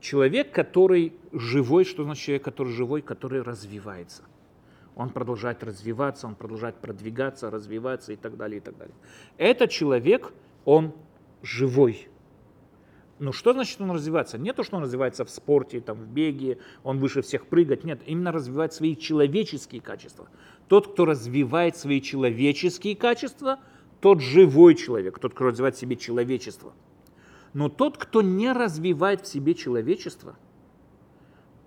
Человек, 0.00 0.52
который 0.52 1.12
живой, 1.32 1.84
что 1.84 2.04
значит 2.04 2.24
человек, 2.24 2.44
который 2.44 2.72
живой, 2.72 3.02
который 3.02 3.42
развивается. 3.42 4.22
Он 4.94 5.10
продолжает 5.10 5.62
развиваться, 5.62 6.26
он 6.26 6.34
продолжает 6.34 6.76
продвигаться, 6.76 7.50
развиваться 7.50 8.12
и 8.12 8.16
так 8.16 8.36
далее, 8.36 8.58
и 8.58 8.60
так 8.60 8.76
далее. 8.76 8.94
Этот 9.36 9.70
человек, 9.70 10.32
он 10.64 10.92
живой. 11.42 12.08
Ну 13.18 13.32
что 13.32 13.52
значит 13.52 13.80
он 13.80 13.90
развивается? 13.90 14.38
Не 14.38 14.52
то, 14.52 14.62
что 14.62 14.76
он 14.76 14.84
развивается 14.84 15.24
в 15.24 15.30
спорте, 15.30 15.80
там, 15.80 15.96
в 15.96 16.06
беге, 16.06 16.58
он 16.84 16.98
выше 16.98 17.22
всех 17.22 17.46
прыгать. 17.46 17.82
Нет, 17.82 18.00
именно 18.06 18.30
развивает 18.30 18.72
свои 18.72 18.96
человеческие 18.96 19.80
качества. 19.80 20.28
Тот, 20.68 20.92
кто 20.92 21.04
развивает 21.04 21.76
свои 21.76 22.00
человеческие 22.00 22.94
качества, 22.94 23.58
тот 24.00 24.20
живой 24.20 24.76
человек, 24.76 25.18
тот, 25.18 25.34
кто 25.34 25.46
развивает 25.46 25.74
в 25.74 25.78
себе 25.80 25.96
человечество– 25.96 26.72
но 27.52 27.68
тот, 27.68 27.98
кто 27.98 28.22
не 28.22 28.52
развивает 28.52 29.22
в 29.22 29.26
себе 29.26 29.54
человечество, 29.54 30.36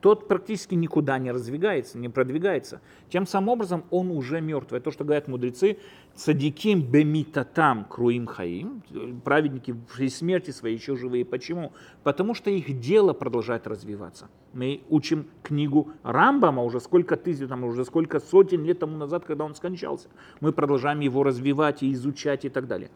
тот 0.01 0.27
практически 0.27 0.73
никуда 0.73 1.19
не 1.19 1.31
развивается, 1.31 1.97
не 1.97 2.09
продвигается. 2.09 2.81
Тем 3.09 3.27
самым 3.27 3.49
образом 3.49 3.83
он 3.91 4.09
уже 4.09 4.41
мертв. 4.41 4.73
Это 4.73 4.85
то, 4.85 4.91
что 4.91 5.03
говорят 5.03 5.27
мудрецы, 5.27 5.77
цадиким 6.15 6.81
бемитатам 6.81 7.85
круим 7.85 8.25
хаим, 8.25 8.81
праведники 9.23 9.75
при 9.95 10.09
смерти 10.09 10.49
своей 10.51 10.75
еще 10.75 10.95
живые. 10.95 11.23
Почему? 11.23 11.71
Потому 12.03 12.33
что 12.33 12.49
их 12.49 12.79
дело 12.79 13.13
продолжает 13.13 13.67
развиваться. 13.67 14.27
Мы 14.53 14.81
учим 14.89 15.27
книгу 15.43 15.91
Рамбама 16.03 16.63
уже 16.63 16.79
сколько 16.79 17.15
тысяч, 17.15 17.47
там, 17.47 17.63
уже 17.63 17.85
сколько 17.85 18.19
сотен 18.19 18.63
лет 18.63 18.79
тому 18.79 18.97
назад, 18.97 19.23
когда 19.23 19.45
он 19.45 19.53
скончался. 19.53 20.09
Мы 20.39 20.51
продолжаем 20.51 20.99
его 20.99 21.23
развивать 21.23 21.83
и 21.83 21.93
изучать 21.93 22.43
и 22.43 22.49
так 22.49 22.67
далее. 22.67 22.89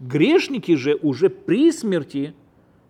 Грешники 0.00 0.74
же 0.76 0.94
уже 0.96 1.30
при 1.30 1.72
смерти 1.72 2.34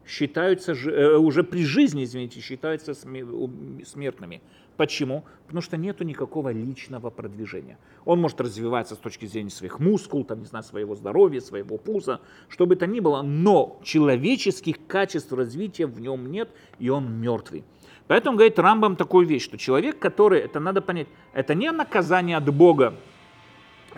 считаются, 0.07 0.73
э, 0.73 1.17
уже 1.17 1.45
при 1.45 1.65
жизни, 1.65 2.05
извините, 2.05 2.41
считаются 2.41 2.95
смертными. 2.95 4.41
Почему? 4.77 5.25
Потому 5.47 5.63
что 5.63 5.77
нету 5.77 6.05
никакого 6.05 6.53
личного 6.53 7.11
продвижения. 7.11 7.79
Он 8.05 8.21
может 8.21 8.41
развиваться 8.41 8.95
с 8.95 8.99
точки 8.99 9.25
зрения 9.25 9.51
своих 9.51 9.81
мускул, 9.81 10.25
там, 10.25 10.41
не 10.41 10.47
знаю, 10.47 10.65
своего 10.65 10.95
здоровья, 10.95 11.41
своего 11.41 11.79
пуза, 11.79 12.21
что 12.49 12.67
бы 12.67 12.77
то 12.77 12.87
ни 12.87 13.01
было, 13.01 13.23
но 13.23 13.81
человеческих 13.83 14.87
качеств 14.87 15.33
развития 15.33 15.87
в 15.87 16.01
нем 16.01 16.31
нет, 16.31 16.51
и 16.79 16.89
он 16.91 17.11
мертвый. 17.21 17.65
Поэтому 18.07 18.37
говорит 18.37 18.59
Рамбам 18.59 18.97
такую 18.97 19.27
вещь, 19.27 19.45
что 19.45 19.57
человек, 19.57 19.99
который, 19.99 20.41
это 20.41 20.61
надо 20.61 20.83
понять, 20.83 21.09
это 21.33 21.55
не 21.55 21.71
наказание 21.73 22.37
от 22.37 22.55
Бога, 22.55 22.95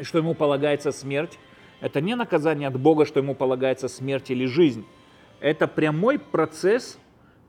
что 0.03 0.19
ему 0.19 0.35
полагается 0.35 0.93
смерть, 0.93 1.39
это 1.81 2.01
не 2.01 2.17
наказание 2.17 2.69
от 2.69 2.79
Бога, 2.79 3.05
что 3.05 3.21
ему 3.21 3.35
полагается 3.35 3.89
смерть 3.89 4.31
или 4.31 4.47
жизнь. 4.47 4.85
Это 5.41 5.69
прямой 5.69 6.19
процесс, 6.19 6.99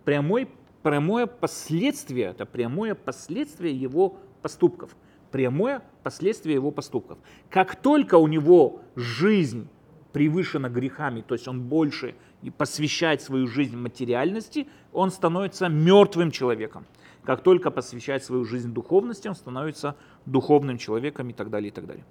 прямой, 0.06 0.48
прямое 0.84 1.26
последствие, 1.26 2.28
это 2.28 2.46
прямое 2.46 2.96
последствие 2.96 3.76
его 3.76 4.18
поступков. 4.42 4.96
Прямое 5.32 5.84
последствие 6.04 6.56
его 6.56 6.72
поступков. 6.72 7.18
Как 7.50 7.76
только 7.76 8.16
у 8.16 8.28
него 8.28 8.82
жизнь 8.96 9.68
превышена 10.12 10.70
грехами, 10.70 11.22
то 11.22 11.36
есть 11.36 11.48
он 11.48 11.62
больше 11.62 12.16
посвящает 12.58 13.22
свою 13.22 13.48
жизнь 13.48 13.78
материальности, 13.78 14.68
он 14.92 15.12
становится 15.12 15.68
мертвым 15.68 16.32
человеком. 16.32 16.86
Как 17.24 17.44
только 17.44 17.70
посвящает 17.70 18.24
свою 18.24 18.46
жизнь 18.46 18.74
духовности, 18.74 19.28
он 19.28 19.36
становится 19.36 19.96
духовным 20.26 20.78
человеком 20.78 21.30
и 21.30 21.34
так 21.34 21.50
далее, 21.50 21.70
и 21.70 21.72
так 21.72 21.86
далее. 21.86 22.06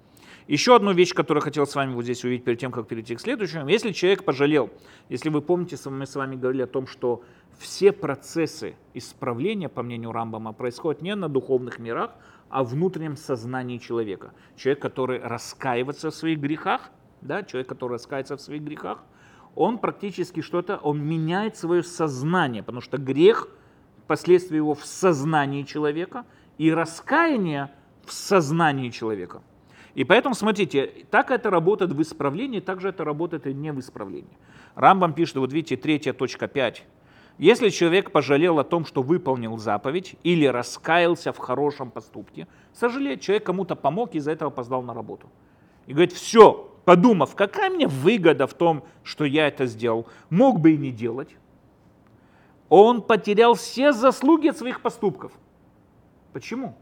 Еще 0.49 0.75
одну 0.75 0.93
вещь, 0.93 1.13
которую 1.13 1.43
хотел 1.43 1.67
с 1.67 1.75
вами 1.75 1.93
вот 1.93 2.05
здесь 2.05 2.23
увидеть 2.23 2.43
перед 2.43 2.57
тем, 2.57 2.71
как 2.71 2.87
перейти 2.87 3.15
к 3.15 3.21
следующему. 3.21 3.67
Если 3.67 3.91
человек 3.91 4.23
пожалел, 4.23 4.71
если 5.07 5.29
вы 5.29 5.43
помните, 5.43 5.77
мы 5.91 6.07
с 6.07 6.15
вами 6.15 6.37
говорили 6.37 6.63
о 6.63 6.67
том, 6.67 6.87
что 6.87 7.21
все 7.59 7.91
процессы 7.91 8.75
исправления, 8.95 9.69
по 9.69 9.83
мнению 9.83 10.11
Рамбама, 10.11 10.53
происходят 10.53 11.03
не 11.03 11.13
на 11.13 11.29
духовных 11.29 11.77
мирах, 11.77 12.15
а 12.49 12.63
в 12.63 12.69
внутреннем 12.69 13.15
сознании 13.15 13.77
человека. 13.77 14.33
Человек, 14.55 14.81
который 14.81 15.19
раскаивается 15.19 16.09
в 16.09 16.15
своих 16.15 16.39
грехах, 16.39 16.89
да, 17.21 17.43
человек, 17.43 17.69
который 17.69 17.91
раскается 17.91 18.35
в 18.35 18.41
своих 18.41 18.63
грехах, 18.63 19.03
он 19.53 19.77
практически 19.77 20.41
что-то, 20.41 20.77
он 20.77 20.99
меняет 20.99 21.57
свое 21.57 21.83
сознание, 21.83 22.63
потому 22.63 22.81
что 22.81 22.97
грех, 22.97 23.49
последствия 24.07 24.57
его 24.57 24.73
в 24.73 24.83
сознании 24.83 25.61
человека, 25.61 26.25
и 26.57 26.73
раскаяние 26.73 27.69
в 28.03 28.11
сознании 28.11 28.89
человека. 28.89 29.43
И 29.99 30.05
поэтому, 30.05 30.33
смотрите, 30.33 31.05
так 31.11 31.29
это 31.29 31.49
работает 31.49 31.91
в 31.91 32.01
исправлении, 32.01 32.61
так 32.61 32.79
же 32.79 32.87
это 32.87 33.03
работает 33.03 33.47
и 33.47 33.53
не 33.53 33.73
в 33.73 33.81
исправлении. 33.81 34.37
Рамбам 34.75 35.11
пишет, 35.11 35.35
вот 35.35 35.51
видите, 35.51 35.75
третья 35.75 36.13
точка 36.13 36.47
5. 36.47 36.85
Если 37.37 37.67
человек 37.67 38.11
пожалел 38.11 38.59
о 38.59 38.63
том, 38.63 38.85
что 38.85 39.01
выполнил 39.01 39.57
заповедь 39.57 40.15
или 40.23 40.45
раскаялся 40.45 41.33
в 41.33 41.37
хорошем 41.37 41.91
поступке, 41.91 42.47
сожалеет, 42.71 43.19
человек 43.19 43.45
кому-то 43.45 43.75
помог 43.75 44.15
и 44.15 44.19
из-за 44.19 44.31
этого 44.31 44.51
опоздал 44.51 44.83
на 44.83 44.93
работу. 44.93 45.27
И 45.85 45.91
говорит, 45.91 46.13
все, 46.13 46.73
подумав, 46.85 47.35
какая 47.35 47.69
мне 47.69 47.85
выгода 47.85 48.47
в 48.47 48.53
том, 48.53 48.85
что 49.03 49.25
я 49.25 49.49
это 49.49 49.65
сделал, 49.65 50.07
мог 50.29 50.61
бы 50.61 50.71
и 50.71 50.77
не 50.77 50.91
делать, 50.91 51.35
он 52.69 53.01
потерял 53.01 53.55
все 53.55 53.91
заслуги 53.91 54.47
от 54.47 54.57
своих 54.57 54.79
поступков. 54.79 55.33
Почему? 56.31 56.77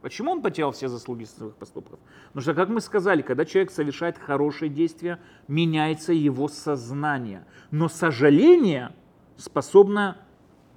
Почему 0.00 0.30
он 0.30 0.42
потерял 0.42 0.70
все 0.70 0.88
заслуги 0.88 1.24
своих 1.24 1.54
поступков? 1.56 1.98
Потому 2.28 2.42
что, 2.42 2.54
как 2.54 2.68
мы 2.68 2.80
сказали, 2.80 3.22
когда 3.22 3.44
человек 3.44 3.72
совершает 3.72 4.16
хорошие 4.16 4.68
действия, 4.68 5.18
меняется 5.48 6.12
его 6.12 6.48
сознание. 6.48 7.44
Но 7.70 7.88
сожаление 7.88 8.92
способно 9.36 10.16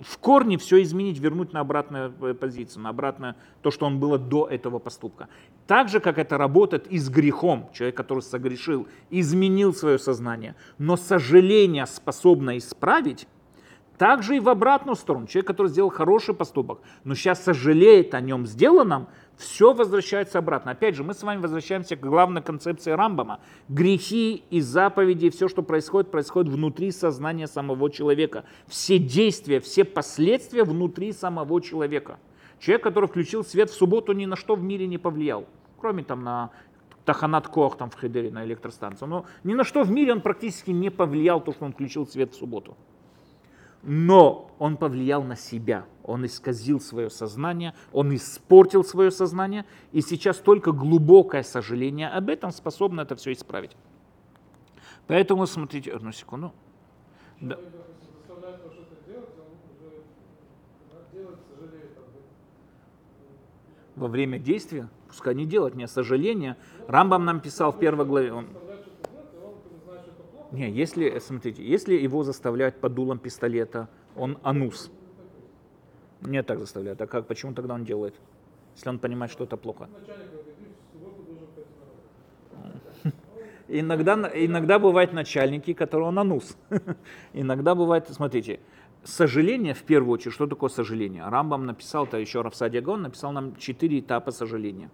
в 0.02 0.18
корне 0.18 0.58
все 0.58 0.82
изменить, 0.82 1.20
вернуть 1.20 1.54
на 1.54 1.60
обратную 1.60 2.14
э, 2.22 2.34
позицию, 2.34 2.84
на 2.84 2.90
обратное 2.90 3.36
то, 3.62 3.70
что 3.70 3.86
он 3.86 4.00
было 4.00 4.18
до 4.18 4.48
этого 4.48 4.80
поступка. 4.80 5.28
Так 5.68 5.90
же, 5.90 6.00
как 6.00 6.18
это 6.18 6.38
работает 6.38 6.88
и 6.88 6.98
с 6.98 7.10
грехом. 7.10 7.70
Человек, 7.74 7.96
который 7.96 8.22
согрешил, 8.22 8.88
изменил 9.12 9.74
свое 9.74 10.00
сознание, 10.00 10.56
но 10.80 10.98
сожаление 10.98 11.86
способно 11.86 12.58
исправить, 12.58 13.28
также 14.02 14.38
и 14.38 14.40
в 14.40 14.50
обратную 14.50 14.96
сторону. 14.96 15.28
Человек, 15.28 15.46
который 15.46 15.68
сделал 15.68 15.92
хороший 15.92 16.34
поступок, 16.34 16.80
но 17.04 17.14
сейчас 17.14 17.44
сожалеет 17.44 18.16
о 18.16 18.20
нем 18.20 18.48
сделанном, 18.48 19.08
все 19.38 19.76
возвращается 19.76 20.40
обратно. 20.40 20.72
Опять 20.72 20.96
же, 20.96 21.04
мы 21.04 21.14
с 21.14 21.22
вами 21.22 21.40
возвращаемся 21.40 21.96
к 21.96 22.00
главной 22.00 22.42
концепции 22.42 22.90
Рамбама. 22.90 23.42
Грехи 23.70 24.44
и 24.50 24.60
заповеди, 24.60 25.30
все, 25.30 25.48
что 25.48 25.62
происходит, 25.62 26.10
происходит 26.10 26.52
внутри 26.52 26.90
сознания 26.90 27.46
самого 27.46 27.92
человека. 27.92 28.44
Все 28.66 28.98
действия, 28.98 29.60
все 29.60 29.84
последствия 29.84 30.64
внутри 30.64 31.14
самого 31.14 31.62
человека. 31.62 32.18
Человек, 32.58 32.82
который 32.82 33.08
включил 33.08 33.44
свет 33.44 33.70
в 33.70 33.76
субботу, 33.76 34.14
ни 34.14 34.26
на 34.26 34.36
что 34.36 34.56
в 34.56 34.64
мире 34.64 34.88
не 34.88 34.98
повлиял. 34.98 35.46
Кроме 35.80 36.04
там 36.04 36.24
на 36.24 36.50
Таханат 37.06 37.48
Кох 37.48 37.78
там 37.78 37.92
в 37.92 37.96
Хедере 37.98 38.32
на 38.32 38.46
электростанцию. 38.46 39.08
Но 39.08 39.26
ни 39.44 39.54
на 39.54 39.64
что 39.64 39.84
в 39.84 39.92
мире 39.92 40.14
он 40.14 40.22
практически 40.22 40.72
не 40.72 40.90
повлиял, 40.90 41.40
то, 41.40 41.52
что 41.52 41.66
он 41.66 41.74
включил 41.74 42.08
свет 42.08 42.34
в 42.34 42.36
субботу 42.36 42.76
но 43.84 44.52
он 44.60 44.78
повлиял 44.78 45.24
на 45.24 45.36
себя, 45.36 45.86
он 46.04 46.26
исказил 46.26 46.80
свое 46.80 47.10
сознание, 47.10 47.74
он 47.92 48.14
испортил 48.16 48.84
свое 48.84 49.12
сознание, 49.12 49.66
и 49.92 50.02
сейчас 50.02 50.38
только 50.38 50.72
глубокое 50.72 51.44
сожаление 51.44 52.10
об 52.10 52.30
этом 52.30 52.52
способно 52.52 53.02
это 53.02 53.16
все 53.16 53.32
исправить. 53.32 53.76
Поэтому 55.08 55.46
смотрите, 55.48 55.92
одну 55.92 56.12
секунду. 56.12 56.54
Да. 57.40 57.58
Во 63.96 64.08
время 64.08 64.40
действия, 64.40 64.90
пускай 65.08 65.36
не 65.36 65.46
делать, 65.46 65.76
не 65.76 65.88
сожаления. 65.88 66.58
Рамбам 66.88 67.26
нам 67.26 67.40
писал 67.40 67.72
в 67.72 67.80
первой 67.80 68.06
главе, 68.06 68.32
он, 68.32 68.48
не, 70.52 70.70
если, 70.70 71.20
смотрите, 71.20 71.64
если 71.64 71.94
его 71.96 72.24
заставляют 72.24 72.82
под 72.82 72.94
дулом 72.94 73.20
пистолета, 73.20 73.88
он 74.16 74.38
анус. 74.44 74.92
Не 76.22 76.44
так 76.44 76.60
заставляют. 76.60 77.02
А 77.02 77.08
как, 77.08 77.28
почему 77.28 77.54
тогда 77.54 77.74
он 77.74 77.86
делает? 77.86 78.14
Если 78.76 78.90
он 78.90 79.00
понимает, 79.00 79.32
что 79.32 79.46
это 79.46 79.58
плохо. 79.58 79.90
Иногда, 83.68 84.14
иногда 84.34 84.80
бывают 84.80 85.14
начальники, 85.14 85.74
которые 85.74 86.10
он 86.10 86.20
анус. 86.20 86.58
иногда 87.34 87.74
бывает, 87.74 88.10
смотрите, 88.10 88.60
сожаление 89.04 89.74
в 89.74 89.84
первую 89.84 90.14
очередь, 90.14 90.34
что 90.34 90.48
такое 90.48 90.70
сожаление? 90.70 91.24
Рамбам 91.28 91.66
написал, 91.66 92.06
это 92.06 92.18
еще 92.18 92.42
Рафсадия 92.42 92.82
Гон 92.82 93.04
написал 93.04 93.32
нам 93.32 93.56
четыре 93.56 94.00
этапа 94.00 94.32
сожаления. 94.32 94.92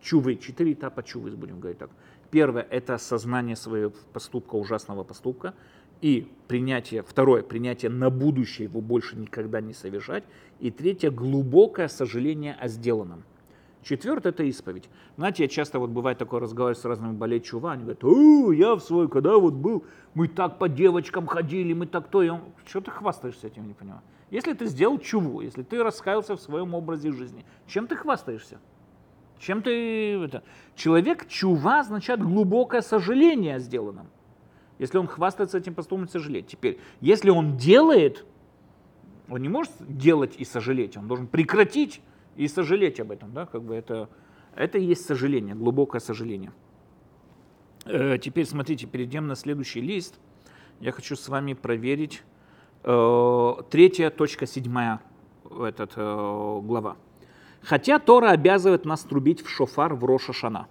Чувы, 0.00 0.36
четыре 0.36 0.72
этапа 0.72 1.02
чувы, 1.02 1.30
будем 1.32 1.60
говорить 1.60 1.78
так. 1.78 1.90
Первое– 2.34 2.66
это 2.70 2.94
осознание 2.94 3.54
своего 3.54 3.92
поступка, 4.12 4.56
ужасного 4.56 5.04
поступка. 5.04 5.54
И 6.00 6.26
принятие, 6.48 7.04
второе, 7.04 7.44
принятие 7.44 7.92
на 7.92 8.10
будущее 8.10 8.64
его 8.64 8.80
больше 8.80 9.14
никогда 9.14 9.60
не 9.60 9.72
совершать. 9.72 10.24
И 10.58 10.72
третье, 10.72 11.12
глубокое 11.12 11.86
сожаление 11.86 12.54
о 12.54 12.66
сделанном. 12.66 13.22
Четвертое– 13.84 14.30
это 14.30 14.42
исповедь. 14.42 14.88
Знаете, 15.16 15.44
я 15.44 15.48
часто 15.48 15.78
вот 15.78 15.90
бывает 15.90 16.18
такой 16.18 16.40
разговор 16.40 16.74
с 16.74 16.84
разными 16.84 17.12
болеть 17.12 17.44
чува, 17.44 17.70
они 17.70 17.82
говорят, 17.84 18.02
о, 18.02 18.50
я 18.50 18.74
в 18.74 18.80
свой, 18.80 19.08
когда 19.08 19.38
вот 19.38 19.54
был, 19.54 19.84
мы 20.14 20.26
так 20.26 20.58
по 20.58 20.68
девочкам 20.68 21.28
ходили, 21.28 21.72
мы 21.72 21.86
так 21.86 22.08
то, 22.08 22.20
я, 22.20 22.42
что 22.66 22.80
ты 22.80 22.90
хвастаешься 22.90 23.46
этим, 23.46 23.68
не 23.68 23.74
понимаю. 23.74 24.02
Если 24.32 24.54
ты 24.54 24.66
сделал 24.66 24.98
чуву, 24.98 25.40
если 25.40 25.62
ты 25.62 25.80
раскаялся 25.84 26.34
в 26.34 26.40
своем 26.40 26.74
образе 26.74 27.12
жизни, 27.12 27.46
чем 27.68 27.86
ты 27.86 27.94
хвастаешься? 27.94 28.58
Чем 29.44 29.62
ты 29.62 30.14
это? 30.24 30.42
Человек 30.74 31.28
чува 31.28 31.80
означает 31.80 32.22
глубокое 32.22 32.80
сожаление 32.80 33.56
о 33.56 33.58
сделанном. 33.58 34.08
Если 34.78 34.96
он 34.96 35.06
хвастается 35.06 35.58
этим 35.58 35.74
поступком, 35.74 36.08
сожалеть. 36.08 36.46
Теперь, 36.46 36.80
если 37.02 37.28
он 37.28 37.58
делает, 37.58 38.24
он 39.28 39.42
не 39.42 39.50
может 39.50 39.72
делать 39.80 40.34
и 40.38 40.44
сожалеть, 40.46 40.96
он 40.96 41.08
должен 41.08 41.26
прекратить 41.26 42.00
и 42.36 42.48
сожалеть 42.48 42.98
об 43.00 43.10
этом, 43.10 43.34
да, 43.34 43.44
как 43.44 43.62
бы 43.62 43.74
это, 43.74 44.08
это 44.56 44.78
и 44.78 44.84
есть 44.84 45.04
сожаление, 45.04 45.54
глубокое 45.54 46.00
сожаление. 46.00 46.52
Э, 47.84 48.16
теперь 48.18 48.46
смотрите, 48.46 48.86
перейдем 48.86 49.26
на 49.26 49.36
следующий 49.36 49.82
лист. 49.82 50.14
Я 50.80 50.90
хочу 50.90 51.16
с 51.16 51.28
вами 51.28 51.52
проверить 51.52 52.22
э, 52.82 53.54
третья 53.70 54.08
точка 54.08 54.46
седьмая 54.46 55.02
этот, 55.44 55.92
э, 55.96 56.60
глава. 56.62 56.96
Хотя 57.64 57.98
Тора 57.98 58.30
обязывает 58.30 58.84
нас 58.84 59.02
трубить 59.02 59.42
в 59.42 59.48
шофар 59.48 59.94
в 59.94 60.04
Роша 60.04 60.34
Шана, 60.34 60.68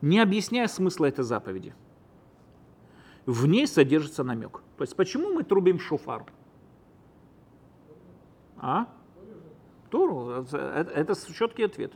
не 0.00 0.20
объясняя 0.20 0.68
смысла 0.68 1.06
этой 1.06 1.24
заповеди. 1.24 1.74
В 3.26 3.46
ней 3.46 3.66
содержится 3.66 4.22
намек. 4.22 4.62
То 4.76 4.82
есть 4.84 4.94
почему 4.94 5.32
мы 5.32 5.42
трубим 5.42 5.80
шофар? 5.80 6.24
А? 8.56 8.86
Тору. 9.90 10.30
Это, 10.30 10.58
это 10.94 11.14
четкий 11.34 11.64
ответ 11.64 11.92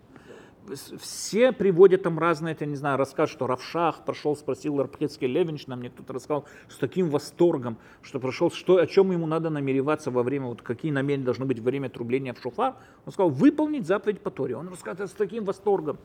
все 0.99 1.53
приводят 1.53 2.03
там 2.03 2.19
разные, 2.19 2.53
это 2.53 2.67
не 2.67 2.77
знаю, 2.77 2.99
рассказ, 2.99 3.31
что 3.31 3.47
Равшах 3.47 4.05
прошел, 4.05 4.37
спросил 4.37 4.79
Рабхецкий 4.79 5.27
Левинч, 5.27 5.67
нам 5.67 5.81
мне 5.81 5.91
кто-то 5.91 6.13
рассказал 6.13 6.45
с 6.69 6.77
таким 6.77 7.11
восторгом, 7.11 7.77
что 8.03 8.21
прошел, 8.21 8.51
что, 8.51 8.77
о 8.77 8.87
чем 8.87 9.13
ему 9.13 9.27
надо 9.27 9.51
намереваться 9.51 10.11
во 10.11 10.23
время, 10.23 10.47
вот 10.47 10.63
какие 10.63 10.93
намерения 10.93 11.25
должны 11.25 11.45
быть 11.45 11.59
во 11.59 11.65
время 11.65 11.91
трубления 11.91 12.33
в 12.33 12.41
шофар. 12.41 12.75
Он 13.07 13.13
сказал, 13.13 13.31
выполнить 13.31 13.87
заповедь 13.87 14.21
по 14.21 14.31
Торе. 14.31 14.57
Он 14.57 14.69
рассказывает 14.69 15.11
с 15.11 15.15
таким 15.15 15.45
восторгом. 15.45 15.99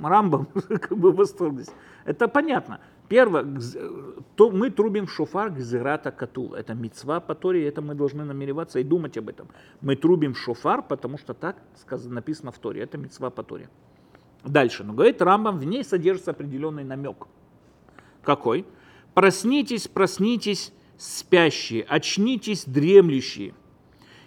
Рамбам 0.00 0.46
как 0.68 0.96
бы 0.96 1.12
восторг 1.12 1.54
Это 2.04 2.28
понятно. 2.28 2.80
Первое, 3.08 3.46
то 4.34 4.50
мы 4.50 4.70
трубим 4.70 5.06
шофар 5.06 5.50
гзирата 5.50 6.10
катул. 6.10 6.54
Это 6.54 6.74
мецва 6.74 7.20
по 7.20 7.34
Торе, 7.34 7.66
это 7.66 7.80
мы 7.80 7.94
должны 7.94 8.24
намереваться 8.24 8.80
и 8.80 8.84
думать 8.84 9.16
об 9.16 9.28
этом. 9.28 9.48
Мы 9.80 9.94
трубим 9.94 10.34
шофар, 10.34 10.82
потому 10.82 11.16
что 11.16 11.32
так 11.32 11.56
сказано, 11.76 12.16
написано 12.16 12.50
в 12.50 12.58
Торе. 12.58 12.82
Это 12.82 12.98
мецва 12.98 13.30
по 13.30 13.42
Торе. 13.44 13.68
Дальше. 14.46 14.84
Но 14.84 14.92
говорит 14.92 15.20
Рамбам, 15.20 15.58
в 15.58 15.64
ней 15.64 15.84
содержится 15.84 16.30
определенный 16.30 16.84
намек. 16.84 17.26
Какой? 18.22 18.64
Проснитесь, 19.12 19.88
проснитесь, 19.88 20.72
спящие, 20.96 21.82
очнитесь, 21.82 22.64
дремлющие. 22.64 23.54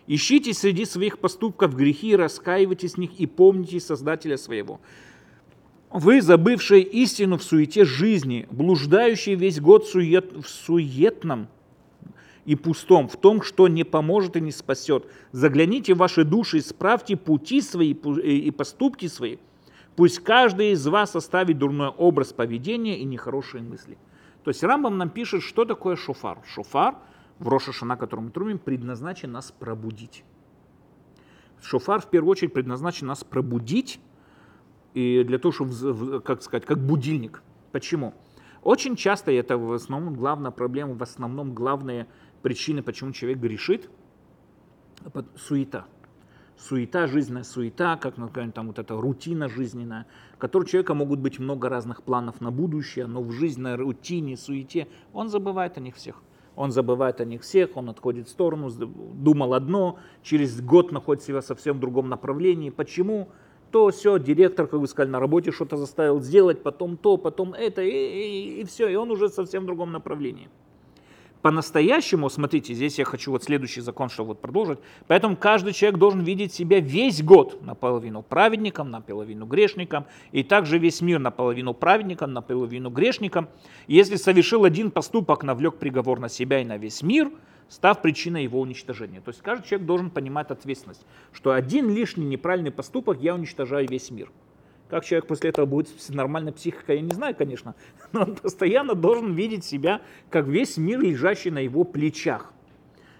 Ищите 0.07 0.53
среди 0.53 0.85
своих 0.85 1.19
поступков 1.19 1.75
грехи, 1.75 2.15
раскаивайтесь 2.15 2.93
в 2.93 2.97
них 2.97 3.19
и 3.19 3.27
помните 3.27 3.79
Создателя 3.79 4.37
своего. 4.37 4.81
Вы, 5.91 6.21
забывшие 6.21 6.83
истину 6.83 7.37
в 7.37 7.43
суете 7.43 7.85
жизни, 7.85 8.47
блуждающие 8.51 9.35
весь 9.35 9.59
год 9.59 9.87
сует, 9.87 10.33
в 10.33 10.47
суетном 10.47 11.47
и 12.45 12.55
пустом, 12.55 13.07
в 13.07 13.17
том, 13.17 13.41
что 13.41 13.67
не 13.67 13.83
поможет 13.83 14.35
и 14.35 14.41
не 14.41 14.51
спасет. 14.51 15.05
Загляните 15.31 15.93
в 15.93 15.97
ваши 15.97 16.23
души, 16.23 16.59
исправьте 16.59 17.15
пути 17.15 17.61
свои 17.61 17.93
и 17.93 18.51
поступки 18.51 19.07
свои. 19.07 19.37
Пусть 19.95 20.19
каждый 20.19 20.71
из 20.71 20.87
вас 20.87 21.15
оставит 21.15 21.57
дурной 21.57 21.89
образ 21.89 22.31
поведения 22.31 22.99
и 22.99 23.03
нехорошие 23.03 23.61
мысли. 23.61 23.97
То 24.43 24.49
есть 24.49 24.63
Рамбам 24.63 24.97
нам 24.97 25.09
пишет, 25.09 25.43
что 25.43 25.65
такое 25.65 25.95
шофар. 25.95 26.39
Шофар 26.45 26.95
в 27.39 27.47
Рошашана, 27.47 27.97
который 27.97 28.21
мы 28.21 28.31
трубим, 28.31 28.59
предназначен 28.59 29.31
нас 29.31 29.51
пробудить. 29.51 30.23
Шофар 31.61 32.01
в 32.01 32.09
первую 32.09 32.31
очередь 32.31 32.53
предназначен 32.53 33.07
нас 33.07 33.23
пробудить, 33.23 33.99
и 34.93 35.23
для 35.23 35.37
того, 35.37 35.51
чтобы, 35.51 36.21
как 36.21 36.41
сказать, 36.41 36.65
как 36.65 36.79
будильник. 36.79 37.43
Почему? 37.71 38.13
Очень 38.63 38.95
часто 38.95 39.31
это 39.31 39.57
в 39.57 39.71
основном 39.73 40.15
главная 40.15 40.51
проблема, 40.51 40.93
в 40.93 41.03
основном 41.03 41.53
главная 41.53 42.07
причина, 42.41 42.81
почему 42.81 43.11
человек 43.11 43.39
грешит, 43.39 43.89
суета. 45.35 45.85
Суета, 46.59 47.07
жизненная 47.07 47.43
суета, 47.43 47.95
как, 47.95 48.17
например, 48.17 48.51
там 48.51 48.67
вот 48.67 48.79
эта 48.79 48.93
рутина 48.93 49.47
жизненная, 49.47 50.05
в 50.33 50.37
которой 50.37 50.63
у 50.63 50.67
человека 50.67 50.93
могут 50.93 51.19
быть 51.19 51.39
много 51.39 51.69
разных 51.69 52.03
планов 52.03 52.41
на 52.41 52.51
будущее, 52.51 53.07
но 53.07 53.21
в 53.23 53.31
жизненной 53.31 53.75
рутине, 53.75 54.35
суете 54.35 54.89
он 55.13 55.29
забывает 55.29 55.77
о 55.77 55.81
них 55.81 55.95
всех. 55.95 56.21
Он 56.57 56.73
забывает 56.73 57.21
о 57.21 57.25
них 57.25 57.43
всех, 57.43 57.77
он 57.77 57.89
отходит 57.89 58.27
в 58.27 58.29
сторону, 58.29 58.69
думал 58.69 59.53
одно, 59.53 59.99
через 60.21 60.59
год 60.59 60.91
находит 60.91 61.23
себя 61.23 61.41
совсем 61.41 61.77
в 61.77 61.79
другом 61.79 62.09
направлении. 62.09 62.69
Почему? 62.69 63.29
то 63.71 63.89
все, 63.91 64.17
директор, 64.17 64.67
как 64.67 64.79
вы 64.79 64.87
сказали, 64.87 65.11
на 65.11 65.19
работе 65.19 65.51
что-то 65.51 65.77
заставил 65.77 66.19
сделать, 66.21 66.63
потом 66.63 66.97
то, 66.97 67.17
потом 67.17 67.53
это, 67.53 67.81
и, 67.81 67.89
и, 67.89 68.61
и 68.61 68.65
все, 68.65 68.87
и 68.87 68.95
он 68.95 69.11
уже 69.11 69.29
совсем 69.29 69.63
в 69.63 69.65
другом 69.67 69.91
направлении. 69.91 70.49
По-настоящему, 71.41 72.29
смотрите, 72.29 72.73
здесь 72.73 72.99
я 72.99 73.05
хочу 73.05 73.31
вот 73.31 73.43
следующий 73.43 73.81
закон, 73.81 74.09
чтобы 74.09 74.29
вот 74.29 74.41
продолжить. 74.41 74.79
Поэтому 75.07 75.37
каждый 75.37 75.73
человек 75.73 75.99
должен 75.99 76.21
видеть 76.21 76.53
себя 76.53 76.79
весь 76.79 77.23
год 77.23 77.61
наполовину 77.61 78.21
праведником, 78.21 78.91
наполовину 78.91 79.45
грешником, 79.45 80.05
и 80.31 80.43
также 80.43 80.77
весь 80.77 81.01
мир 81.01 81.19
наполовину 81.19 81.73
праведником, 81.73 82.33
наполовину 82.33 82.89
грешником. 82.89 83.47
Если 83.87 84.17
совершил 84.17 84.65
один 84.65 84.91
поступок, 84.91 85.43
навлек 85.43 85.77
приговор 85.77 86.19
на 86.19 86.29
себя 86.29 86.61
и 86.61 86.65
на 86.65 86.77
весь 86.77 87.01
мир– 87.01 87.31
став 87.69 88.01
причиной 88.01 88.43
его 88.43 88.59
уничтожения. 88.59 89.21
То 89.21 89.29
есть 89.29 89.41
каждый 89.41 89.67
человек 89.67 89.87
должен 89.87 90.09
понимать 90.09 90.51
ответственность, 90.51 91.05
что 91.31 91.51
один 91.51 91.89
лишний 91.89 92.25
неправильный 92.25 92.71
поступок, 92.71 93.21
я 93.21 93.35
уничтожаю 93.35 93.87
весь 93.87 94.11
мир. 94.11 94.31
Как 94.89 95.05
человек 95.05 95.27
после 95.27 95.51
этого 95.51 95.65
будет 95.65 95.87
с 95.87 96.09
нормальной 96.09 96.51
психикой, 96.51 96.95
я 96.95 97.01
не 97.01 97.11
знаю, 97.11 97.35
конечно, 97.35 97.75
но 98.11 98.21
он 98.21 98.35
постоянно 98.35 98.95
должен 98.95 99.33
видеть 99.33 99.63
себя, 99.63 100.01
как 100.29 100.47
весь 100.47 100.77
мир, 100.77 100.99
лежащий 100.99 101.51
на 101.51 101.59
его 101.59 101.83
плечах. 101.83 102.51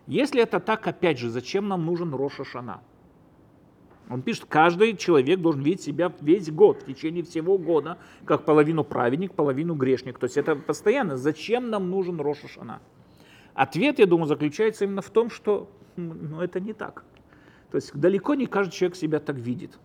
Если 0.08 0.42
это 0.42 0.60
так, 0.60 0.88
опять 0.88 1.20
же, 1.20 1.30
зачем 1.30 1.68
нам 1.68 1.86
нужен 1.86 2.14
Роша 2.16 2.44
Шана? 2.44 2.82
Он 4.10 4.24
пишет, 4.24 4.46
каждый 4.50 4.98
человек 4.98 5.40
должен 5.40 5.62
видеть 5.62 5.84
себя 5.84 6.12
весь 6.20 6.50
год, 6.50 6.82
в 6.82 6.86
течение 6.88 7.24
всего 7.24 7.60
года, 7.60 8.00
как 8.26 8.44
половину 8.44 8.84
праведник, 8.84 9.36
половину 9.36 9.76
грешник. 9.76 10.18
То 10.18 10.24
есть 10.24 10.38
это 10.38 10.56
постоянно, 10.56 11.16
зачем 11.16 11.70
нам 11.70 11.92
нужен 11.92 12.20
Роша 12.20 12.48
Шана? 12.48 12.82
Ответ, 13.54 14.00
я 14.00 14.08
думаю, 14.08 14.28
заключается 14.28 14.86
именно 14.86 15.04
в 15.04 15.12
том, 15.12 15.30
что 15.30 15.70
ну, 15.96 16.42
это 16.42 16.60
не 16.60 16.74
так. 16.74 17.04
То 17.70 17.76
есть 17.76 17.94
далеко 17.94 18.34
не 18.34 18.48
каждый 18.48 18.74
человек 18.74 18.96
себя 18.96 19.20
так 19.20 19.36
видит. 19.36 19.78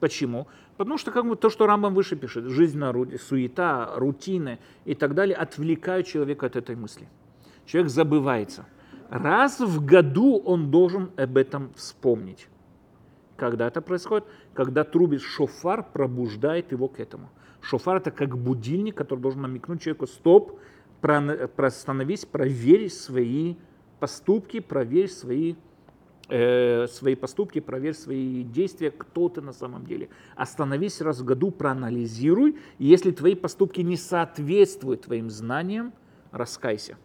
Почему? 0.00 0.48
Потому 0.78 0.98
что 0.98 1.12
как 1.12 1.26
бы 1.26 1.36
то, 1.36 1.50
что 1.50 1.66
Рамбам 1.66 1.94
выше 1.94 2.16
пишет, 2.16 2.46
жизнь 2.46 2.78
на 2.78 2.92
суета, 3.18 3.92
рутины 3.96 4.58
и 4.86 4.94
так 4.94 5.14
далее, 5.14 5.36
отвлекают 5.36 6.06
человека 6.06 6.46
от 6.46 6.56
этой 6.56 6.74
мысли. 6.74 7.06
Человек 7.66 7.90
забывается. 7.90 8.66
Раз 9.10 9.60
в 9.60 9.84
году 9.84 10.38
он 10.38 10.70
должен 10.70 11.10
об 11.16 11.36
этом 11.36 11.72
вспомнить. 11.74 12.48
Когда 13.36 13.66
это 13.66 13.82
происходит? 13.82 14.26
Когда 14.54 14.84
трубит 14.84 15.20
шофар, 15.20 15.84
пробуждает 15.92 16.72
его 16.72 16.88
к 16.88 16.98
этому. 16.98 17.30
Шофар 17.60 17.98
это 17.98 18.10
как 18.10 18.38
будильник, 18.38 18.96
который 18.96 19.20
должен 19.20 19.42
намекнуть 19.42 19.82
человеку, 19.82 20.06
стоп, 20.06 20.58
простановись, 21.00 22.24
проверь 22.24 22.88
свои 22.88 23.56
поступки, 23.98 24.60
проверь 24.60 25.08
свои, 25.08 25.54
э, 26.30 26.86
свои 26.88 27.14
поступки, 27.14 27.60
проверь 27.60 27.94
свои 27.94 28.42
действия, 28.42 28.90
кто 28.90 29.28
ты 29.28 29.40
на 29.40 29.52
самом 29.52 29.84
деле. 29.84 30.08
Остановись 30.36 31.00
раз 31.00 31.20
в 31.20 31.24
году, 31.24 31.50
проанализируй, 31.50 32.56
и 32.78 32.86
если 32.86 33.10
твои 33.10 33.34
поступки 33.34 33.80
не 33.80 33.96
соответствуют 33.96 35.02
твоим 35.02 35.30
знаниям, 35.30 35.92
раскайся. 36.30 36.96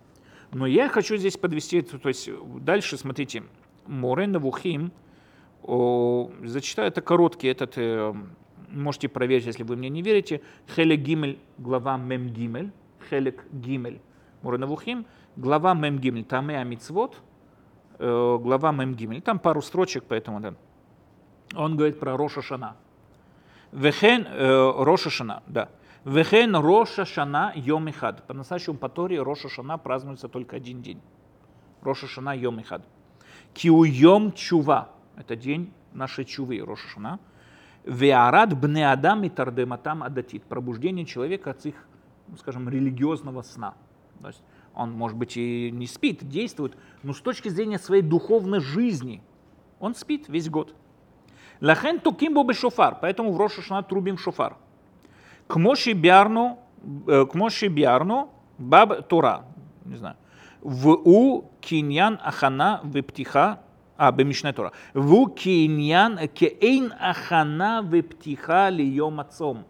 Но 0.52 0.66
я 0.68 0.88
хочу 0.90 1.18
здесь 1.18 1.38
подвести, 1.38 1.82
то 1.82 2.08
есть 2.08 2.30
дальше, 2.62 2.98
смотрите, 2.98 3.44
Морен 3.88 4.32
Навухим, 4.32 4.92
зачитаю 5.64 6.88
это 6.88 7.02
короткий 7.02 7.48
этот, 7.48 7.74
э, 7.78 8.14
можете 8.70 9.10
проверить, 9.10 9.48
если 9.48 9.64
вы 9.64 9.76
мне 9.76 9.90
не 9.90 10.02
верите, 10.02 10.42
Хеле 10.76 10.96
Гимель, 10.96 11.40
глава 11.58 11.98
Мем 11.98 12.30
Гимель, 12.30 12.72
Хелек 13.10 13.44
Гимель. 13.52 14.00
Муранавухим, 14.46 15.08
глава 15.36 15.74
Мем 15.74 15.98
Гимель, 15.98 16.24
там 16.24 16.52
и 16.52 16.54
Амицвод, 16.54 17.16
э, 17.16 17.20
глава 18.00 18.72
Мем 18.72 18.94
Гимель. 18.94 19.22
Там 19.22 19.40
пару 19.40 19.62
строчек, 19.62 20.04
поэтому 20.08 20.40
да. 20.40 20.54
Он 21.56 21.76
говорит 21.76 22.00
про 22.00 22.18
Роша. 22.18 22.76
Вехен 23.72 24.28
э, 24.28 24.84
Роша 24.84 25.44
да. 25.48 25.70
Вехен 26.04 26.56
Роша 26.56 27.06
Шана 27.06 27.52
Йом 27.56 27.90
Ихад. 27.90 28.24
По-настоящему 28.28 28.78
по 28.78 28.90
Торе 28.90 29.22
Роша 29.22 29.50
празднуется 29.78 30.28
только 30.28 30.56
один 30.56 30.82
день. 30.82 31.02
Роша 31.82 32.08
Шана 32.08 32.36
Йом 32.36 32.62
Ихад. 32.62 32.84
Киуйом 33.54 34.32
Чува. 34.34 34.90
Это 35.18 35.36
день 35.36 35.72
нашей 35.94 36.26
чувы, 36.26 36.60
Роша 36.60 36.88
Шана. 36.90 37.20
Веарад 37.86 38.60
бне 38.60 38.92
Адам 38.92 39.24
и 39.24 39.30
тардематам 39.30 40.04
адатит. 40.04 40.44
Пробуждение 40.44 41.06
человека 41.06 41.52
от 41.52 41.66
их 41.66 41.76
ну, 42.28 42.38
скажем, 42.38 42.70
религиозного 42.70 43.42
сна. 43.42 43.76
То 44.22 44.30
есть 44.30 44.42
он, 44.76 44.92
может 44.92 45.18
быть, 45.18 45.38
и 45.38 45.72
не 45.72 45.88
спит, 45.88 46.28
действует, 46.28 46.78
но 47.04 47.14
с 47.14 47.22
точки 47.22 47.50
зрения 47.50 47.80
своей 47.80 48.02
духовной 48.02 48.60
жизни 48.60 49.22
он 49.80 49.96
спит 49.96 50.26
весь 50.28 50.50
год. 50.50 50.76
Лахен 51.62 52.00
туким 52.00 52.34
бобе 52.34 52.54
шофар, 52.54 52.98
поэтому 53.02 53.32
в 53.32 53.40
Рошашна 53.40 53.82
трубим 53.84 54.18
шофар. 54.18 54.58
К 55.48 55.56
моши 55.58 55.94
биарну, 55.94 56.60
э, 57.08 57.26
к 57.26 57.34
моши 57.36 57.68
биарну 57.68 58.30
баб 58.58 59.08
Тора, 59.08 59.46
не 59.86 59.96
знаю, 59.96 60.18
в 60.62 60.90
у 60.90 61.52
киньян 61.62 62.20
ахана 62.22 62.82
вептиха, 62.84 63.62
а, 63.98 64.12
бемишне 64.12 64.52
Тора, 64.52 64.72
в 64.94 65.14
у 65.14 65.28
киньян 65.28 66.28
кейн 66.28 66.94
ахана 67.00 67.82
вептиха 67.88 68.70
ли 68.70 68.84
йом 68.84 69.20
отцом. 69.20 69.66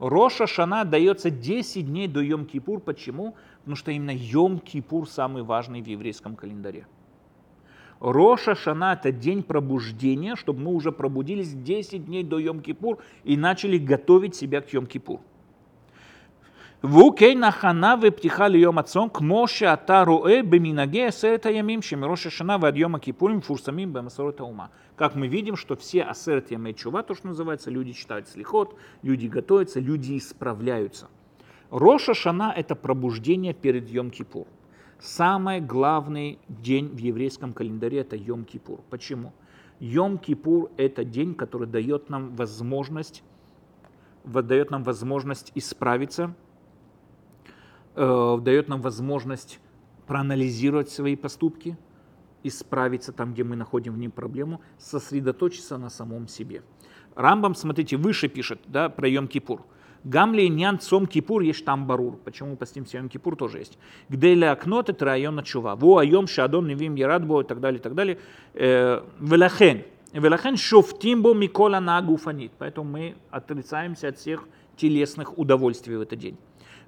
Роша 0.00 0.46
Шана 0.46 0.84
дается 0.84 1.30
10 1.30 1.86
дней 1.86 2.08
до 2.08 2.22
Йом-Кипур. 2.22 2.80
Почему? 2.80 3.36
Потому 3.64 3.76
что 3.76 3.90
именно 3.90 4.14
Йом-Кипур 4.14 5.06
самый 5.06 5.42
важный 5.42 5.80
в 5.80 5.86
еврейском 5.86 6.36
календаре. 6.36 6.86
Роша 7.98 8.54
Шана– 8.54 8.92
это 9.00 9.10
день 9.10 9.42
пробуждения, 9.42 10.36
чтобы 10.36 10.60
мы 10.60 10.74
уже 10.74 10.92
пробудились 10.92 11.54
10 11.54 12.04
дней 12.04 12.22
до 12.22 12.38
Йом-Кипур 12.38 12.98
и 13.24 13.38
начали 13.38 13.78
готовить 13.78 14.34
себя 14.34 14.60
к 14.60 14.68
Йом-Кипур. 14.68 15.20
Вукей 16.82 17.34
нахана 17.34 17.96
вептихали 17.96 18.58
йом 18.58 18.78
отцом 18.78 19.08
к 19.08 19.22
моше 19.22 19.64
атаруэ 19.64 20.42
беминаге 20.42 21.06
асерта 21.06 21.48
ямим 21.48 21.80
шемироша 21.80 22.28
шана 22.28 22.58
вадьема 22.58 23.00
кипурим 23.00 23.40
фурсамим 23.40 23.90
бемасорота 23.90 24.44
ума. 24.44 24.70
Как 24.94 25.14
мы 25.14 25.26
видим, 25.26 25.56
что 25.56 25.76
все 25.76 26.02
асерт 26.02 26.50
ямей 26.50 26.74
э, 26.74 26.76
чува, 26.76 27.02
то, 27.02 27.14
что 27.14 27.28
называется, 27.28 27.70
люди 27.70 27.94
читают 27.94 28.28
слихот, 28.28 28.78
люди 29.00 29.28
готовятся, 29.28 29.80
люди 29.80 30.18
исправляются. 30.18 31.08
Роша 31.74 32.14
Шана– 32.14 32.52
это 32.56 32.76
пробуждение 32.76 33.52
перед 33.52 33.90
Йом-Кипур. 33.90 34.46
Самый 35.00 35.60
главный 35.60 36.38
день 36.48 36.88
в 36.88 36.98
еврейском 36.98 37.52
календаре– 37.52 37.98
это 38.00 38.14
Йом-Кипур. 38.14 38.80
Почему? 38.90 39.32
Йом-Кипур– 39.80 40.70
это 40.76 41.04
день, 41.04 41.34
который 41.34 41.66
дает 41.66 42.10
нам 42.10 42.36
возможность, 42.36 43.24
дает 44.24 44.70
нам 44.70 44.84
возможность 44.84 45.50
исправиться– 45.56 46.34
э, 47.94 48.38
дает 48.40 48.68
нам 48.68 48.80
возможность 48.80 49.60
проанализировать 50.06 50.90
свои 50.90 51.16
поступки, 51.16 51.76
исправиться 52.42 53.12
там, 53.12 53.32
где 53.32 53.44
мы 53.44 53.56
находим 53.56 53.94
в 53.94 53.98
ним 53.98 54.10
проблему, 54.10 54.60
сосредоточиться 54.78 55.78
на 55.78 55.90
самом 55.90 56.28
себе. 56.28 56.62
Рамбам, 57.14 57.54
смотрите, 57.54 57.96
выше 57.96 58.28
пишет 58.28 58.60
да, 58.66 58.88
про 58.88 59.08
Йом-Кипур. 59.08 59.62
Гамли 60.04 60.48
нян 60.48 60.78
цом 60.78 61.06
кипур 61.06 61.42
есть 61.42 61.64
там 61.64 61.86
барур. 61.86 62.16
Почему 62.24 62.56
постимся 62.56 62.98
Йом 62.98 63.08
Кипур 63.08 63.36
тоже 63.36 63.58
есть. 63.58 63.78
Где 64.10 64.34
ля 64.34 64.52
окнот 64.52 64.90
это 64.90 65.04
район 65.06 65.42
чува. 65.42 65.76
Во 65.76 65.98
айом 65.98 66.26
шадон 66.26 66.68
невим 66.68 66.94
ярадбо 66.94 67.40
и 67.40 67.44
так 67.44 67.60
далее, 67.60 67.80
и 67.80 67.82
так 67.82 67.94
далее. 67.94 68.18
Э, 68.52 69.02
велахен. 69.18 69.82
Велахен 70.12 70.58
шофтимбо 70.58 71.32
микола 71.32 71.80
на 71.80 72.00
гуфанит. 72.02 72.52
Поэтому 72.58 72.90
мы 72.90 73.14
отрицаемся 73.30 74.08
от 74.08 74.18
всех 74.18 74.46
телесных 74.76 75.38
удовольствий 75.38 75.96
в 75.96 76.02
этот 76.02 76.18
день. 76.18 76.36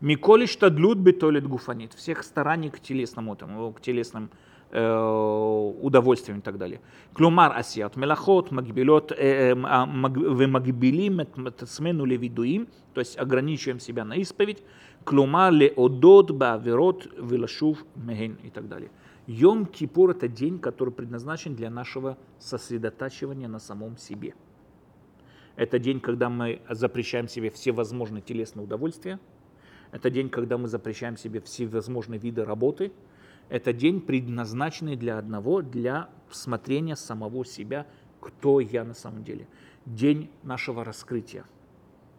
Миколиш 0.03 0.55
тадлют 0.57 0.99
бетолит 0.99 1.49
гуфанит. 1.49 1.95
Всех 1.95 2.23
стараний 2.23 2.69
к 2.69 2.81
телесному, 2.81 3.35
там, 3.35 3.73
к 3.73 3.81
телесным 3.81 4.29
Э, 4.73 5.73
удовольствием 5.81 6.41
и 6.41 6.43
так 6.43 6.59
далее. 6.59 6.81
Клюмар 7.15 7.57
асият 7.57 7.95
мелахот, 7.95 8.51
магбилот, 8.51 9.13
э, 9.13 9.53
э, 9.53 9.57
а, 9.63 9.87
вы 9.87 10.49
магбилим 10.49 11.21
смену 11.67 12.05
левидуим, 12.05 12.67
то 12.93 13.01
есть 13.01 13.17
ограничиваем 13.17 13.79
себя 13.79 14.05
на 14.05 14.15
исповедь, 14.15 14.65
клюмар 15.05 15.53
ле 15.53 15.73
одот 15.77 16.33
баверот 16.33 17.07
вилашув 17.17 17.85
мегин 17.95 18.39
и 18.43 18.51
так 18.51 18.69
далее. 18.69 18.91
Йом 19.29 19.67
Кипур– 19.67 20.11
это 20.17 20.27
день, 20.27 20.59
который 20.59 20.93
предназначен 20.93 21.55
для 21.55 21.71
нашего 21.71 22.19
сосредотачивания 22.41 23.47
на 23.47 23.61
самом 23.61 23.97
себе. 23.97 24.35
Это 25.55 25.79
день, 25.79 26.01
когда 26.01 26.29
мы 26.29 26.61
запрещаем 26.69 27.29
себе 27.29 27.51
все 27.51 27.71
возможные 27.71 28.21
телесные 28.21 28.65
удовольствия. 28.65 29.21
Это 29.93 30.11
день, 30.11 30.29
когда 30.29 30.59
мы 30.59 30.67
запрещаем 30.67 31.17
себе 31.17 31.41
все 31.41 31.67
возможные 31.67 32.19
виды 32.19 32.45
работы– 32.45 32.91
это 33.49 33.73
день, 33.73 34.01
предназначенный 34.01 34.97
для 34.97 35.19
одного, 35.19 35.63
для 35.63 36.09
смотрения 36.31 36.97
самого 36.97 37.45
себя, 37.45 37.87
кто 38.21 38.61
я 38.61 38.85
на 38.85 38.95
самом 38.95 39.25
деле. 39.25 39.47
День 39.85 40.31
нашего 40.43 40.85
раскрытия– 40.85 41.45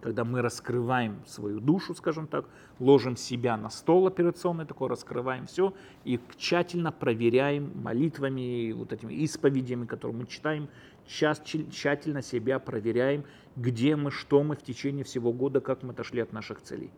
когда 0.02 0.24
мы 0.24 0.42
раскрываем 0.42 1.24
свою 1.26 1.60
душу, 1.60 1.96
скажем 1.96 2.28
так, 2.28 2.46
ложим 2.80 3.18
себя 3.18 3.58
на 3.58 3.70
стол 3.70 4.08
операционный, 4.08 4.66
такой 4.66 4.90
раскрываем 4.90 5.48
все 5.48 5.74
и 6.06 6.20
тщательно 6.38 6.92
проверяем 6.92 7.72
молитвами, 7.82 8.72
вот 8.74 8.94
этими 8.94 9.26
исповедями, 9.26 9.86
которые 9.86 10.18
мы 10.18 10.28
читаем, 10.28 10.70
тщательно 11.08 12.22
себя 12.22 12.60
проверяем, 12.60 13.26
где 13.56 13.96
мы, 13.96 14.12
что 14.12 14.44
мы 14.44 14.56
в 14.56 14.62
течение 14.62 15.04
всего 15.04 15.34
года, 15.34 15.62
как 15.62 15.84
мы 15.84 15.94
отошли 15.94 16.22
от 16.22 16.32
наших 16.32 16.62
целей. 16.62 16.92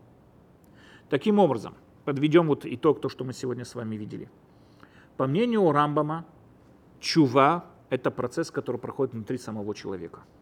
Таким 1.10 1.40
образом, 1.40 1.76
подведем 2.10 2.48
вот 2.48 2.66
итог, 2.66 3.02
то, 3.02 3.10
что 3.10 3.24
мы 3.24 3.34
сегодня 3.34 3.64
с 3.64 3.76
вами 3.76 3.96
видели. 3.96 4.30
По 5.16 5.28
мнению 5.28 5.72
Рамбама, 5.72 6.26
чува– 7.00 7.66
это 7.92 8.10
процесс, 8.10 8.50
который 8.50 8.78
проходит 8.78 9.14
внутри 9.14 9.38
самого 9.38 9.76
человека– 9.76 10.22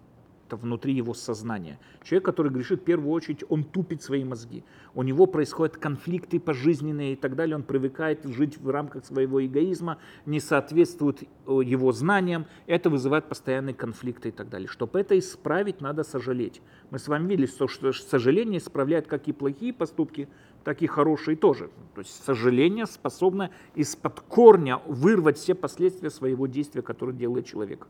внутри 0.55 0.93
его 0.93 1.13
сознания. 1.13 1.79
Человек, 2.03 2.25
который 2.25 2.51
грешит, 2.51 2.81
в 2.81 2.83
первую 2.83 3.11
очередь, 3.11 3.43
он 3.49 3.63
тупит 3.63 4.01
свои 4.01 4.23
мозги. 4.23 4.63
У 4.95 5.03
него 5.03 5.25
происходят 5.25 5.77
конфликты 5.77 6.39
пожизненные 6.39 7.13
и 7.13 7.15
так 7.15 7.35
далее. 7.35 7.55
Он 7.55 7.63
привыкает 7.63 8.23
жить 8.25 8.57
в 8.57 8.69
рамках 8.69 9.05
своего 9.05 9.45
эгоизма, 9.45 9.97
не 10.25 10.39
соответствует 10.39 11.23
э, 11.23 11.25
его 11.63 11.91
знаниям. 11.91 12.45
Это 12.65 12.89
вызывает 12.89 13.25
постоянные 13.25 13.75
конфликты 13.75 14.29
и 14.29 14.31
так 14.31 14.49
далее. 14.49 14.67
Чтобы 14.67 14.99
это 14.99 15.17
исправить, 15.19 15.81
надо 15.81 16.03
сожалеть. 16.03 16.61
Мы 16.89 16.99
с 16.99 17.07
вами 17.07 17.27
видели, 17.27 17.47
что 17.47 17.67
сожаление 17.91 18.59
исправляет 18.59 19.07
как 19.07 19.27
и 19.27 19.33
плохие 19.33 19.73
поступки, 19.73 20.29
так 20.63 20.81
и 20.81 20.87
хорошие 20.87 21.37
тоже. 21.37 21.69
То 21.95 22.01
есть 22.01 22.23
сожаление 22.25 22.85
способно 22.85 23.51
из-под 23.75 24.19
корня 24.21 24.81
вырвать 24.85 25.37
все 25.37 25.55
последствия 25.55 26.09
своего 26.09 26.45
действия, 26.45 26.81
которое 26.81 27.13
делает 27.13 27.45
человек. 27.45 27.87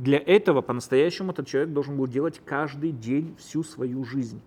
Для 0.00 0.16
этого 0.16 0.62
по-настоящему 0.62 1.32
этот 1.32 1.46
человек 1.46 1.74
должен 1.74 1.98
был 1.98 2.06
делать 2.06 2.40
каждый 2.46 2.90
день 2.90 3.36
всю 3.36 3.62
свою 3.62 4.02
жизнь. 4.02 4.40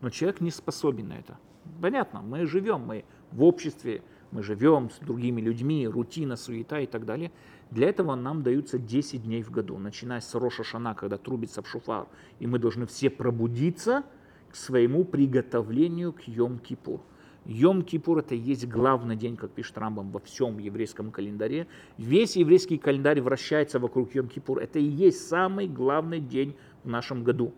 Но 0.00 0.08
человек 0.08 0.40
не 0.40 0.50
способен 0.50 1.08
на 1.08 1.18
это. 1.18 1.36
Понятно, 1.82 2.22
мы 2.22 2.46
живем, 2.46 2.80
мы 2.80 3.04
в 3.32 3.44
обществе, 3.44 4.00
мы 4.30 4.42
живем 4.42 4.88
с 4.88 4.96
другими 4.96 5.42
людьми, 5.42 5.86
рутина, 5.86 6.36
суета 6.36 6.80
и 6.80 6.86
так 6.86 7.04
далее. 7.04 7.32
Для 7.70 7.90
этого 7.90 8.14
нам 8.14 8.42
даются 8.42 8.78
10 8.78 9.24
дней 9.24 9.42
в 9.42 9.50
году, 9.50 9.76
начиная 9.76 10.22
с 10.22 10.34
Роша 10.34 10.64
Шана, 10.64 10.94
когда 10.94 11.18
трубится 11.18 11.60
в 11.60 11.68
шуфар, 11.68 12.06
и 12.38 12.46
мы 12.46 12.58
должны 12.58 12.86
все 12.86 13.10
пробудиться 13.10 14.04
к 14.50 14.56
своему 14.56 15.04
приготовлению 15.04 16.14
к 16.14 16.20
Йом-Кипур. 16.20 17.00
Йом-Кипур 17.46 18.18
это 18.18 18.34
и 18.34 18.38
есть 18.38 18.66
главный 18.66 19.16
день, 19.16 19.36
как 19.36 19.52
пишет 19.52 19.78
Рамбам, 19.78 20.10
во 20.10 20.18
всем 20.20 20.58
еврейском 20.58 21.10
календаре. 21.10 21.68
Весь 21.96 22.36
еврейский 22.36 22.76
календарь 22.76 23.20
вращается 23.20 23.78
вокруг 23.78 24.14
Йом-Кипур. 24.14 24.58
Это 24.60 24.78
и 24.78 24.84
есть 24.84 25.28
самый 25.28 25.68
главный 25.68 26.20
день 26.20 26.56
в 26.82 26.88
нашем 26.88 27.22
году. 27.22 27.54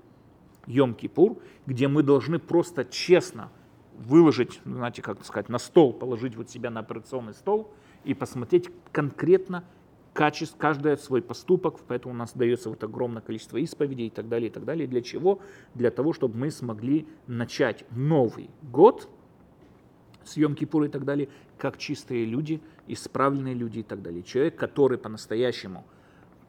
Йом-Кипур, 0.66 1.40
где 1.66 1.88
мы 1.88 2.02
должны 2.02 2.38
просто 2.38 2.84
честно 2.84 3.50
выложить, 3.96 4.60
знаете, 4.64 5.00
как 5.00 5.24
сказать, 5.24 5.48
на 5.48 5.58
стол, 5.58 5.94
положить 5.94 6.36
вот 6.36 6.50
себя 6.50 6.70
на 6.70 6.80
операционный 6.80 7.32
стол 7.32 7.72
и 8.04 8.12
посмотреть 8.12 8.70
конкретно 8.92 9.64
качество, 10.12 10.58
каждый 10.58 10.98
свой 10.98 11.22
поступок, 11.22 11.80
поэтому 11.86 12.12
у 12.12 12.16
нас 12.16 12.32
дается 12.34 12.68
вот 12.68 12.84
огромное 12.84 13.22
количество 13.22 13.62
исповедей 13.62 14.08
и 14.08 14.10
так 14.10 14.28
далее, 14.28 14.50
и 14.50 14.52
так 14.52 14.64
далее. 14.64 14.86
Для 14.86 15.00
чего? 15.00 15.40
Для 15.74 15.90
того, 15.90 16.12
чтобы 16.12 16.36
мы 16.36 16.50
смогли 16.50 17.08
начать 17.26 17.86
новый 17.90 18.50
год– 18.62 19.08
съем 20.28 20.54
Кипура 20.54 20.86
и 20.86 20.88
так 20.88 21.04
далее, 21.04 21.28
как 21.58 21.78
чистые 21.78 22.24
люди, 22.24 22.60
исправленные 22.86 23.54
люди 23.54 23.80
и 23.80 23.82
так 23.82 24.02
далее. 24.02 24.22
Человек, 24.22 24.56
который 24.56 24.98
по-настоящему 24.98 25.84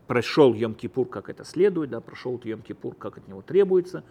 прошел 0.07 0.53
Йом-Кипур, 0.53 1.05
как 1.05 1.30
это 1.30 1.43
следует, 1.43 1.91
да, 1.91 2.01
прошел 2.01 2.38
Йом-Кипур, 2.38 2.95
как 2.95 3.17
от 3.17 3.27
него 3.27 3.41
требуется, 3.41 4.03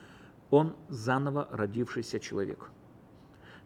он 0.51 0.75
заново 0.89 1.49
родившийся 1.51 2.21
человек. 2.21 2.71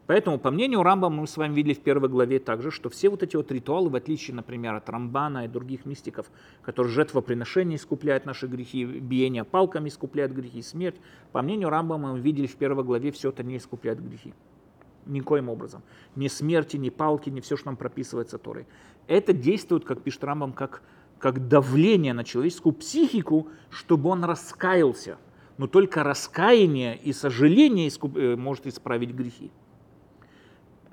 Поэтому, 0.06 0.38
по 0.38 0.50
мнению 0.50 0.82
Рамбама, 0.82 1.20
мы 1.20 1.26
с 1.26 1.36
вами 1.36 1.54
видели 1.54 1.74
в 1.74 1.80
первой 1.80 2.08
главе 2.08 2.40
также, 2.40 2.70
что 2.70 2.90
все 2.90 3.08
вот 3.08 3.22
эти 3.22 3.36
вот 3.36 3.52
ритуалы, 3.52 3.88
в 3.88 3.94
отличие, 3.94 4.34
например, 4.34 4.74
от 4.74 4.88
Рамбана 4.88 5.44
и 5.44 5.48
других 5.48 5.86
мистиков, 5.86 6.30
которые 6.62 6.92
жертвоприношения 6.92 7.76
искупляют 7.76 8.26
наши 8.26 8.46
грехи, 8.46 8.84
биение 8.84 9.44
палками 9.44 9.88
искупляют 9.88 10.32
грехи, 10.32 10.60
смерть, 10.62 10.96
по 11.30 11.40
мнению 11.40 11.70
Рамбама, 11.70 12.14
мы 12.14 12.20
видели 12.20 12.46
в 12.46 12.56
первой 12.56 12.82
главе, 12.82 13.12
все 13.12 13.28
это 13.28 13.42
не 13.44 13.56
искупляет 13.58 14.04
грехи. 14.04 14.34
Никоим 15.06 15.48
образом. 15.48 15.82
Ни 16.16 16.28
смерти, 16.28 16.76
ни 16.76 16.90
палки, 16.90 17.30
ни 17.30 17.40
все, 17.40 17.56
что 17.56 17.66
нам 17.66 17.76
прописывается 17.76 18.38
Торой. 18.38 18.66
Это 19.06 19.32
действует, 19.32 19.84
как 19.84 20.02
пишет 20.02 20.24
Рамбам, 20.24 20.52
как, 20.52 20.82
как 21.18 21.48
давление 21.48 22.12
на 22.12 22.24
человеческую 22.24 22.72
психику, 22.72 23.48
чтобы 23.70 24.10
он 24.10 24.24
раскаялся. 24.24 25.18
Но 25.58 25.66
только 25.66 26.02
раскаяние 26.02 26.96
и 26.96 27.12
сожаление 27.12 27.88
искуп, 27.88 28.16
э, 28.16 28.36
может 28.36 28.66
исправить 28.66 29.10
грехи. 29.10 29.50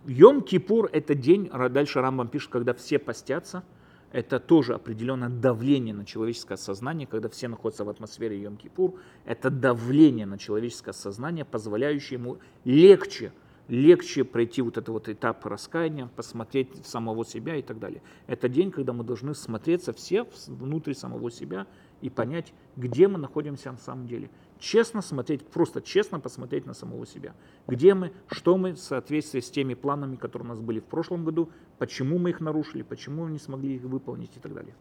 Йом-Кипур– 0.05 0.89
это 0.91 1.14
день, 1.14 1.49
дальше 1.70 2.01
Рамбам 2.01 2.30
пишет, 2.30 2.49
когда 2.49 2.74
все 2.74 2.99
постятся, 2.99 3.64
это 4.12 4.39
тоже 4.39 4.74
определенное 4.74 5.30
давление 5.30 5.93
на 5.93 6.03
человеческое 6.03 6.57
сознание, 6.57 7.05
когда 7.05 7.30
все 7.30 7.47
находятся 7.47 7.86
в 7.86 7.89
атмосфере 7.89 8.41
Йом-Кипур, 8.41 8.97
это 9.26 9.51
давление 9.51 10.26
на 10.26 10.39
человеческое 10.39 10.93
сознание, 10.93 11.45
позволяющее 11.45 12.20
ему 12.20 12.38
легче– 12.64 13.32
легче 13.70 14.24
пройти 14.24 14.61
вот 14.61 14.78
этот 14.78 14.89
вот 14.89 15.09
этап 15.09 15.45
раскаяния, 15.45 16.09
посмотреть 16.15 16.84
в 16.84 16.88
самого 16.88 17.24
себя 17.24 17.55
и 17.55 17.61
так 17.61 17.80
далее. 17.80 18.01
Это 18.28 18.49
день, 18.49 18.72
когда 18.72 18.93
мы 18.93 19.03
должны 19.03 19.36
смотреться 19.36 19.93
все 19.93 20.28
внутрь 20.47 20.93
самого 20.93 21.32
себя 21.32 21.67
и 22.01 22.09
понять, 22.09 22.53
где 22.76 23.07
мы 23.07 23.20
находимся 23.20 23.72
на 23.72 23.78
самом 23.78 24.07
деле. 24.07 24.30
Честно 24.57 25.01
смотреть, 25.01 25.45
просто 25.45 25.82
честно 25.82 26.20
посмотреть 26.20 26.65
на 26.65 26.74
самого 26.74 27.05
себя. 27.05 27.34
Где 27.67 27.93
мы, 27.93 28.11
что 28.28 28.57
мы 28.57 28.74
в 28.74 28.80
соответствии 28.80 29.39
с 29.39 29.51
теми 29.51 29.76
планами, 29.76 30.15
которые 30.15 30.47
у 30.47 30.49
нас 30.49 30.59
были 30.59 30.80
в 30.80 30.86
прошлом 30.86 31.24
году, 31.24 31.49
почему 31.78 32.17
мы 32.17 32.32
их 32.32 32.41
нарушили, 32.41 32.82
почему 32.82 33.26
мы 33.26 33.32
не 33.32 33.39
смогли 33.39 33.76
их 33.76 33.84
выполнить 33.84 34.36
и 34.36 34.39
так 34.39 34.53
далее. 34.53 34.74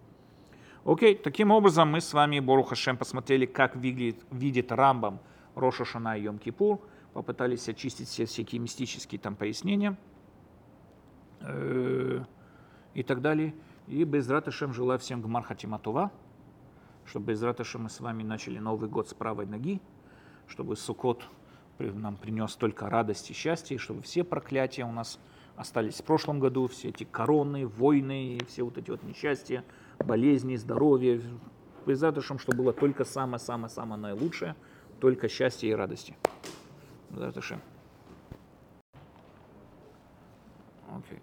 Окей, 0.85 1.15
таким 1.15 1.51
образом 1.51 1.91
мы 1.91 2.01
с 2.01 2.15
вами, 2.15 2.41
Бору 2.41 2.63
Хашем, 2.63 2.97
посмотрели, 2.97 3.45
как 3.45 3.77
видит, 3.77 4.17
видит 4.31 4.73
Рамбам 4.73 5.21
Роша 5.55 5.85
Шана 5.85 6.17
и 6.17 6.23
Йом 6.23 6.39
Кипур 6.39 6.81
попытались 7.19 7.69
очистить 7.69 8.07
все 8.07 8.27
всякие 8.27 8.61
мистические 8.61 9.19
там 9.19 9.35
пояснения 9.35 9.99
э, 11.41 12.21
и 12.95 13.03
так 13.03 13.21
далее. 13.21 13.57
И 13.89 14.05
без 14.05 14.31
Раташем 14.31 14.73
желаю 14.73 15.01
всем 15.01 15.21
Гмар 15.21 15.43
Хатиматова, 15.43 16.13
чтобы 17.07 17.33
без 17.33 17.43
Раташем 17.43 17.83
мы 17.83 17.91
с 17.91 17.99
вами 17.99 18.23
начали 18.23 18.61
Новый 18.61 18.89
год 18.89 19.09
с 19.09 19.15
правой 19.15 19.47
ноги, 19.47 19.81
чтобы 20.47 20.77
Сукот 20.77 21.25
нам 21.81 22.17
принес 22.17 22.55
только 22.55 22.89
радость 22.89 23.33
и 23.33 23.35
счастье, 23.35 23.75
и 23.75 23.79
чтобы 23.79 24.03
все 24.03 24.23
проклятия 24.23 24.85
у 24.85 24.93
нас 24.93 25.19
остались 25.57 26.01
в 26.01 26.05
прошлом 26.05 26.39
году, 26.39 26.69
все 26.69 26.91
эти 26.91 27.03
короны, 27.03 27.67
войны, 27.67 28.39
все 28.47 28.63
вот 28.63 28.79
эти 28.79 28.93
вот 28.93 29.03
несчастья, 29.03 29.65
болезни, 29.99 30.55
здоровье, 30.55 31.21
без 31.85 32.01
Раташем, 32.01 32.39
чтобы 32.39 32.59
было 32.59 32.73
только 32.73 33.05
самое-самое-самое 33.05 34.01
наилучшее, 34.01 34.55
только 35.01 35.29
счастье 35.29 35.69
и 35.69 35.73
радости. 35.73 36.15
Даташи. 37.11 37.59
Окей. 40.97 41.21